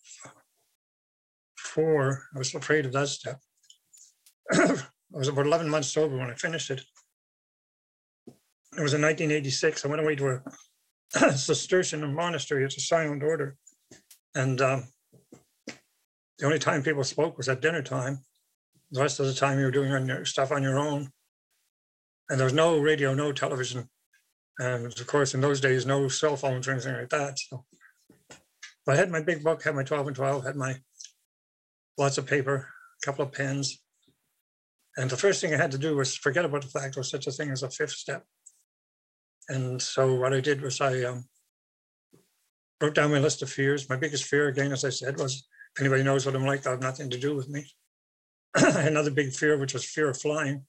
four. 1.57 2.23
I 2.35 2.37
was 2.37 2.53
afraid 2.53 2.85
of 2.85 2.91
that 2.91 3.07
step. 3.07 3.39
I 4.51 4.77
was 5.11 5.29
about 5.29 5.45
11 5.45 5.69
months 5.69 5.87
sober 5.87 6.17
when 6.17 6.29
I 6.29 6.35
finished 6.35 6.69
it. 6.69 6.81
It 8.77 8.81
was 8.81 8.93
in 8.93 9.01
1986. 9.01 9.85
I 9.85 9.87
went 9.87 10.01
away 10.01 10.15
to 10.15 10.41
a 11.15 11.31
Cistercian 11.37 12.13
monastery. 12.13 12.65
It's 12.65 12.77
a 12.77 12.81
silent 12.81 13.23
order. 13.23 13.55
And 14.35 14.59
um, 14.59 14.87
the 16.37 16.45
only 16.45 16.59
time 16.59 16.83
people 16.83 17.03
spoke 17.05 17.37
was 17.37 17.47
at 17.47 17.61
dinner 17.61 17.81
time. 17.81 18.19
The 18.91 19.01
rest 19.01 19.19
of 19.19 19.27
the 19.27 19.33
time 19.33 19.59
you 19.59 19.65
were 19.65 19.71
doing 19.71 20.07
your 20.07 20.25
stuff 20.25 20.51
on 20.51 20.61
your 20.61 20.77
own. 20.77 21.09
And 22.29 22.37
there 22.37 22.45
was 22.45 22.53
no 22.53 22.77
radio, 22.79 23.13
no 23.13 23.31
television. 23.31 23.89
And 24.59 24.85
of 24.85 25.07
course, 25.07 25.33
in 25.33 25.41
those 25.41 25.61
days, 25.61 25.85
no 25.85 26.09
cell 26.09 26.35
phones 26.35 26.67
or 26.67 26.71
anything 26.71 26.95
like 26.95 27.09
that. 27.09 27.39
So 27.39 27.65
I 28.89 28.95
had 28.95 29.11
my 29.11 29.21
big 29.21 29.43
book, 29.43 29.63
had 29.63 29.75
my 29.75 29.83
12 29.83 30.07
and 30.07 30.15
12, 30.15 30.45
had 30.45 30.55
my 30.55 30.75
lots 31.97 32.17
of 32.17 32.25
paper, 32.25 32.67
a 33.01 33.05
couple 33.05 33.25
of 33.25 33.31
pens. 33.31 33.81
And 34.97 35.09
the 35.09 35.17
first 35.17 35.41
thing 35.41 35.53
I 35.53 35.57
had 35.57 35.71
to 35.71 35.77
do 35.77 35.95
was 35.95 36.15
forget 36.15 36.45
about 36.45 36.61
the 36.61 36.67
fact 36.67 36.95
there 36.95 37.01
was 37.01 37.09
such 37.09 37.27
a 37.27 37.31
thing 37.31 37.51
as 37.51 37.63
a 37.63 37.69
fifth 37.69 37.91
step. 37.91 38.23
And 39.47 39.81
so 39.81 40.15
what 40.15 40.33
I 40.33 40.41
did 40.41 40.61
was 40.61 40.79
I 40.81 41.03
um, 41.03 41.25
wrote 42.81 42.95
down 42.95 43.11
my 43.11 43.19
list 43.19 43.41
of 43.41 43.49
fears. 43.49 43.89
My 43.89 43.95
biggest 43.95 44.25
fear, 44.25 44.47
again, 44.47 44.71
as 44.71 44.85
I 44.85 44.89
said, 44.89 45.17
was 45.17 45.47
if 45.75 45.81
anybody 45.81 46.03
knows 46.03 46.25
what 46.25 46.35
I'm 46.35 46.45
like, 46.45 46.63
they'll 46.63 46.73
have 46.73 46.81
nothing 46.81 47.09
to 47.09 47.17
do 47.17 47.35
with 47.35 47.49
me. 47.49 47.65
Another 48.55 49.11
big 49.11 49.31
fear, 49.31 49.57
which 49.57 49.73
was 49.73 49.85
fear 49.85 50.09
of 50.09 50.19
flying. 50.19 50.65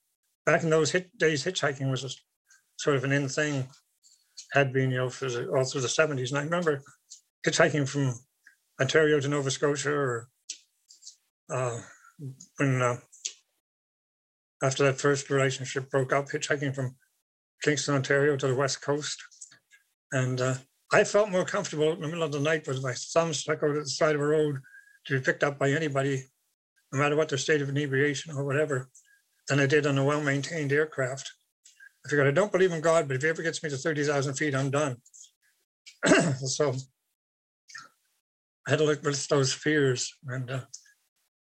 Back 0.46 0.62
in 0.62 0.70
those 0.70 0.90
hit 0.90 1.16
days, 1.18 1.44
hitchhiking 1.44 1.90
was 1.90 2.04
a, 2.04 2.10
sort 2.78 2.96
of 2.96 3.04
an 3.04 3.12
in 3.12 3.28
thing, 3.28 3.68
had 4.52 4.72
been, 4.72 4.90
you 4.90 4.98
know, 4.98 5.10
for 5.10 5.28
the, 5.28 5.48
all 5.50 5.64
through 5.64 5.82
the 5.82 5.86
70s. 5.86 6.30
And 6.30 6.38
I 6.38 6.42
remember 6.42 6.82
hitchhiking 7.46 7.88
from 7.88 8.14
Ontario 8.80 9.20
to 9.20 9.28
Nova 9.28 9.50
Scotia 9.50 9.92
or 9.92 10.28
uh, 11.50 11.80
when 12.56 12.82
uh, 12.82 12.96
after 14.62 14.84
that 14.84 15.00
first 15.00 15.30
relationship 15.30 15.90
broke 15.90 16.12
up, 16.12 16.28
hitchhiking 16.28 16.74
from 16.74 16.96
Kingston, 17.62 17.94
Ontario 17.94 18.36
to 18.36 18.46
the 18.46 18.54
West 18.54 18.82
Coast. 18.82 19.22
And 20.12 20.40
uh, 20.40 20.54
I 20.92 21.04
felt 21.04 21.30
more 21.30 21.44
comfortable 21.44 21.92
in 21.92 22.00
the 22.00 22.08
middle 22.08 22.22
of 22.22 22.32
the 22.32 22.40
night 22.40 22.66
with 22.66 22.82
my 22.82 22.92
thumb 22.92 23.32
stuck 23.32 23.62
out 23.62 23.76
at 23.76 23.84
the 23.84 23.88
side 23.88 24.14
of 24.14 24.20
a 24.20 24.26
road 24.26 24.58
to 25.06 25.18
be 25.18 25.24
picked 25.24 25.44
up 25.44 25.58
by 25.58 25.70
anybody, 25.70 26.24
no 26.92 26.98
matter 26.98 27.16
what 27.16 27.28
their 27.28 27.38
state 27.38 27.62
of 27.62 27.68
inebriation 27.68 28.34
or 28.36 28.44
whatever, 28.44 28.88
than 29.48 29.60
I 29.60 29.66
did 29.66 29.86
on 29.86 29.98
a 29.98 30.04
well 30.04 30.20
maintained 30.20 30.72
aircraft. 30.72 31.30
I 32.04 32.08
figured 32.08 32.26
I 32.26 32.32
don't 32.32 32.52
believe 32.52 32.72
in 32.72 32.80
God, 32.80 33.08
but 33.08 33.16
if 33.16 33.22
he 33.22 33.28
ever 33.28 33.42
gets 33.42 33.62
me 33.62 33.70
to 33.70 33.76
30,000 33.76 34.34
feet, 34.34 34.54
I'm 34.54 34.70
done. 34.70 34.96
so 36.46 36.74
I 38.66 38.70
had 38.70 38.78
to 38.78 38.84
look 38.84 39.04
at 39.04 39.14
those 39.28 39.52
fears 39.52 40.12
and 40.26 40.50
uh, 40.50 40.60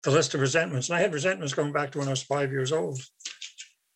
the 0.04 0.10
list 0.10 0.34
of 0.34 0.40
resentments. 0.40 0.88
And 0.88 0.96
I 0.96 1.00
had 1.00 1.12
resentments 1.12 1.54
going 1.54 1.72
back 1.72 1.92
to 1.92 1.98
when 1.98 2.08
I 2.08 2.12
was 2.12 2.22
five 2.22 2.50
years 2.50 2.72
old. 2.72 3.00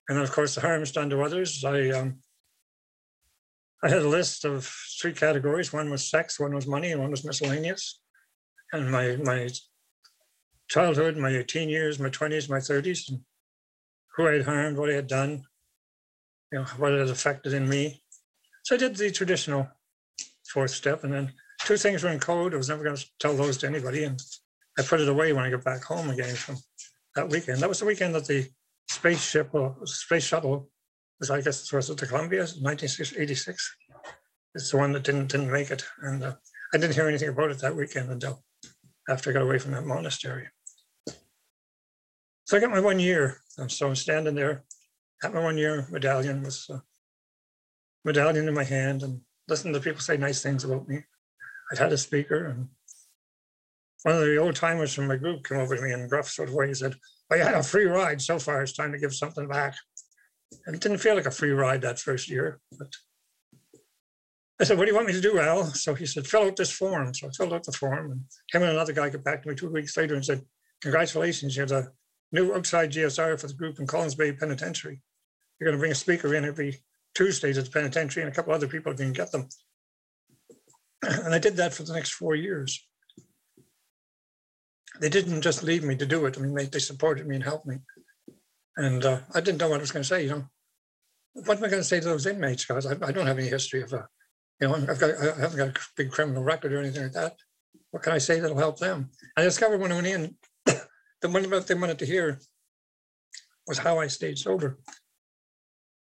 And 0.09 0.19
of 0.19 0.31
course, 0.31 0.55
the 0.55 0.61
harms 0.61 0.93
done 0.93 1.11
to 1.11 1.23
others. 1.23 1.65
I 1.65 1.91
um, 1.91 2.19
I 3.83 3.89
had 3.89 4.03
a 4.03 4.09
list 4.09 4.45
of 4.45 4.71
three 5.01 5.13
categories. 5.13 5.73
One 5.73 5.91
was 5.91 6.09
sex, 6.09 6.41
one 6.41 6.55
was 6.55 6.67
money, 6.67 6.93
and 6.93 7.01
one 7.01 7.11
was 7.11 7.25
miscellaneous. 7.25 8.01
And 8.73 8.91
my 8.91 9.17
my 9.17 9.49
childhood, 10.69 11.17
my 11.17 11.43
teen 11.43 11.69
years, 11.69 11.99
my 11.99 12.09
twenties, 12.09 12.49
my 12.49 12.61
thirties, 12.61 13.11
who 14.17 14.29
I 14.29 14.35
had 14.35 14.45
harmed, 14.45 14.79
what 14.79 14.91
I 14.91 14.95
had 14.95 15.07
done, 15.07 15.45
you 16.53 16.59
know, 16.59 16.65
what 16.79 16.93
it 16.93 17.01
had 17.01 17.09
affected 17.09 17.53
in 17.53 17.69
me. 17.69 18.03
So 18.65 18.77
I 18.77 18.79
did 18.79 18.97
the 18.97 19.11
traditional 19.11 19.69
fourth 20.49 20.71
step, 20.71 21.05
and 21.05 21.13
then 21.13 21.33
two 21.67 21.77
things 21.77 22.05
were 22.05 22.11
in 22.11 22.21
code. 22.21 22.55
I 22.55 22.57
was 22.57 22.69
never 22.69 22.85
going 22.85 22.97
to 22.97 23.07
tell 23.19 23.37
those 23.37 23.59
to 23.59 23.67
anybody, 23.67 24.05
and 24.05 24.23
I 24.79 24.83
put 24.83 25.01
it 25.01 25.09
away 25.09 25.33
when 25.33 25.45
I 25.45 25.51
got 25.51 25.65
back 25.65 25.83
home 25.83 26.09
again 26.11 26.35
from 26.37 26.57
that 27.17 27.29
weekend. 27.29 27.59
That 27.59 27.69
was 27.69 27.81
the 27.81 27.87
weekend 27.87 28.15
that 28.15 28.27
the 28.27 28.49
spaceship 28.89 29.51
or 29.53 29.77
space 29.85 30.25
shuttle 30.25 30.71
was, 31.19 31.31
I 31.31 31.41
guess, 31.41 31.73
was 31.73 31.91
it 31.91 31.99
the 31.99 32.07
Columbia, 32.07 32.43
1986. 32.43 33.77
It's 34.55 34.71
the 34.71 34.77
one 34.77 34.93
that 34.93 35.03
didn't 35.03 35.27
didn't 35.27 35.51
make 35.51 35.71
it, 35.71 35.85
and 36.03 36.23
uh, 36.23 36.35
I 36.73 36.79
didn't 36.79 36.95
hear 36.95 37.09
anything 37.09 37.31
about 37.31 37.51
it 37.51 37.59
that 37.59 37.77
weekend 37.77 38.11
until 38.11 38.45
after 39.09 39.31
I 39.31 39.33
got 39.33 39.43
away 39.43 39.59
from 39.59 39.73
that 39.73 39.85
monastery. 39.85 40.49
So 42.45 42.57
I 42.57 42.61
got 42.61 42.71
my 42.71 42.81
one 42.81 43.01
year. 43.01 43.39
And 43.59 43.71
So 43.71 43.89
I'm 43.89 43.97
standing 43.97 44.35
there, 44.35 44.65
got 45.21 45.35
my 45.35 45.43
one 45.43 45.59
year 45.59 45.87
medallion 45.91 46.43
with 46.43 46.65
a 46.71 46.83
medallion 48.05 48.47
in 48.47 48.55
my 48.55 48.65
hand, 48.65 49.03
and 49.03 49.21
listening 49.49 49.75
to 49.75 49.81
people 49.81 50.01
say 50.01 50.17
nice 50.17 50.43
things 50.43 50.63
about 50.63 50.89
me. 50.89 51.03
I'd 51.71 51.79
had 51.79 51.93
a 51.93 51.99
speaker, 51.99 52.47
and 52.47 52.69
one 54.03 54.15
of 54.15 54.21
the 54.21 54.37
old 54.37 54.55
timers 54.55 54.95
from 54.95 55.09
my 55.09 55.17
group 55.17 55.47
came 55.47 55.59
over 55.59 55.77
to 55.77 55.83
me 55.83 55.93
in 55.93 56.03
a 56.03 56.09
gruff 56.09 56.29
sort 56.29 56.49
of 56.49 56.55
way. 56.55 56.67
and 56.67 56.77
said, 56.77 56.95
you 57.33 57.39
had 57.39 57.55
a 57.55 57.63
free 57.63 57.87
ride 57.87 58.23
so 58.23 58.39
far. 58.39 58.63
It's 58.63 58.73
time 58.73 58.93
to 58.93 58.99
give 58.99 59.15
something 59.15 59.49
back. 59.49 59.75
And 60.67 60.77
it 60.77 60.81
didn't 60.81 60.99
feel 60.99 61.17
like 61.17 61.27
a 61.27 61.31
free 61.31 61.51
ride 61.51 61.83
that 61.83 61.99
first 61.99 62.31
year. 62.31 62.61
But 62.79 62.95
I 64.61 64.65
said, 64.65 64.79
What 64.79 64.85
do 64.85 64.91
you 64.91 64.95
want 64.95 65.09
me 65.09 65.13
to 65.13 65.21
do, 65.21 65.41
Al? 65.41 65.65
So 65.65 65.95
he 65.95 66.07
said, 66.07 66.27
Fill 66.27 66.45
out 66.45 66.57
this 66.57 66.71
form. 66.71 67.13
So 67.15 67.27
I 67.27 67.31
filled 67.31 67.53
out 67.53 67.65
the 67.65 67.73
form. 67.73 68.13
And 68.13 68.21
him 68.53 68.63
and 68.63 68.73
another 68.73 68.93
guy 68.93 69.11
got 69.11 69.25
back 69.25 69.43
to 69.43 69.49
me 69.49 69.55
two 69.55 69.71
weeks 69.71 69.97
later 69.97 70.15
and 70.15 70.25
said, 70.25 70.43
Congratulations, 70.83 71.57
you're 71.57 71.67
the 71.67 71.91
new 72.33 72.55
outside 72.55 72.93
GSR 72.93 73.41
for 73.41 73.49
the 73.49 73.55
group 73.55 73.81
in 73.81 73.87
Collins 73.87 74.15
Bay 74.15 74.33
Penitentiary. 74.33 75.03
You're 75.59 75.69
going 75.69 75.79
to 75.79 75.81
bring 75.81 75.93
a 75.93 75.97
speaker 75.97 76.35
in 76.35 76.45
every 76.45 76.79
Tuesday 77.15 77.53
to 77.53 77.63
the 77.63 77.71
penitentiary, 77.71 78.23
and 78.23 78.31
a 78.31 78.35
couple 78.35 78.53
other 78.53 78.69
people 78.69 78.95
can 78.95 79.13
get 79.13 79.33
them. 79.33 79.49
And 81.03 81.35
I 81.35 81.39
did 81.39 81.57
that 81.57 81.75
for 81.75 81.83
the 81.83 81.93
next 81.93 82.13
four 82.13 82.35
years 82.35 82.87
they 85.01 85.09
didn't 85.09 85.43
just 85.43 85.63
leave 85.63 85.85
me 85.85 85.97
to 85.97 86.07
do 86.07 86.27
it. 86.27 86.37
I 86.37 86.41
mean, 86.41 86.55
they, 86.55 86.67
they 86.67 86.79
supported 86.79 87.27
me 87.27 87.37
and 87.37 87.45
helped 87.45 87.67
me. 87.67 87.79
And 88.77 89.05
uh, 89.05 89.21
I 89.35 89.41
didn't 89.41 89.61
know 89.61 89.69
what 89.69 89.79
I 89.79 89.83
was 89.83 89.93
going 89.93 90.03
to 90.03 90.09
say, 90.09 90.25
you 90.25 90.31
know. 90.31 90.45
What 91.45 91.59
am 91.59 91.65
I 91.65 91.69
going 91.69 91.83
to 91.83 91.85
say 91.85 92.01
to 92.01 92.07
those 92.07 92.27
inmates? 92.27 92.65
Because 92.65 92.87
I, 92.87 92.93
I 92.93 93.13
don't 93.13 93.27
have 93.27 93.39
any 93.39 93.49
history 93.49 93.83
of, 93.83 93.93
uh, 93.93 94.03
you 94.61 94.69
know, 94.69 94.75
I've 94.75 94.99
got, 94.99 95.11
I 95.11 95.41
haven't 95.41 95.59
got 95.59 95.77
a 95.77 95.81
big 95.97 96.11
criminal 96.11 96.43
record 96.43 96.73
or 96.73 96.81
anything 96.81 97.03
like 97.03 97.13
that. 97.13 97.35
What 97.91 98.03
can 98.03 98.15
I 98.15 98.19
say 98.19 98.41
that'll 98.41 98.57
help 98.57 98.79
them? 98.79 99.11
I 99.37 99.43
discovered 99.43 99.81
when 99.81 99.93
I 99.93 99.97
went 99.97 100.07
in, 100.07 100.35
the 100.67 101.29
one 101.29 101.43
thing 101.43 101.63
they 101.67 101.75
wanted 101.75 101.99
to 101.99 102.07
hear 102.07 102.39
was 103.67 103.79
how 103.79 103.99
I 103.99 104.07
stayed 104.07 104.39
sober. 104.39 104.79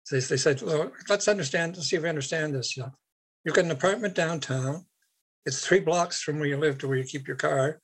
So 0.03 0.15
they, 0.15 0.21
they 0.21 0.37
said, 0.37 0.61
well, 0.61 0.91
let's 1.09 1.27
understand, 1.27 1.75
let's 1.75 1.89
see 1.89 1.97
if 1.97 2.03
we 2.03 2.09
understand 2.09 2.55
this. 2.55 2.77
You 2.77 2.83
know, 2.83 2.93
you've 3.45 3.55
got 3.55 3.65
an 3.65 3.71
apartment 3.71 4.15
downtown. 4.15 4.85
It's 5.45 5.65
three 5.65 5.79
blocks 5.79 6.21
from 6.21 6.39
where 6.39 6.47
you 6.47 6.57
live 6.57 6.79
to 6.79 6.87
where 6.87 6.97
you 6.97 7.03
keep 7.03 7.27
your 7.27 7.37
car. 7.37 7.79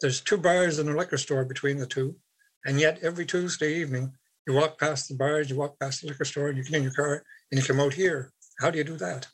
There's 0.00 0.20
two 0.20 0.38
bars 0.38 0.78
and 0.78 0.88
a 0.88 0.96
liquor 0.96 1.18
store 1.18 1.44
between 1.44 1.78
the 1.78 1.86
two. 1.86 2.16
And 2.64 2.80
yet 2.80 2.98
every 3.02 3.26
Tuesday 3.26 3.74
evening, 3.74 4.12
you 4.46 4.54
walk 4.54 4.78
past 4.80 5.08
the 5.08 5.14
bars, 5.14 5.50
you 5.50 5.56
walk 5.56 5.78
past 5.78 6.00
the 6.00 6.08
liquor 6.08 6.24
store, 6.24 6.48
and 6.48 6.58
you 6.58 6.64
get 6.64 6.74
in 6.74 6.82
your 6.82 6.92
car 6.92 7.22
and 7.50 7.60
you 7.60 7.66
come 7.66 7.80
out 7.80 7.92
here. 7.92 8.32
How 8.60 8.70
do 8.70 8.78
you 8.78 8.84
do 8.84 8.96
that? 8.96 9.28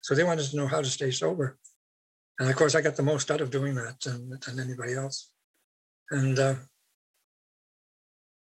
So 0.00 0.14
they 0.14 0.24
wanted 0.24 0.48
to 0.48 0.56
know 0.56 0.66
how 0.66 0.80
to 0.80 0.88
stay 0.88 1.10
sober. 1.10 1.58
And 2.38 2.48
of 2.48 2.56
course, 2.56 2.74
I 2.74 2.80
got 2.80 2.96
the 2.96 3.02
most 3.02 3.30
out 3.30 3.40
of 3.40 3.50
doing 3.50 3.74
that 3.74 4.00
than, 4.00 4.38
than 4.44 4.60
anybody 4.60 4.94
else. 4.94 5.30
And 6.10 6.38
uh, 6.38 6.54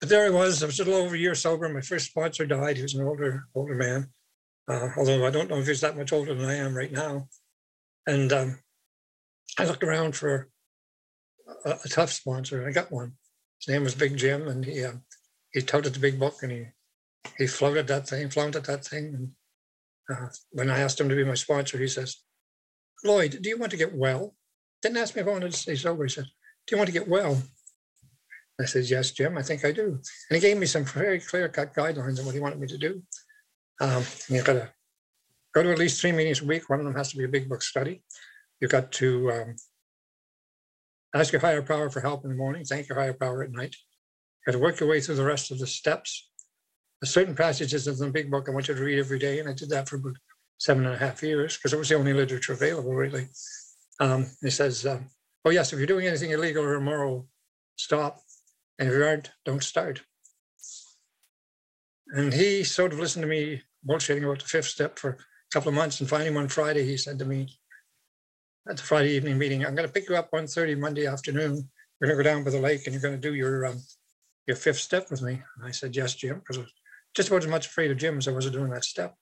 but 0.00 0.08
there 0.08 0.26
I 0.26 0.30
was. 0.30 0.62
I 0.62 0.66
was 0.66 0.80
a 0.80 0.84
little 0.84 1.00
over 1.00 1.14
a 1.14 1.18
year 1.18 1.34
sober. 1.34 1.68
My 1.68 1.80
first 1.80 2.06
sponsor 2.06 2.44
died. 2.44 2.76
He 2.76 2.82
was 2.82 2.94
an 2.94 3.06
older 3.06 3.44
older 3.54 3.74
man, 3.74 4.08
uh, 4.72 4.88
although 4.96 5.26
I 5.26 5.30
don't 5.30 5.50
know 5.50 5.58
if 5.58 5.66
he's 5.66 5.82
that 5.82 5.96
much 5.96 6.12
older 6.12 6.34
than 6.34 6.48
I 6.48 6.56
am 6.56 6.74
right 6.74 6.92
now. 6.92 7.28
And 8.06 8.32
um, 8.32 8.58
I 9.58 9.64
looked 9.64 9.84
around 9.84 10.16
for 10.16 10.48
a, 11.64 11.70
a, 11.84 11.88
tough 11.88 12.10
sponsor. 12.10 12.66
I 12.66 12.72
got 12.72 12.90
one. 12.90 13.12
His 13.60 13.72
name 13.72 13.84
was 13.84 13.94
Big 13.94 14.16
Jim, 14.16 14.48
and 14.48 14.64
he 14.64 14.84
uh, 14.84 14.94
he 15.52 15.60
toted 15.60 15.94
the 15.94 16.00
big 16.00 16.18
book 16.18 16.42
and 16.42 16.50
he 16.50 16.66
he 17.38 17.46
floated 17.46 17.86
that 17.88 18.08
thing, 18.08 18.30
flaunted 18.30 18.64
that 18.64 18.84
thing. 18.84 19.04
And 19.14 20.16
uh, 20.16 20.28
when 20.50 20.70
I 20.70 20.80
asked 20.80 21.00
him 21.00 21.08
to 21.08 21.14
be 21.14 21.24
my 21.24 21.34
sponsor, 21.34 21.78
he 21.78 21.88
says, 21.88 22.16
Lloyd, 23.04 23.38
do 23.40 23.48
you 23.48 23.58
want 23.58 23.70
to 23.72 23.78
get 23.78 23.94
well? 23.94 24.34
Didn't 24.80 24.98
ask 24.98 25.14
me 25.14 25.22
if 25.22 25.28
I 25.28 25.32
wanted 25.32 25.52
to 25.52 25.58
stay 25.58 25.76
sober. 25.76 26.04
He 26.04 26.10
said, 26.10 26.26
Do 26.66 26.74
you 26.74 26.78
want 26.78 26.88
to 26.88 26.98
get 26.98 27.08
well? 27.08 27.40
I 28.60 28.64
said, 28.64 28.86
Yes, 28.86 29.12
Jim, 29.12 29.38
I 29.38 29.42
think 29.42 29.64
I 29.64 29.72
do. 29.72 30.00
And 30.30 30.36
he 30.36 30.40
gave 30.40 30.56
me 30.56 30.66
some 30.66 30.84
very 30.84 31.20
clear 31.20 31.48
cut 31.48 31.74
guidelines 31.74 32.18
on 32.18 32.26
what 32.26 32.34
he 32.34 32.40
wanted 32.40 32.58
me 32.58 32.66
to 32.68 32.78
do. 32.78 33.02
Um, 33.80 34.04
you've 34.28 34.44
got 34.44 34.54
to 34.54 34.70
go 35.54 35.62
to 35.62 35.72
at 35.72 35.78
least 35.78 36.00
three 36.00 36.12
meetings 36.12 36.40
a 36.40 36.44
week. 36.44 36.68
One 36.68 36.80
of 36.80 36.84
them 36.84 36.94
has 36.94 37.10
to 37.10 37.16
be 37.16 37.24
a 37.24 37.28
big 37.28 37.48
book 37.48 37.62
study. 37.62 38.02
You've 38.60 38.70
got 38.70 38.92
to 38.92 39.32
um, 39.32 39.56
ask 41.14 41.32
your 41.32 41.40
higher 41.40 41.62
power 41.62 41.90
for 41.90 42.00
help 42.00 42.24
in 42.24 42.30
the 42.30 42.36
morning, 42.36 42.64
thank 42.64 42.88
your 42.88 42.98
higher 42.98 43.12
power 43.12 43.42
at 43.42 43.50
night. 43.50 43.74
You've 44.46 44.52
got 44.52 44.58
to 44.58 44.64
work 44.64 44.80
your 44.80 44.88
way 44.88 45.00
through 45.00 45.16
the 45.16 45.24
rest 45.24 45.50
of 45.50 45.58
the 45.58 45.66
steps. 45.66 46.28
There's 47.00 47.12
certain 47.12 47.34
passages 47.34 47.86
of 47.86 47.98
the 47.98 48.08
big 48.10 48.30
book 48.30 48.48
I 48.48 48.52
want 48.52 48.68
you 48.68 48.74
to 48.74 48.82
read 48.82 48.98
every 48.98 49.18
day, 49.18 49.40
and 49.40 49.48
I 49.48 49.52
did 49.52 49.70
that 49.70 49.88
for 49.88 49.96
about 49.96 50.16
seven 50.58 50.86
and 50.86 50.94
a 50.94 50.98
half 50.98 51.22
years 51.22 51.56
because 51.56 51.72
it 51.72 51.78
was 51.78 51.88
the 51.88 51.96
only 51.96 52.12
literature 52.12 52.52
available, 52.52 52.94
really. 52.94 53.26
Um, 53.98 54.26
he 54.40 54.50
says, 54.50 54.86
um, 54.86 55.08
"Oh 55.44 55.50
yes, 55.50 55.72
if 55.72 55.78
you're 55.78 55.86
doing 55.86 56.06
anything 56.06 56.30
illegal 56.30 56.64
or 56.64 56.74
immoral, 56.74 57.28
stop, 57.76 58.20
and 58.78 58.88
if 58.88 58.94
you 58.94 59.04
aren't, 59.04 59.32
don't 59.44 59.62
start." 59.62 60.02
And 62.12 62.32
he 62.32 62.62
sort 62.62 62.92
of 62.92 62.98
listened 62.98 63.22
to 63.22 63.28
me 63.28 63.62
bullshitting 63.88 64.22
about 64.22 64.40
the 64.40 64.48
fifth 64.48 64.66
step 64.66 64.98
for 64.98 65.10
a 65.10 65.16
couple 65.50 65.70
of 65.70 65.74
months, 65.74 66.00
and 66.00 66.08
finally 66.08 66.30
one 66.30 66.46
Friday 66.46 66.84
he 66.84 66.98
said 66.98 67.18
to 67.18 67.24
me 67.24 67.48
at 68.68 68.76
the 68.76 68.82
Friday 68.82 69.12
evening 69.12 69.38
meeting, 69.38 69.64
"I'm 69.64 69.74
going 69.74 69.88
to 69.88 69.92
pick 69.92 70.08
you 70.08 70.16
up 70.16 70.30
1.30 70.30 70.78
Monday 70.78 71.06
afternoon. 71.06 71.70
We're 72.00 72.08
going 72.08 72.18
to 72.18 72.22
go 72.22 72.30
down 72.30 72.44
by 72.44 72.50
the 72.50 72.60
lake, 72.60 72.82
and 72.86 72.92
you're 72.92 73.02
going 73.02 73.20
to 73.20 73.28
do 73.28 73.34
your 73.34 73.64
um, 73.64 73.80
your 74.46 74.56
fifth 74.56 74.78
step 74.78 75.10
with 75.10 75.22
me." 75.22 75.42
And 75.56 75.66
I 75.66 75.70
said, 75.70 75.96
"Yes, 75.96 76.14
Jim," 76.14 76.40
because 76.40 76.58
I 76.58 76.60
was 76.60 76.72
just 77.14 77.28
about 77.30 77.44
as 77.44 77.48
much 77.48 77.66
afraid 77.66 77.90
of 77.90 77.96
Jim 77.96 78.18
as 78.18 78.28
I 78.28 78.32
was 78.32 78.44
of 78.44 78.52
doing 78.52 78.70
that 78.70 78.84
step. 78.84 79.16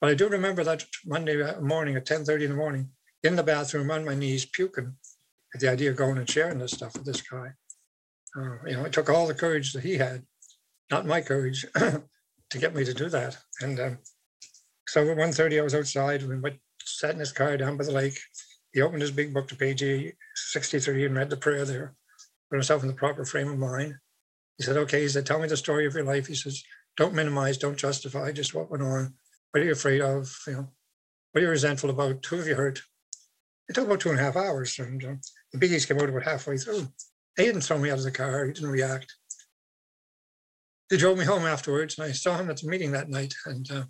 But 0.00 0.10
I 0.10 0.14
do 0.14 0.28
remember 0.28 0.64
that 0.64 0.84
Monday 1.04 1.60
morning 1.60 1.94
at 1.94 2.06
10:30 2.06 2.44
in 2.44 2.50
the 2.50 2.56
morning 2.56 2.90
in 3.22 3.36
the 3.36 3.42
bathroom 3.44 3.90
on 3.92 4.04
my 4.04 4.14
knees 4.16 4.44
puking 4.44 4.96
at 5.54 5.60
the 5.60 5.70
idea 5.70 5.90
of 5.90 5.96
going 5.96 6.18
and 6.18 6.28
sharing 6.28 6.58
this 6.58 6.72
stuff 6.72 6.94
with 6.94 7.04
this 7.04 7.22
guy. 7.22 7.52
Uh, 8.36 8.56
you 8.66 8.76
know, 8.76 8.84
it 8.84 8.92
took 8.92 9.08
all 9.08 9.28
the 9.28 9.34
courage 9.34 9.72
that 9.72 9.84
he 9.84 9.96
had, 9.96 10.26
not 10.90 11.06
my 11.06 11.20
courage, 11.20 11.64
to 12.50 12.58
get 12.58 12.74
me 12.74 12.84
to 12.84 12.94
do 12.94 13.08
that. 13.08 13.36
And 13.60 13.78
um, 13.80 13.98
so 14.88 15.02
at 15.02 15.16
1.30 15.16 15.58
I 15.58 15.62
was 15.62 15.74
outside. 15.74 16.22
We 16.22 16.38
went, 16.38 16.56
sat 16.84 17.14
in 17.14 17.20
his 17.20 17.32
car 17.32 17.56
down 17.56 17.76
by 17.76 17.84
the 17.84 17.92
lake. 17.92 18.18
He 18.72 18.82
opened 18.82 19.02
his 19.02 19.10
big 19.10 19.32
book 19.32 19.48
to 19.48 19.56
page 19.56 19.82
63 20.34 21.06
and 21.06 21.16
read 21.16 21.30
the 21.30 21.36
prayer 21.36 21.64
there, 21.64 21.94
put 22.50 22.56
himself 22.56 22.82
in 22.82 22.88
the 22.88 22.94
proper 22.94 23.24
frame 23.24 23.48
of 23.48 23.58
mind. 23.58 23.94
He 24.58 24.64
said, 24.64 24.76
okay, 24.76 25.02
he 25.02 25.08
said, 25.08 25.26
tell 25.26 25.38
me 25.38 25.48
the 25.48 25.56
story 25.56 25.86
of 25.86 25.94
your 25.94 26.04
life. 26.04 26.26
He 26.26 26.34
says, 26.34 26.62
don't 26.96 27.14
minimize, 27.14 27.58
don't 27.58 27.76
justify, 27.76 28.32
just 28.32 28.54
what 28.54 28.70
went 28.70 28.82
on. 28.82 29.14
What 29.50 29.62
are 29.62 29.66
you 29.66 29.72
afraid 29.72 30.00
of? 30.00 30.34
You 30.46 30.52
know, 30.52 30.68
what 31.32 31.40
are 31.40 31.44
you 31.44 31.50
resentful 31.50 31.90
about? 31.90 32.24
Who 32.26 32.36
have 32.36 32.46
you 32.46 32.54
hurt? 32.54 32.80
It 33.68 33.74
took 33.74 33.86
about 33.86 34.00
two 34.00 34.10
and 34.10 34.18
a 34.18 34.22
half 34.22 34.36
hours, 34.36 34.78
and 34.78 35.04
uh, 35.04 35.14
the 35.52 35.58
biggies 35.58 35.86
came 35.86 35.98
out 35.98 36.08
about 36.08 36.22
halfway 36.22 36.56
through. 36.56 36.86
He 37.36 37.44
didn't 37.44 37.62
throw 37.62 37.78
me 37.78 37.90
out 37.90 37.98
of 37.98 38.04
the 38.04 38.10
car. 38.10 38.46
He 38.46 38.52
didn't 38.52 38.70
react. 38.70 39.12
They 40.90 40.96
drove 40.96 41.18
me 41.18 41.24
home 41.24 41.44
afterwards, 41.44 41.98
and 41.98 42.06
I 42.06 42.12
saw 42.12 42.36
him 42.36 42.50
at 42.50 42.58
the 42.58 42.68
meeting 42.68 42.92
that 42.92 43.08
night. 43.08 43.34
And 43.44 43.70
uh, 43.70 43.84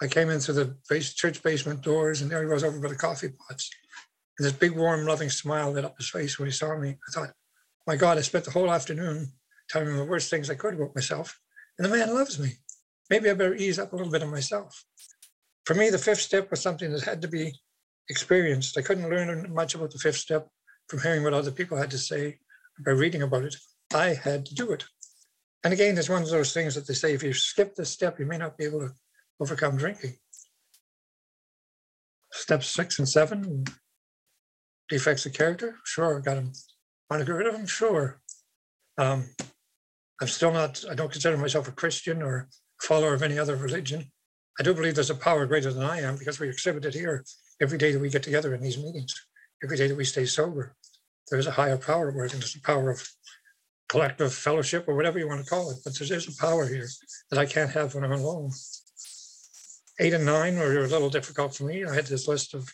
I 0.00 0.06
came 0.06 0.30
in 0.30 0.40
through 0.40 0.54
the 0.54 0.76
base, 0.88 1.14
church 1.14 1.42
basement 1.42 1.82
doors, 1.82 2.22
and 2.22 2.30
there 2.30 2.42
he 2.42 2.48
was 2.48 2.64
over 2.64 2.80
by 2.80 2.88
the 2.88 2.96
coffee 2.96 3.30
pots. 3.30 3.70
And 4.38 4.46
this 4.46 4.52
big, 4.52 4.72
warm, 4.72 5.06
loving 5.06 5.30
smile 5.30 5.72
lit 5.72 5.84
up 5.84 5.96
his 5.96 6.10
face 6.10 6.38
when 6.38 6.46
he 6.46 6.52
saw 6.52 6.76
me. 6.78 6.90
I 6.90 7.12
thought, 7.12 7.32
my 7.86 7.96
God, 7.96 8.18
I 8.18 8.20
spent 8.20 8.44
the 8.44 8.50
whole 8.50 8.70
afternoon 8.70 9.32
telling 9.68 9.88
him 9.88 9.96
the 9.96 10.04
worst 10.04 10.30
things 10.30 10.50
I 10.50 10.54
could 10.54 10.74
about 10.74 10.94
myself. 10.94 11.40
And 11.78 11.84
the 11.86 11.96
man 11.96 12.14
loves 12.14 12.38
me 12.38 12.52
maybe 13.10 13.30
I 13.30 13.34
better 13.34 13.54
ease 13.54 13.78
up 13.78 13.92
a 13.92 13.96
little 13.96 14.12
bit 14.12 14.22
on 14.22 14.30
myself. 14.30 14.84
For 15.64 15.74
me, 15.74 15.90
the 15.90 15.98
fifth 15.98 16.20
step 16.20 16.50
was 16.50 16.60
something 16.60 16.92
that 16.92 17.02
had 17.02 17.22
to 17.22 17.28
be 17.28 17.52
experienced. 18.08 18.78
I 18.78 18.82
couldn't 18.82 19.10
learn 19.10 19.52
much 19.52 19.74
about 19.74 19.90
the 19.90 19.98
fifth 19.98 20.18
step 20.18 20.48
from 20.88 21.00
hearing 21.00 21.24
what 21.24 21.34
other 21.34 21.50
people 21.50 21.76
had 21.76 21.90
to 21.90 21.98
say 21.98 22.38
by 22.84 22.92
reading 22.92 23.22
about 23.22 23.44
it. 23.44 23.56
I 23.94 24.14
had 24.14 24.46
to 24.46 24.54
do 24.54 24.72
it. 24.72 24.84
And 25.66 25.72
again, 25.72 25.98
it's 25.98 26.08
one 26.08 26.22
of 26.22 26.30
those 26.30 26.54
things 26.54 26.76
that 26.76 26.86
they 26.86 26.94
say 26.94 27.12
if 27.12 27.24
you 27.24 27.32
skip 27.32 27.74
this 27.74 27.90
step, 27.90 28.20
you 28.20 28.24
may 28.24 28.38
not 28.38 28.56
be 28.56 28.66
able 28.66 28.78
to 28.78 28.92
overcome 29.40 29.76
drinking. 29.76 30.14
Steps 32.30 32.68
six 32.68 33.00
and 33.00 33.08
seven, 33.08 33.64
defects 34.88 35.26
of 35.26 35.32
character, 35.32 35.74
sure, 35.84 36.20
got 36.20 36.36
them. 36.36 36.52
Want 37.10 37.20
to 37.20 37.26
get 37.26 37.32
rid 37.32 37.48
of 37.48 37.54
them? 37.54 37.66
Sure. 37.66 38.20
Um, 38.96 39.24
I'm 40.22 40.28
still 40.28 40.52
not, 40.52 40.84
I 40.88 40.94
don't 40.94 41.10
consider 41.10 41.36
myself 41.36 41.66
a 41.66 41.72
Christian 41.72 42.22
or 42.22 42.48
follower 42.80 43.14
of 43.14 43.24
any 43.24 43.36
other 43.36 43.56
religion. 43.56 44.04
I 44.60 44.62
do 44.62 44.72
believe 44.72 44.94
there's 44.94 45.10
a 45.10 45.16
power 45.16 45.46
greater 45.46 45.72
than 45.72 45.82
I 45.82 45.98
am 46.00 46.16
because 46.16 46.38
we 46.38 46.48
exhibit 46.48 46.84
it 46.84 46.94
here 46.94 47.24
every 47.60 47.76
day 47.76 47.90
that 47.90 47.98
we 47.98 48.08
get 48.08 48.22
together 48.22 48.54
in 48.54 48.62
these 48.62 48.78
meetings, 48.78 49.12
every 49.64 49.76
day 49.76 49.88
that 49.88 49.96
we 49.96 50.04
stay 50.04 50.26
sober. 50.26 50.76
There's 51.28 51.48
a 51.48 51.58
higher 51.58 51.76
power 51.76 52.12
where 52.12 52.28
there's 52.28 52.54
a 52.54 52.60
power 52.60 52.88
of 52.88 53.04
collective 53.88 54.34
fellowship 54.34 54.88
or 54.88 54.94
whatever 54.94 55.18
you 55.18 55.28
want 55.28 55.42
to 55.42 55.48
call 55.48 55.70
it, 55.70 55.78
but 55.84 55.96
there's 55.98 56.28
a 56.28 56.40
power 56.40 56.66
here 56.66 56.88
that 57.30 57.38
I 57.38 57.46
can't 57.46 57.70
have 57.70 57.94
when 57.94 58.04
I'm 58.04 58.12
alone. 58.12 58.50
Eight 60.00 60.12
and 60.12 60.26
nine 60.26 60.58
were 60.58 60.84
a 60.84 60.88
little 60.88 61.08
difficult 61.10 61.54
for 61.54 61.64
me. 61.64 61.84
I 61.84 61.94
had 61.94 62.06
this 62.06 62.28
list 62.28 62.54
of, 62.54 62.70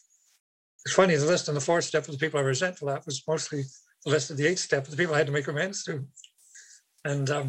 it's 0.85 0.95
funny, 0.95 1.15
the 1.15 1.27
list 1.27 1.49
on 1.49 1.55
the 1.55 1.61
fourth 1.61 1.85
step 1.85 2.07
of 2.07 2.13
the 2.13 2.19
people 2.19 2.41
I 2.41 2.43
resentful 2.43 2.91
at 2.91 3.07
was 3.07 3.23
mostly 3.29 3.63
the 4.05 4.11
list 4.11 4.31
of 4.31 4.37
the 4.37 4.47
eighth 4.47 4.61
step 4.61 4.85
of 4.85 4.91
the 4.91 4.97
people 4.97 5.15
I 5.15 5.19
had 5.19 5.27
to 5.27 5.33
make 5.33 5.47
amends 5.47 5.85
to. 5.85 6.05
And 7.05 7.31
um, 7.31 7.49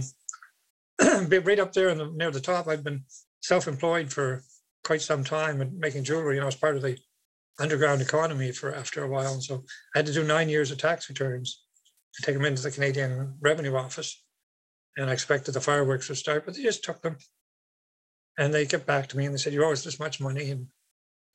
right 1.02 1.60
up 1.60 1.74
there 1.74 1.94
the, 1.96 2.12
near 2.12 2.32
the 2.32 2.40
top, 2.40 2.68
I've 2.68 2.84
been 2.84 3.04
self-employed 3.42 4.12
for 4.12 4.44
quite 4.84 5.02
some 5.02 5.24
time 5.24 5.62
and 5.62 5.78
making 5.78 6.04
jewelry. 6.04 6.36
You 6.36 6.42
know, 6.42 6.48
as 6.48 6.56
part 6.56 6.76
of 6.76 6.82
the 6.82 6.98
underground 7.60 8.02
economy 8.02 8.52
for 8.52 8.74
after 8.74 9.04
a 9.04 9.08
while. 9.08 9.34
And 9.34 9.44
so 9.44 9.64
I 9.96 10.00
had 10.00 10.06
to 10.08 10.14
do 10.14 10.24
nine 10.24 10.50
years 10.50 10.72
of 10.72 10.78
tax 10.78 11.10
returns 11.10 11.63
to 12.16 12.22
take 12.22 12.36
them 12.36 12.46
into 12.46 12.62
the 12.62 12.72
Canadian 12.72 13.36
Revenue 13.42 13.76
Office. 13.76 14.24
And 14.98 15.10
I 15.10 15.14
expected 15.14 15.54
the 15.54 15.62
fireworks 15.62 16.10
would 16.10 16.18
start, 16.18 16.46
but 16.46 16.56
they 16.56 16.62
just 16.62 16.84
took 16.84 17.02
them. 17.02 17.18
And 18.38 18.54
they 18.54 18.66
get 18.66 18.86
back 18.86 19.08
to 19.10 19.18
me 19.18 19.26
and 19.26 19.34
they 19.34 19.40
said, 19.40 19.54
You 19.54 19.64
owe 19.64 19.72
us 19.72 19.84
this 19.84 20.00
much 20.00 20.20
money. 20.20 20.52
And 20.52 20.68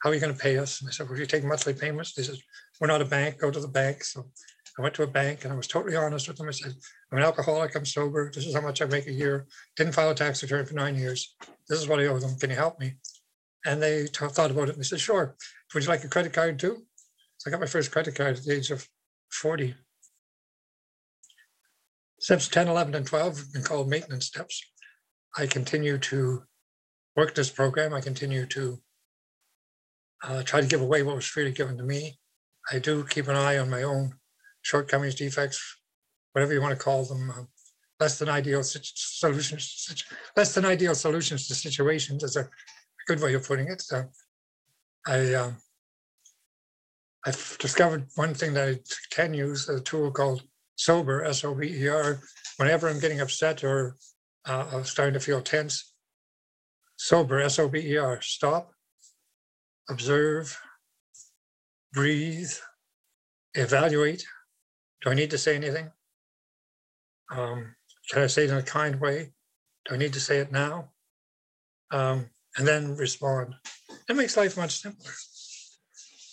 how 0.03 0.11
are 0.11 0.14
you 0.14 0.21
going 0.21 0.35
to 0.35 0.38
pay 0.38 0.59
us? 0.59 0.81
And 0.81 0.88
I 0.88 0.93
said, 0.93 1.09
Well, 1.09 1.19
you 1.19 1.27
take 1.27 1.45
monthly 1.45 1.75
payments, 1.75 2.14
they 2.14 2.23
said, 2.23 2.37
We're 2.81 2.88
not 2.88 3.03
a 3.03 3.05
bank, 3.05 3.38
go 3.38 3.51
to 3.51 3.61
the 3.61 3.69
bank. 3.69 4.05
So 4.05 4.31
I 4.79 4.83
went 4.83 4.95
to 4.95 5.03
a 5.03 5.09
bank 5.09 5.45
and 5.45 5.53
I 5.53 5.57
was 5.57 5.67
totally 5.67 5.97
honest 5.97 6.29
with 6.29 6.37
them. 6.37 6.49
I 6.49 6.53
said, 6.53 6.73
I'm 7.11 7.19
an 7.19 7.25
alcoholic, 7.25 7.75
I'm 7.75 7.85
sober. 7.85 8.31
This 8.33 8.47
is 8.47 8.55
how 8.55 8.61
much 8.61 8.81
I 8.81 8.85
make 8.85 9.09
a 9.09 9.12
year. 9.12 9.47
Didn't 9.77 9.95
file 9.95 10.11
a 10.11 10.14
tax 10.14 10.43
return 10.43 10.67
for 10.67 10.75
nine 10.75 10.95
years. 10.95 11.35
This 11.69 11.81
is 11.81 11.88
what 11.88 11.99
I 11.99 12.07
owe 12.07 12.19
them. 12.19 12.38
Can 12.38 12.51
you 12.51 12.57
help 12.57 12.79
me? 12.79 12.95
And 13.67 13.83
they 13.83 14.07
t- 14.07 14.27
thought 14.29 14.53
about 14.53 14.69
it 14.69 14.75
and 14.75 14.79
they 14.79 14.85
said, 14.85 15.01
Sure. 15.01 15.37
Would 15.75 15.83
you 15.83 15.88
like 15.88 16.05
a 16.05 16.09
credit 16.09 16.33
card 16.33 16.59
too? 16.59 16.85
So 17.38 17.49
I 17.49 17.51
got 17.51 17.61
my 17.61 17.67
first 17.67 17.91
credit 17.91 18.14
card 18.14 18.37
at 18.37 18.45
the 18.45 18.55
age 18.55 18.71
of 18.71 18.88
40. 19.31 19.75
Steps 22.20 22.48
10, 22.48 22.66
11, 22.68 22.94
and 22.94 23.07
12 23.07 23.38
have 23.38 23.52
been 23.52 23.62
called 23.62 23.88
maintenance 23.88 24.26
steps. 24.26 24.61
I 25.37 25.46
continue 25.46 25.98
to 25.98 26.42
work 27.16 27.35
this 27.35 27.50
program. 27.50 27.94
I 27.94 28.00
continue 28.00 28.44
to 28.46 28.78
uh, 30.24 30.42
try 30.42 30.61
to 30.61 30.66
give 30.66 30.81
away 30.81 31.02
what 31.02 31.14
was 31.14 31.26
freely 31.26 31.52
given 31.52 31.76
to 31.78 31.85
me. 31.85 32.18
I 32.72 32.81
do 32.81 33.04
keep 33.04 33.28
an 33.28 33.37
eye 33.37 33.59
on 33.59 33.70
my 33.70 33.85
own 33.85 34.14
shortcomings, 34.62 35.14
defects, 35.14 35.61
whatever 36.33 36.52
you 36.52 36.61
want 36.61 36.76
to 36.76 36.85
call 36.85 37.04
them, 37.04 37.31
uh, 37.31 37.44
less 38.00 38.18
than 38.18 38.28
ideal 38.28 38.62
solutions, 38.64 40.04
less 40.37 40.54
than 40.54 40.64
ideal 40.64 40.94
solutions 40.96 41.46
to 41.46 41.54
situations 41.54 42.24
is 42.24 42.37
a 42.37 42.48
good 43.07 43.20
way 43.20 43.35
of 43.35 43.46
putting 43.46 43.68
it. 43.68 43.81
So 43.81 44.04
I, 45.07 45.35
uh, 45.35 45.52
I've 47.24 47.57
discovered 47.59 48.07
one 48.16 48.35
thing 48.35 48.54
that 48.54 48.68
I 48.68 48.81
can 49.11 49.35
use, 49.35 49.68
a 49.68 49.81
tool 49.81 50.11
called 50.11 50.42
Sober, 50.79 51.25
S-O-B-E-R, 51.25 52.21
whenever 52.57 52.88
I'm 52.88 53.01
getting 53.01 53.21
upset 53.21 53.64
or 53.64 53.97
uh, 54.47 54.83
starting 54.85 55.14
to 55.14 55.21
feel 55.21 55.43
tense. 55.43 55.93
Sober, 56.97 57.41
S-O-B-E-R, 57.41 58.21
stop, 58.23 58.71
observe, 59.91 60.57
breathe, 61.92 62.52
evaluate, 63.55 64.25
do 65.02 65.11
I 65.11 65.15
need 65.15 65.31
to 65.31 65.38
say 65.38 65.57
anything? 65.57 65.90
Um, 67.31 67.75
can 68.11 68.23
I 68.23 68.27
say 68.29 68.44
it 68.44 68.50
in 68.50 68.57
a 68.57 68.63
kind 68.63 69.00
way? 69.00 69.33
Do 69.85 69.94
I 69.94 69.98
need 69.98 70.13
to 70.13 70.21
say 70.21 70.38
it 70.38 70.52
now? 70.52 70.90
Um, 71.90 72.27
and 72.57 72.67
then 72.67 72.96
respond. 72.96 73.55
It 74.09 74.17
makes 74.17 74.37
life 74.37 74.57
much 74.57 74.81
simpler. 74.81 75.13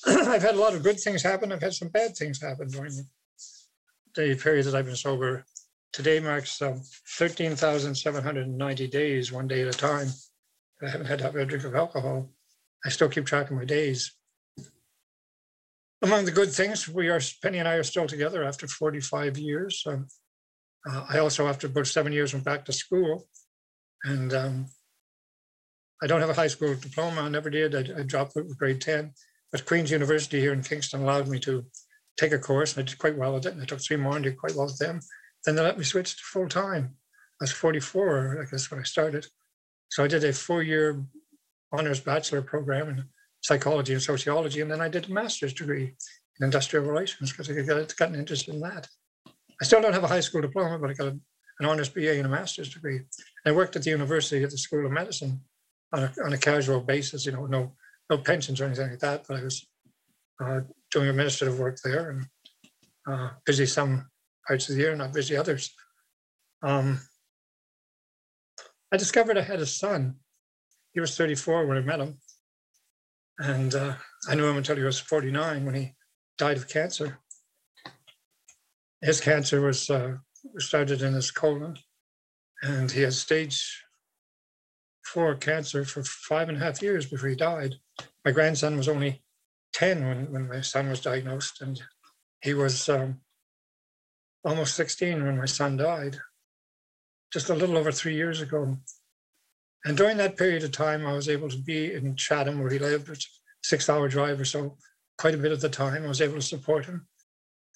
I've 0.07 0.41
had 0.43 0.55
a 0.55 0.59
lot 0.59 0.75
of 0.75 0.83
good 0.83 0.99
things 0.99 1.23
happen. 1.23 1.51
I've 1.51 1.61
had 1.61 1.73
some 1.73 1.89
bad 1.89 2.15
things 2.15 2.41
happen 2.41 2.67
during 2.67 2.95
the 2.95 3.05
period 4.15 4.65
that 4.65 4.75
I've 4.75 4.85
been 4.85 4.95
sober. 4.95 5.45
Today 5.93 6.19
marks 6.19 6.61
um, 6.61 6.81
13,790 7.17 8.87
days, 8.87 9.31
one 9.31 9.47
day 9.47 9.61
at 9.61 9.73
a 9.73 9.77
time. 9.77 10.07
I 10.85 10.89
haven't 10.89 11.07
had 11.07 11.21
a 11.21 11.45
drink 11.45 11.63
of 11.63 11.75
alcohol. 11.75 12.29
I 12.85 12.89
still 12.89 13.09
keep 13.09 13.25
track 13.25 13.49
of 13.49 13.57
my 13.57 13.65
days 13.65 14.11
among 16.05 16.25
the 16.25 16.31
good 16.31 16.51
things, 16.51 16.87
we 16.87 17.09
are 17.09 17.19
Penny 17.41 17.57
and 17.57 17.67
I 17.67 17.73
are 17.73 17.83
still 17.83 18.07
together 18.07 18.43
after 18.43 18.67
45 18.67 19.37
years. 19.37 19.83
Um, 19.87 20.07
uh, 20.89 21.05
I 21.09 21.19
also, 21.19 21.47
after 21.47 21.67
about 21.67 21.87
seven 21.87 22.13
years, 22.13 22.33
went 22.33 22.45
back 22.45 22.63
to 22.65 22.73
school, 22.73 23.27
and 24.03 24.33
um, 24.33 24.67
I 26.03 26.07
don't 26.07 26.21
have 26.21 26.29
a 26.29 26.35
high 26.35 26.47
school 26.47 26.75
diploma. 26.75 27.21
I 27.21 27.29
never 27.29 27.49
did. 27.49 27.73
I, 27.73 27.99
I 27.99 28.03
dropped 28.03 28.37
out 28.37 28.45
with 28.45 28.57
grade 28.57 28.81
10, 28.81 29.13
but 29.51 29.65
Queen's 29.65 29.91
University 29.91 30.39
here 30.39 30.53
in 30.53 30.61
Kingston 30.61 31.01
allowed 31.01 31.27
me 31.27 31.39
to 31.39 31.65
take 32.17 32.31
a 32.31 32.39
course, 32.39 32.75
and 32.75 32.83
I 32.83 32.89
did 32.89 32.97
quite 32.97 33.17
well 33.17 33.37
at 33.37 33.45
it. 33.45 33.53
And 33.53 33.61
I 33.61 33.65
took 33.65 33.81
three 33.81 33.97
more 33.97 34.15
and 34.15 34.23
did 34.23 34.37
quite 34.37 34.55
well 34.55 34.65
with 34.65 34.77
them. 34.77 34.99
Then 35.43 35.55
they 35.55 35.61
let 35.61 35.77
me 35.77 35.83
switch 35.83 36.15
to 36.15 36.23
full 36.23 36.47
time. 36.47 36.95
I 37.41 37.43
was 37.43 37.51
44, 37.51 38.41
I 38.41 38.49
guess, 38.49 38.71
when 38.71 38.79
I 38.79 38.83
started. 38.83 39.27
So 39.89 40.03
I 40.03 40.07
did 40.07 40.23
a 40.23 40.33
four-year 40.33 41.03
honors 41.71 41.99
bachelor 41.99 42.41
program 42.41 42.89
in 42.89 43.03
psychology 43.41 43.93
and 43.93 44.01
sociology, 44.01 44.61
and 44.61 44.71
then 44.71 44.81
I 44.81 44.87
did 44.87 45.09
a 45.09 45.13
master's 45.13 45.53
degree 45.53 45.93
in 46.39 46.45
industrial 46.45 46.85
relations 46.85 47.31
because 47.31 47.49
I 47.49 47.61
got, 47.61 47.95
got 47.95 48.09
an 48.09 48.15
interest 48.15 48.47
in 48.47 48.59
that. 48.61 48.87
I 49.61 49.65
still 49.65 49.81
don't 49.81 49.93
have 49.93 50.03
a 50.03 50.07
high 50.07 50.21
school 50.21 50.41
diploma, 50.41 50.79
but 50.79 50.89
I 50.89 50.93
got 50.93 51.07
a, 51.07 51.19
an 51.59 51.65
honors 51.65 51.89
BA 51.89 52.17
and 52.17 52.25
a 52.25 52.29
master's 52.29 52.73
degree. 52.73 53.01
I 53.45 53.51
worked 53.51 53.75
at 53.75 53.83
the 53.83 53.91
university 53.91 54.43
at 54.43 54.49
the 54.49 54.57
School 54.57 54.85
of 54.85 54.91
Medicine 54.91 55.41
on 55.93 56.03
a, 56.03 56.13
on 56.23 56.33
a 56.33 56.37
casual 56.37 56.81
basis, 56.81 57.25
you 57.25 57.31
know, 57.31 57.45
no 57.45 57.73
no 58.09 58.17
pensions 58.17 58.61
or 58.61 58.65
anything 58.65 58.89
like 58.89 58.99
that, 58.99 59.25
but 59.27 59.37
I 59.37 59.43
was 59.43 59.65
uh, 60.43 60.61
doing 60.95 61.09
administrative 61.09 61.59
work 61.59 61.77
there 61.83 62.11
and 62.11 62.25
uh, 63.05 63.29
busy 63.45 63.65
some 63.65 64.09
parts 64.47 64.69
of 64.69 64.75
the 64.75 64.81
year, 64.81 64.95
not 64.95 65.13
busy 65.13 65.35
others. 65.35 65.75
Um, 66.63 67.01
I 68.93 68.97
discovered 68.97 69.37
I 69.37 69.41
had 69.41 69.59
a 69.59 69.65
son. 69.65 70.15
He 70.93 71.01
was 71.01 71.17
34 71.17 71.67
when 71.67 71.77
I 71.77 71.81
met 71.81 71.99
him. 71.99 72.17
And 73.39 73.75
uh, 73.75 73.95
I 74.29 74.35
knew 74.35 74.45
him 74.45 74.55
until 74.55 74.77
he 74.77 74.83
was 74.83 74.97
49 74.97 75.65
when 75.65 75.75
he 75.75 75.95
died 76.37 76.55
of 76.55 76.69
cancer. 76.69 77.19
His 79.01 79.19
cancer 79.19 79.59
was 79.59 79.89
uh, 79.89 80.15
started 80.59 81.01
in 81.01 81.13
his 81.13 81.29
colon, 81.29 81.77
and 82.63 82.89
he 82.89 83.01
had 83.01 83.13
stage 83.13 83.83
four 85.05 85.35
cancer 85.35 85.83
for 85.83 86.03
five 86.03 86.47
and 86.47 86.57
a 86.57 86.61
half 86.61 86.81
years 86.81 87.05
before 87.05 87.27
he 87.27 87.35
died. 87.35 87.75
My 88.23 88.31
grandson 88.31 88.77
was 88.77 88.87
only 88.87 89.24
10 89.75 90.07
when, 90.07 90.31
when 90.31 90.47
my 90.47 90.61
son 90.61 90.89
was 90.89 91.01
diagnosed, 91.01 91.61
and 91.61 91.81
he 92.41 92.53
was 92.53 92.87
um, 92.87 93.19
almost 94.43 94.75
16 94.75 95.23
when 95.23 95.37
my 95.37 95.45
son 95.45 95.75
died, 95.75 96.17
just 97.33 97.49
a 97.49 97.53
little 97.53 97.77
over 97.77 97.91
three 97.91 98.15
years 98.15 98.41
ago. 98.41 98.77
And 99.83 99.97
during 99.97 100.17
that 100.17 100.37
period 100.37 100.63
of 100.63 100.71
time, 100.71 101.05
I 101.05 101.13
was 101.13 101.27
able 101.27 101.49
to 101.49 101.57
be 101.57 101.93
in 101.93 102.15
Chatham, 102.15 102.59
where 102.59 102.71
he 102.71 102.79
lived, 102.79 103.09
which 103.09 103.29
six 103.63 103.89
hour 103.89 104.07
drive 104.07 104.39
or 104.39 104.45
so, 104.45 104.77
quite 105.17 105.35
a 105.35 105.39
bit 105.39 105.51
of 105.51 105.59
the 105.59 105.69
time. 105.69 106.03
I 106.03 106.07
was 106.07 106.21
able 106.21 106.35
to 106.35 106.41
support 106.41 106.85
him 106.85 107.07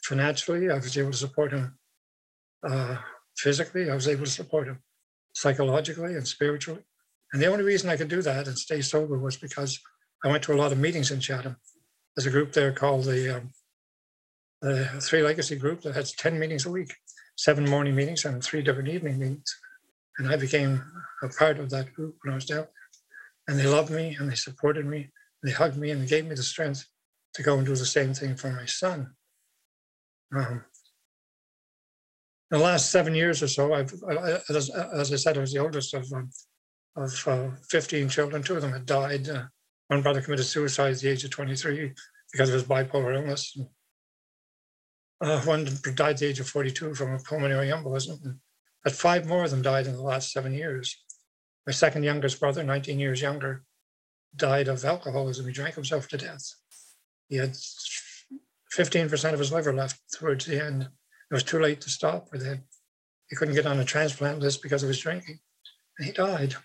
financially. 0.04 0.72
I 0.72 0.76
was 0.76 0.98
able 0.98 1.12
to 1.12 1.18
support 1.18 1.52
him 1.52 1.78
uh, 2.68 2.98
physically. 3.38 3.90
I 3.90 3.96
was 3.96 4.08
able 4.08 4.26
to 4.26 4.32
support 4.32 4.68
him 4.68 4.80
psychologically 5.34 6.16
and 6.16 6.28
spiritually. 6.28 6.82
And 7.34 7.42
the 7.42 7.48
only 7.48 7.64
reason 7.64 7.90
I 7.90 7.98
could 7.98 8.08
do 8.08 8.22
that 8.22 8.48
and 8.48 8.58
stay 8.58 8.82
sober 8.82 9.20
was 9.20 9.38
because 9.38 9.80
I 10.24 10.30
went 10.30 10.44
to 10.44 10.54
a 10.54 10.58
lot 10.62 10.72
of 10.72 10.80
meetings 10.80 11.12
in 11.12 11.20
Chatham. 11.20 11.58
There's 12.20 12.28
a 12.28 12.38
group 12.38 12.52
there 12.52 12.74
called 12.74 13.06
the, 13.06 13.38
um, 13.38 13.52
the 14.62 14.84
Three 15.02 15.24
Legacy 15.24 15.56
Group 15.56 15.80
that 15.84 15.96
has 15.96 16.12
10 16.12 16.38
meetings 16.38 16.66
a 16.66 16.70
week, 16.70 16.94
seven 17.38 17.64
morning 17.64 17.96
meetings 17.96 18.26
and 18.26 18.44
three 18.44 18.62
different 18.62 18.90
evening 18.90 19.18
meetings. 19.20 19.58
And 20.18 20.28
I 20.28 20.36
became 20.36 20.84
a 21.24 21.30
part 21.30 21.60
of 21.60 21.70
that 21.70 21.94
group 21.94 22.18
when 22.22 22.34
I 22.34 22.36
was 22.36 22.44
down 22.44 22.58
there. 22.58 22.70
And 23.48 23.58
they 23.58 23.68
loved 23.68 23.90
me 23.90 24.18
and 24.20 24.30
they 24.30 24.36
supported 24.36 24.86
me. 24.86 25.12
They 25.44 25.52
hugged 25.52 25.78
me 25.78 25.92
and 25.92 26.02
they 26.02 26.08
gave 26.08 26.26
me 26.26 26.36
the 26.36 26.44
strength 26.44 26.86
to 27.36 27.42
go 27.42 27.58
and 27.58 27.66
do 27.66 27.74
the 27.74 27.86
same 27.86 28.14
thing 28.14 28.36
for 28.36 28.52
my 28.52 28.66
son. 28.66 29.14
Um, 30.36 30.66
the 32.52 32.58
last 32.58 32.92
seven 32.92 33.16
years 33.16 33.42
or 33.42 33.48
so, 33.48 33.74
I've, 33.74 33.94
I, 34.10 34.42
as, 34.50 34.70
as, 34.70 35.14
I 35.14 35.16
said, 35.16 35.38
I 35.38 35.40
was 35.40 35.54
the 35.54 35.60
oldest 35.60 35.94
of 35.94 36.12
um, 36.12 36.30
of 36.98 37.28
uh, 37.30 37.52
15 37.70 38.10
children. 38.10 38.44
Two 38.44 38.58
of 38.58 38.62
them 38.62 38.74
had 38.74 38.86
died. 38.86 39.30
Uh, 39.30 39.44
one 39.90 40.04
brother 40.04 40.22
committed 40.22 40.46
suicide 40.46 40.94
at 40.94 41.00
the 41.00 41.10
age 41.10 41.24
of 41.24 41.32
23 41.32 41.94
because 42.32 42.50
of 42.50 42.54
his 42.54 42.64
bipolar 42.64 43.16
illness. 43.16 43.58
Uh, 45.20 45.42
one 45.42 45.66
died 45.96 46.12
at 46.12 46.18
the 46.20 46.28
age 46.28 46.40
of 46.40 46.48
42 46.48 46.94
from 46.94 47.14
a 47.14 47.20
pulmonary 47.20 47.70
embolism. 47.70 48.38
But 48.84 48.94
five 48.94 49.26
more 49.26 49.44
of 49.44 49.52
them 49.52 49.64
died 49.64 49.88
in 49.88 49.94
the 49.94 50.02
last 50.02 50.32
seven 50.32 50.54
years. 50.54 50.96
My 51.66 51.74
second 51.74 52.04
youngest 52.04 52.40
brother, 52.40 52.64
19 52.64 53.00
years 53.00 53.22
younger, 53.22 53.64
died 54.36 54.68
of 54.68 54.86
alcoholism. 54.86 55.48
He 55.48 55.52
drank 55.52 55.74
himself 55.74 56.08
to 56.10 56.18
death. 56.18 56.54
He 57.28 57.38
had 57.38 57.56
15% 58.78 59.34
of 59.34 59.40
his 59.40 59.52
liver 59.52 59.74
left 59.74 60.00
towards 60.14 60.46
the 60.46 60.64
end. 60.64 60.84
It 60.84 61.34
was 61.34 61.44
too 61.44 61.60
late 61.60 61.82
to 61.82 61.90
stop, 61.90 62.32
or 62.32 62.38
they, 62.38 62.62
he 63.28 63.36
couldn't 63.36 63.56
get 63.56 63.66
on 63.66 63.80
a 63.80 63.86
transplant 63.86 64.40
list 64.40 64.62
because 64.62 64.84
of 64.84 64.90
his 64.90 65.00
drinking. 65.00 65.40
And 65.98 66.06
he 66.06 66.14
died 66.14 66.56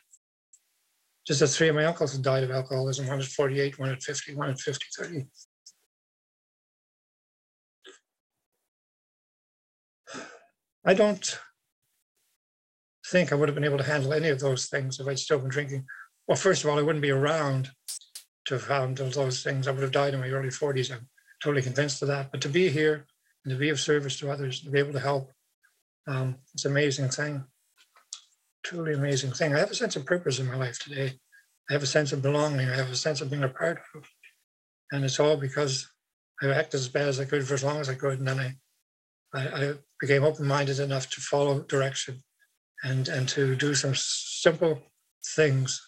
just 1.27 1.41
as 1.41 1.57
three 1.57 1.68
of 1.68 1.75
my 1.75 1.87
uncles 1.87 2.12
had 2.12 2.22
died 2.22 2.43
of 2.43 2.51
alcoholism, 2.51 3.07
one 3.07 3.18
at 3.18 3.25
48, 3.25 3.79
one 3.79 3.91
at 3.91 4.03
50, 4.03 4.35
one 4.35 4.51
at 4.51 4.61
50, 4.61 4.87
30. 4.99 5.27
I 10.85 10.93
don't 10.93 11.41
think 13.07 13.33
I 13.33 13.37
would 13.37 13.49
have 13.49 13.55
been 13.55 13.64
able 13.64 13.79
to 13.79 13.85
handle 13.85 14.12
any 14.12 14.29
of 14.29 14.41
those 14.41 14.66
things 14.66 15.01
if 15.01 15.07
I'd 15.07 15.18
still 15.18 15.39
been 15.39 15.49
drinking. 15.49 15.87
Well, 16.29 16.37
first 16.37 16.62
of 16.62 16.70
all, 16.70 16.79
I 16.79 16.83
wouldn't 16.83 17.03
be 17.03 17.11
around 17.11 17.70
to 18.47 18.55
have 18.55 18.66
handled 18.66 19.14
those 19.14 19.43
things. 19.43 19.66
I 19.66 19.70
would 19.70 19.83
have 19.83 19.93
died 19.93 20.12
in 20.12 20.20
my 20.20 20.29
early 20.29 20.49
40s. 20.49 20.93
I'm 20.93 21.09
totally 21.43 21.62
convinced 21.62 22.03
of 22.03 22.09
that. 22.09 22.31
But 22.31 22.43
to 22.43 22.51
be 22.51 22.68
here 22.68 23.07
and 23.45 23.53
to 23.53 23.59
be 23.59 23.70
of 23.70 23.81
service 23.81 24.18
to 24.18 24.31
others, 24.31 24.61
to 24.61 24.70
be 24.70 24.79
able 24.79 24.93
to 24.93 25.01
help, 25.01 25.33
um, 26.07 26.37
it's 26.53 26.66
an 26.66 26.72
amazing 26.72 27.09
thing 27.09 27.45
truly 28.65 28.95
amazing 28.95 29.33
thing. 29.33 29.55
I 29.55 29.59
have 29.59 29.71
a 29.71 29.75
sense 29.75 29.97
of 29.97 30.07
purpose 30.07 30.39
in 30.39 30.47
my 30.47 30.57
life 30.57 30.79
today. 30.79 31.12
I 31.71 31.73
have 31.73 31.83
a 31.83 31.87
sense 31.87 32.12
of 32.12 32.23
belonging. 32.23 32.69
I 32.69 32.77
have 32.77 32.91
a 32.91 32.97
sense 32.97 33.21
of 33.21 33.31
being 33.31 33.45
a 33.45 33.49
part 33.49 33.81
of. 33.95 34.09
And 34.93 35.05
it's 35.05 35.21
all 35.21 35.37
because 35.37 35.89
I 36.43 36.49
acted 36.49 36.81
as 36.81 36.89
bad 36.89 37.09
as 37.09 37.21
I 37.21 37.25
could 37.25 37.47
for 37.47 37.55
as 37.55 37.65
long 37.65 37.79
as 37.81 37.89
I 37.89 37.95
could. 37.95 38.19
And 38.19 38.29
then 38.29 38.41
I, 38.41 39.39
I, 39.39 39.41
I 39.41 39.75
became 40.01 40.25
open-minded 40.25 40.81
enough 40.81 41.09
to 41.11 41.21
follow 41.21 41.61
direction 41.61 42.23
and, 42.83 43.09
and 43.09 43.29
to 43.31 43.55
do 43.55 43.75
some 43.75 43.95
simple 43.95 44.83
things, 45.35 45.81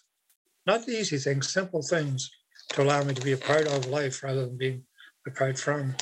not 0.66 0.87
the 0.87 0.99
easy 0.99 1.18
things, 1.18 1.53
simple 1.53 1.83
things 1.83 2.31
to 2.70 2.83
allow 2.83 3.03
me 3.03 3.14
to 3.14 3.22
be 3.22 3.33
a 3.33 3.37
part 3.37 3.66
of 3.66 3.87
life 3.87 4.22
rather 4.22 4.47
than 4.47 4.57
being 4.57 4.85
apart 5.27 5.59
from. 5.59 5.95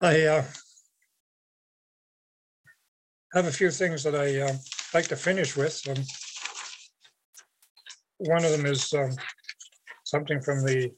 I 0.00 0.22
uh, 0.22 0.44
have 3.34 3.46
a 3.46 3.52
few 3.52 3.70
things 3.70 4.02
that 4.04 4.14
I 4.14 4.40
uh, 4.40 4.52
like 4.92 5.08
to 5.08 5.16
finish 5.16 5.56
with. 5.56 5.80
Um, 5.88 6.04
one 8.18 8.44
of 8.44 8.52
them 8.52 8.66
is 8.66 8.92
um, 8.92 9.10
something 10.04 10.40
from 10.40 10.64
the, 10.64 10.92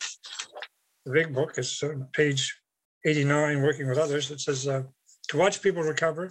the 1.07 1.12
big 1.12 1.32
book. 1.32 1.55
It's 1.57 1.82
uh, 1.82 1.95
page 2.12 2.61
89, 3.07 3.62
Working 3.62 3.89
with 3.89 3.99
Others. 3.99 4.30
It 4.30 4.41
says, 4.41 4.66
uh, 4.66 4.82
to 5.28 5.37
watch 5.37 5.62
people 5.62 5.82
recover, 5.82 6.30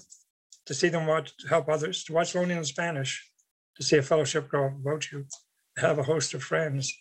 to 0.66 0.74
see 0.74 0.90
them 0.90 1.08
watch, 1.08 1.34
help 1.50 1.70
others, 1.70 2.04
to 2.06 2.14
watch 2.14 2.36
Lonely 2.36 2.56
in 2.56 2.66
Spanish, 2.66 3.32
to 3.78 3.84
see 3.84 3.98
a 3.98 4.04
fellowship 4.04 4.50
grow 4.50 4.68
about 4.68 5.12
you, 5.12 5.26
to 5.78 5.88
have 5.88 6.00
a 6.00 6.04
host 6.04 6.34
of 6.34 6.44
friends. 6.44 6.94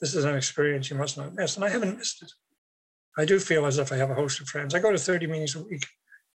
This 0.00 0.14
is 0.14 0.24
an 0.24 0.34
experience 0.34 0.90
you 0.90 0.96
must 0.96 1.16
not 1.16 1.34
miss. 1.34 1.56
And 1.56 1.64
I 1.64 1.70
haven't 1.70 1.96
missed 1.96 2.22
it. 2.22 2.32
I 3.16 3.24
do 3.24 3.38
feel 3.38 3.66
as 3.66 3.78
if 3.78 3.92
I 3.92 3.96
have 3.96 4.10
a 4.10 4.14
host 4.14 4.40
of 4.40 4.48
friends. 4.48 4.74
I 4.74 4.80
go 4.80 4.92
to 4.92 4.98
30 4.98 5.26
meetings 5.26 5.54
a 5.54 5.62
week 5.62 5.86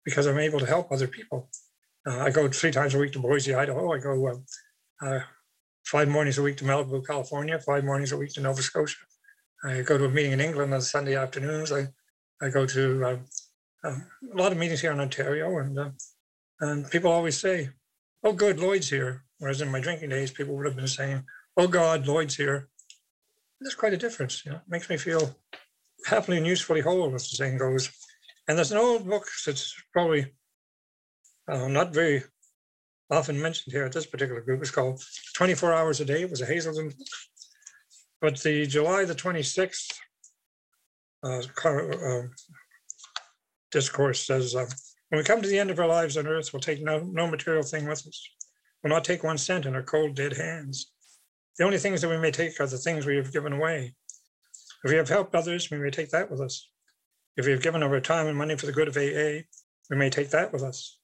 because 0.04 0.26
I'm 0.26 0.38
able 0.38 0.60
to 0.60 0.66
help 0.66 0.92
other 0.92 1.06
people. 1.06 1.48
Uh, 2.06 2.18
I 2.20 2.30
go 2.30 2.48
three 2.48 2.70
times 2.70 2.94
a 2.94 2.98
week 2.98 3.12
to 3.12 3.18
Boise, 3.18 3.54
Idaho. 3.54 3.92
I 3.92 3.98
go 3.98 4.26
uh, 4.26 5.06
uh, 5.06 5.20
five 5.84 6.08
mornings 6.08 6.38
a 6.38 6.42
week 6.42 6.56
to 6.58 6.64
Malibu, 6.64 7.06
California, 7.06 7.58
five 7.58 7.84
mornings 7.84 8.12
a 8.12 8.16
week 8.16 8.32
to 8.34 8.40
Nova 8.40 8.62
Scotia. 8.62 8.96
I 9.64 9.82
go 9.82 9.98
to 9.98 10.06
a 10.06 10.08
meeting 10.08 10.32
in 10.32 10.40
England 10.40 10.72
on 10.72 10.80
Sunday 10.80 11.16
afternoons. 11.16 11.72
I, 11.72 11.88
I 12.40 12.48
go 12.48 12.64
to 12.64 13.04
uh, 13.04 13.16
um, 13.84 14.06
a 14.32 14.36
lot 14.36 14.52
of 14.52 14.58
meetings 14.58 14.80
here 14.80 14.92
in 14.92 15.00
Ontario, 15.00 15.58
and 15.58 15.78
uh, 15.78 15.90
and 16.60 16.90
people 16.90 17.12
always 17.12 17.38
say, 17.38 17.68
"Oh, 18.24 18.32
good, 18.32 18.58
Lloyd's 18.58 18.88
here." 18.88 19.24
Whereas 19.38 19.60
in 19.60 19.70
my 19.70 19.80
drinking 19.80 20.10
days, 20.10 20.30
people 20.30 20.56
would 20.56 20.66
have 20.66 20.76
been 20.76 20.88
saying, 20.88 21.24
"Oh 21.56 21.68
God, 21.68 22.06
Lloyd's 22.06 22.36
here." 22.36 22.68
There's 23.60 23.74
quite 23.74 23.92
a 23.92 23.98
difference. 23.98 24.44
You 24.46 24.52
know, 24.52 24.58
it 24.58 24.70
makes 24.70 24.88
me 24.88 24.96
feel 24.96 25.36
happily 26.06 26.38
and 26.38 26.46
usefully 26.46 26.80
whole, 26.80 27.14
as 27.14 27.30
the 27.30 27.36
saying 27.36 27.58
goes. 27.58 27.90
And 28.48 28.56
there's 28.56 28.72
an 28.72 28.78
old 28.78 29.06
book 29.06 29.26
that's 29.44 29.74
probably 29.92 30.32
uh, 31.50 31.68
not 31.68 31.92
very 31.92 32.22
often 33.10 33.40
mentioned 33.40 33.72
here 33.72 33.84
at 33.84 33.92
this 33.92 34.06
particular 34.06 34.40
group. 34.40 34.60
It's 34.60 34.70
called 34.70 35.02
24 35.34 35.74
Hours 35.74 36.00
a 36.00 36.04
Day. 36.04 36.22
It 36.22 36.30
was 36.30 36.40
a 36.40 36.46
Hazelden. 36.46 36.92
But 38.20 38.40
the 38.40 38.66
July 38.66 39.04
the 39.04 39.14
26th 39.14 39.92
uh, 41.24 41.42
uh, 41.64 42.22
discourse 43.72 44.26
says, 44.26 44.54
uh, 44.54 44.66
when 45.08 45.18
we 45.18 45.24
come 45.24 45.42
to 45.42 45.48
the 45.48 45.58
end 45.58 45.70
of 45.70 45.78
our 45.78 45.88
lives 45.88 46.16
on 46.16 46.26
earth, 46.26 46.52
we'll 46.52 46.60
take 46.60 46.82
no, 46.82 47.00
no 47.00 47.26
material 47.26 47.62
thing 47.62 47.86
with 47.86 48.06
us. 48.06 48.28
We'll 48.82 48.92
not 48.92 49.04
take 49.04 49.24
one 49.24 49.38
cent 49.38 49.66
in 49.66 49.74
our 49.74 49.82
cold, 49.82 50.14
dead 50.14 50.36
hands. 50.36 50.92
The 51.58 51.64
only 51.64 51.78
things 51.78 52.00
that 52.00 52.08
we 52.08 52.16
may 52.16 52.30
take 52.30 52.60
are 52.60 52.66
the 52.66 52.78
things 52.78 53.04
we 53.06 53.16
have 53.16 53.32
given 53.32 53.52
away. 53.52 53.94
If 54.84 54.90
we 54.90 54.96
have 54.96 55.08
helped 55.08 55.34
others, 55.34 55.70
we 55.70 55.78
may 55.78 55.90
take 55.90 56.10
that 56.10 56.30
with 56.30 56.40
us. 56.40 56.70
If 57.36 57.44
we 57.46 57.52
have 57.52 57.62
given 57.62 57.82
our 57.82 58.00
time 58.00 58.28
and 58.28 58.38
money 58.38 58.56
for 58.56 58.66
the 58.66 58.72
good 58.72 58.88
of 58.88 58.96
AA, 58.96 59.44
we 59.90 59.96
may 59.96 60.10
take 60.10 60.30
that 60.30 60.52
with 60.52 60.62
us. 60.62 60.99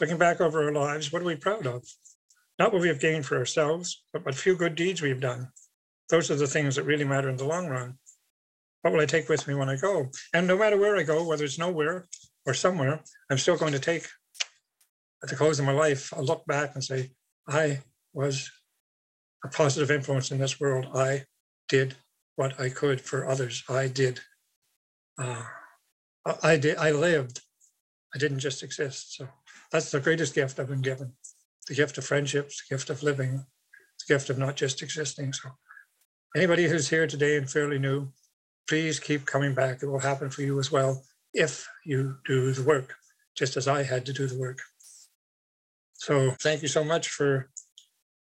Looking 0.00 0.18
back 0.18 0.40
over 0.40 0.64
our 0.64 0.72
lives, 0.72 1.12
what 1.12 1.22
are 1.22 1.26
we 1.26 1.36
proud 1.36 1.66
of? 1.66 1.84
Not 2.58 2.72
what 2.72 2.82
we 2.82 2.88
have 2.88 3.00
gained 3.00 3.26
for 3.26 3.36
ourselves, 3.36 4.04
but 4.12 4.24
what 4.24 4.34
few 4.34 4.56
good 4.56 4.74
deeds 4.74 5.02
we 5.02 5.10
have 5.10 5.20
done. 5.20 5.48
those 6.08 6.30
are 6.30 6.36
the 6.36 6.46
things 6.46 6.76
that 6.76 6.84
really 6.84 7.04
matter 7.04 7.28
in 7.28 7.36
the 7.36 7.44
long 7.44 7.66
run. 7.66 7.98
What 8.82 8.92
will 8.92 9.00
I 9.00 9.06
take 9.06 9.28
with 9.28 9.48
me 9.48 9.54
when 9.54 9.68
I 9.68 9.76
go? 9.76 10.10
And 10.32 10.46
no 10.46 10.56
matter 10.56 10.76
where 10.76 10.96
I 10.96 11.02
go, 11.02 11.26
whether 11.26 11.44
it's 11.44 11.58
nowhere 11.58 12.06
or 12.46 12.54
somewhere, 12.54 13.00
I'm 13.30 13.38
still 13.38 13.56
going 13.56 13.72
to 13.72 13.80
take 13.80 14.06
at 15.22 15.28
the 15.28 15.36
close 15.36 15.58
of 15.58 15.66
my 15.66 15.72
life, 15.72 16.12
I'll 16.14 16.24
look 16.24 16.46
back 16.46 16.74
and 16.74 16.84
say, 16.84 17.10
I 17.48 17.80
was 18.12 18.50
a 19.44 19.48
positive 19.48 19.90
influence 19.90 20.30
in 20.30 20.38
this 20.38 20.60
world. 20.60 20.86
I 20.94 21.24
did 21.68 21.96
what 22.36 22.60
I 22.60 22.68
could 22.68 23.00
for 23.00 23.28
others. 23.28 23.64
I 23.68 23.88
did. 23.88 24.20
Uh, 25.18 25.42
I 26.42 26.56
did. 26.56 26.76
I 26.76 26.90
lived. 26.90 27.40
I 28.14 28.18
didn't 28.18 28.40
just 28.40 28.62
exist. 28.62 29.16
So 29.16 29.28
that's 29.70 29.90
the 29.90 30.00
greatest 30.00 30.34
gift 30.34 30.58
I've 30.58 30.68
been 30.68 30.82
given: 30.82 31.12
the 31.68 31.74
gift 31.74 31.98
of 31.98 32.04
friendships, 32.04 32.62
the 32.62 32.74
gift 32.74 32.90
of 32.90 33.02
living, 33.02 33.44
the 33.98 34.14
gift 34.14 34.30
of 34.30 34.38
not 34.38 34.56
just 34.56 34.82
existing. 34.82 35.32
So 35.32 35.50
anybody 36.36 36.68
who's 36.68 36.88
here 36.88 37.06
today 37.06 37.36
and 37.36 37.50
fairly 37.50 37.78
new, 37.78 38.08
please 38.68 38.98
keep 38.98 39.26
coming 39.26 39.54
back. 39.54 39.82
It 39.82 39.86
will 39.86 40.00
happen 40.00 40.30
for 40.30 40.42
you 40.42 40.58
as 40.58 40.70
well 40.70 41.02
if 41.34 41.68
you 41.84 42.16
do 42.24 42.52
the 42.52 42.62
work, 42.62 42.94
just 43.36 43.56
as 43.56 43.68
I 43.68 43.82
had 43.82 44.06
to 44.06 44.12
do 44.12 44.26
the 44.26 44.38
work. 44.38 44.60
So 45.94 46.32
thank 46.42 46.62
you 46.62 46.68
so 46.68 46.84
much 46.84 47.08
for 47.08 47.50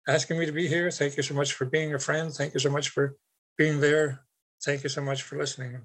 asking 0.09 0.39
me 0.39 0.47
to 0.47 0.53
be 0.53 0.69
here. 0.69 0.91
Thank 0.91 1.17
you 1.17 1.23
so 1.23 1.35
much 1.35 1.53
for 1.53 1.65
being 1.65 1.95
a 1.95 1.99
friend. 1.99 2.33
Thank 2.33 2.55
you 2.55 2.61
so 2.61 2.71
much 2.71 2.89
for 2.89 3.17
being 3.57 3.81
there. 3.81 4.21
Thank 4.65 4.83
you 4.83 4.89
so 4.89 5.01
much 5.01 5.23
for 5.23 5.39
listening. 5.39 5.83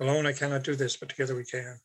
Alone, 0.00 0.26
I 0.26 0.32
cannot 0.32 0.64
do 0.64 0.74
this, 0.74 0.96
but 0.96 1.08
together 1.08 1.36
we 1.36 1.44
can. 1.44 1.80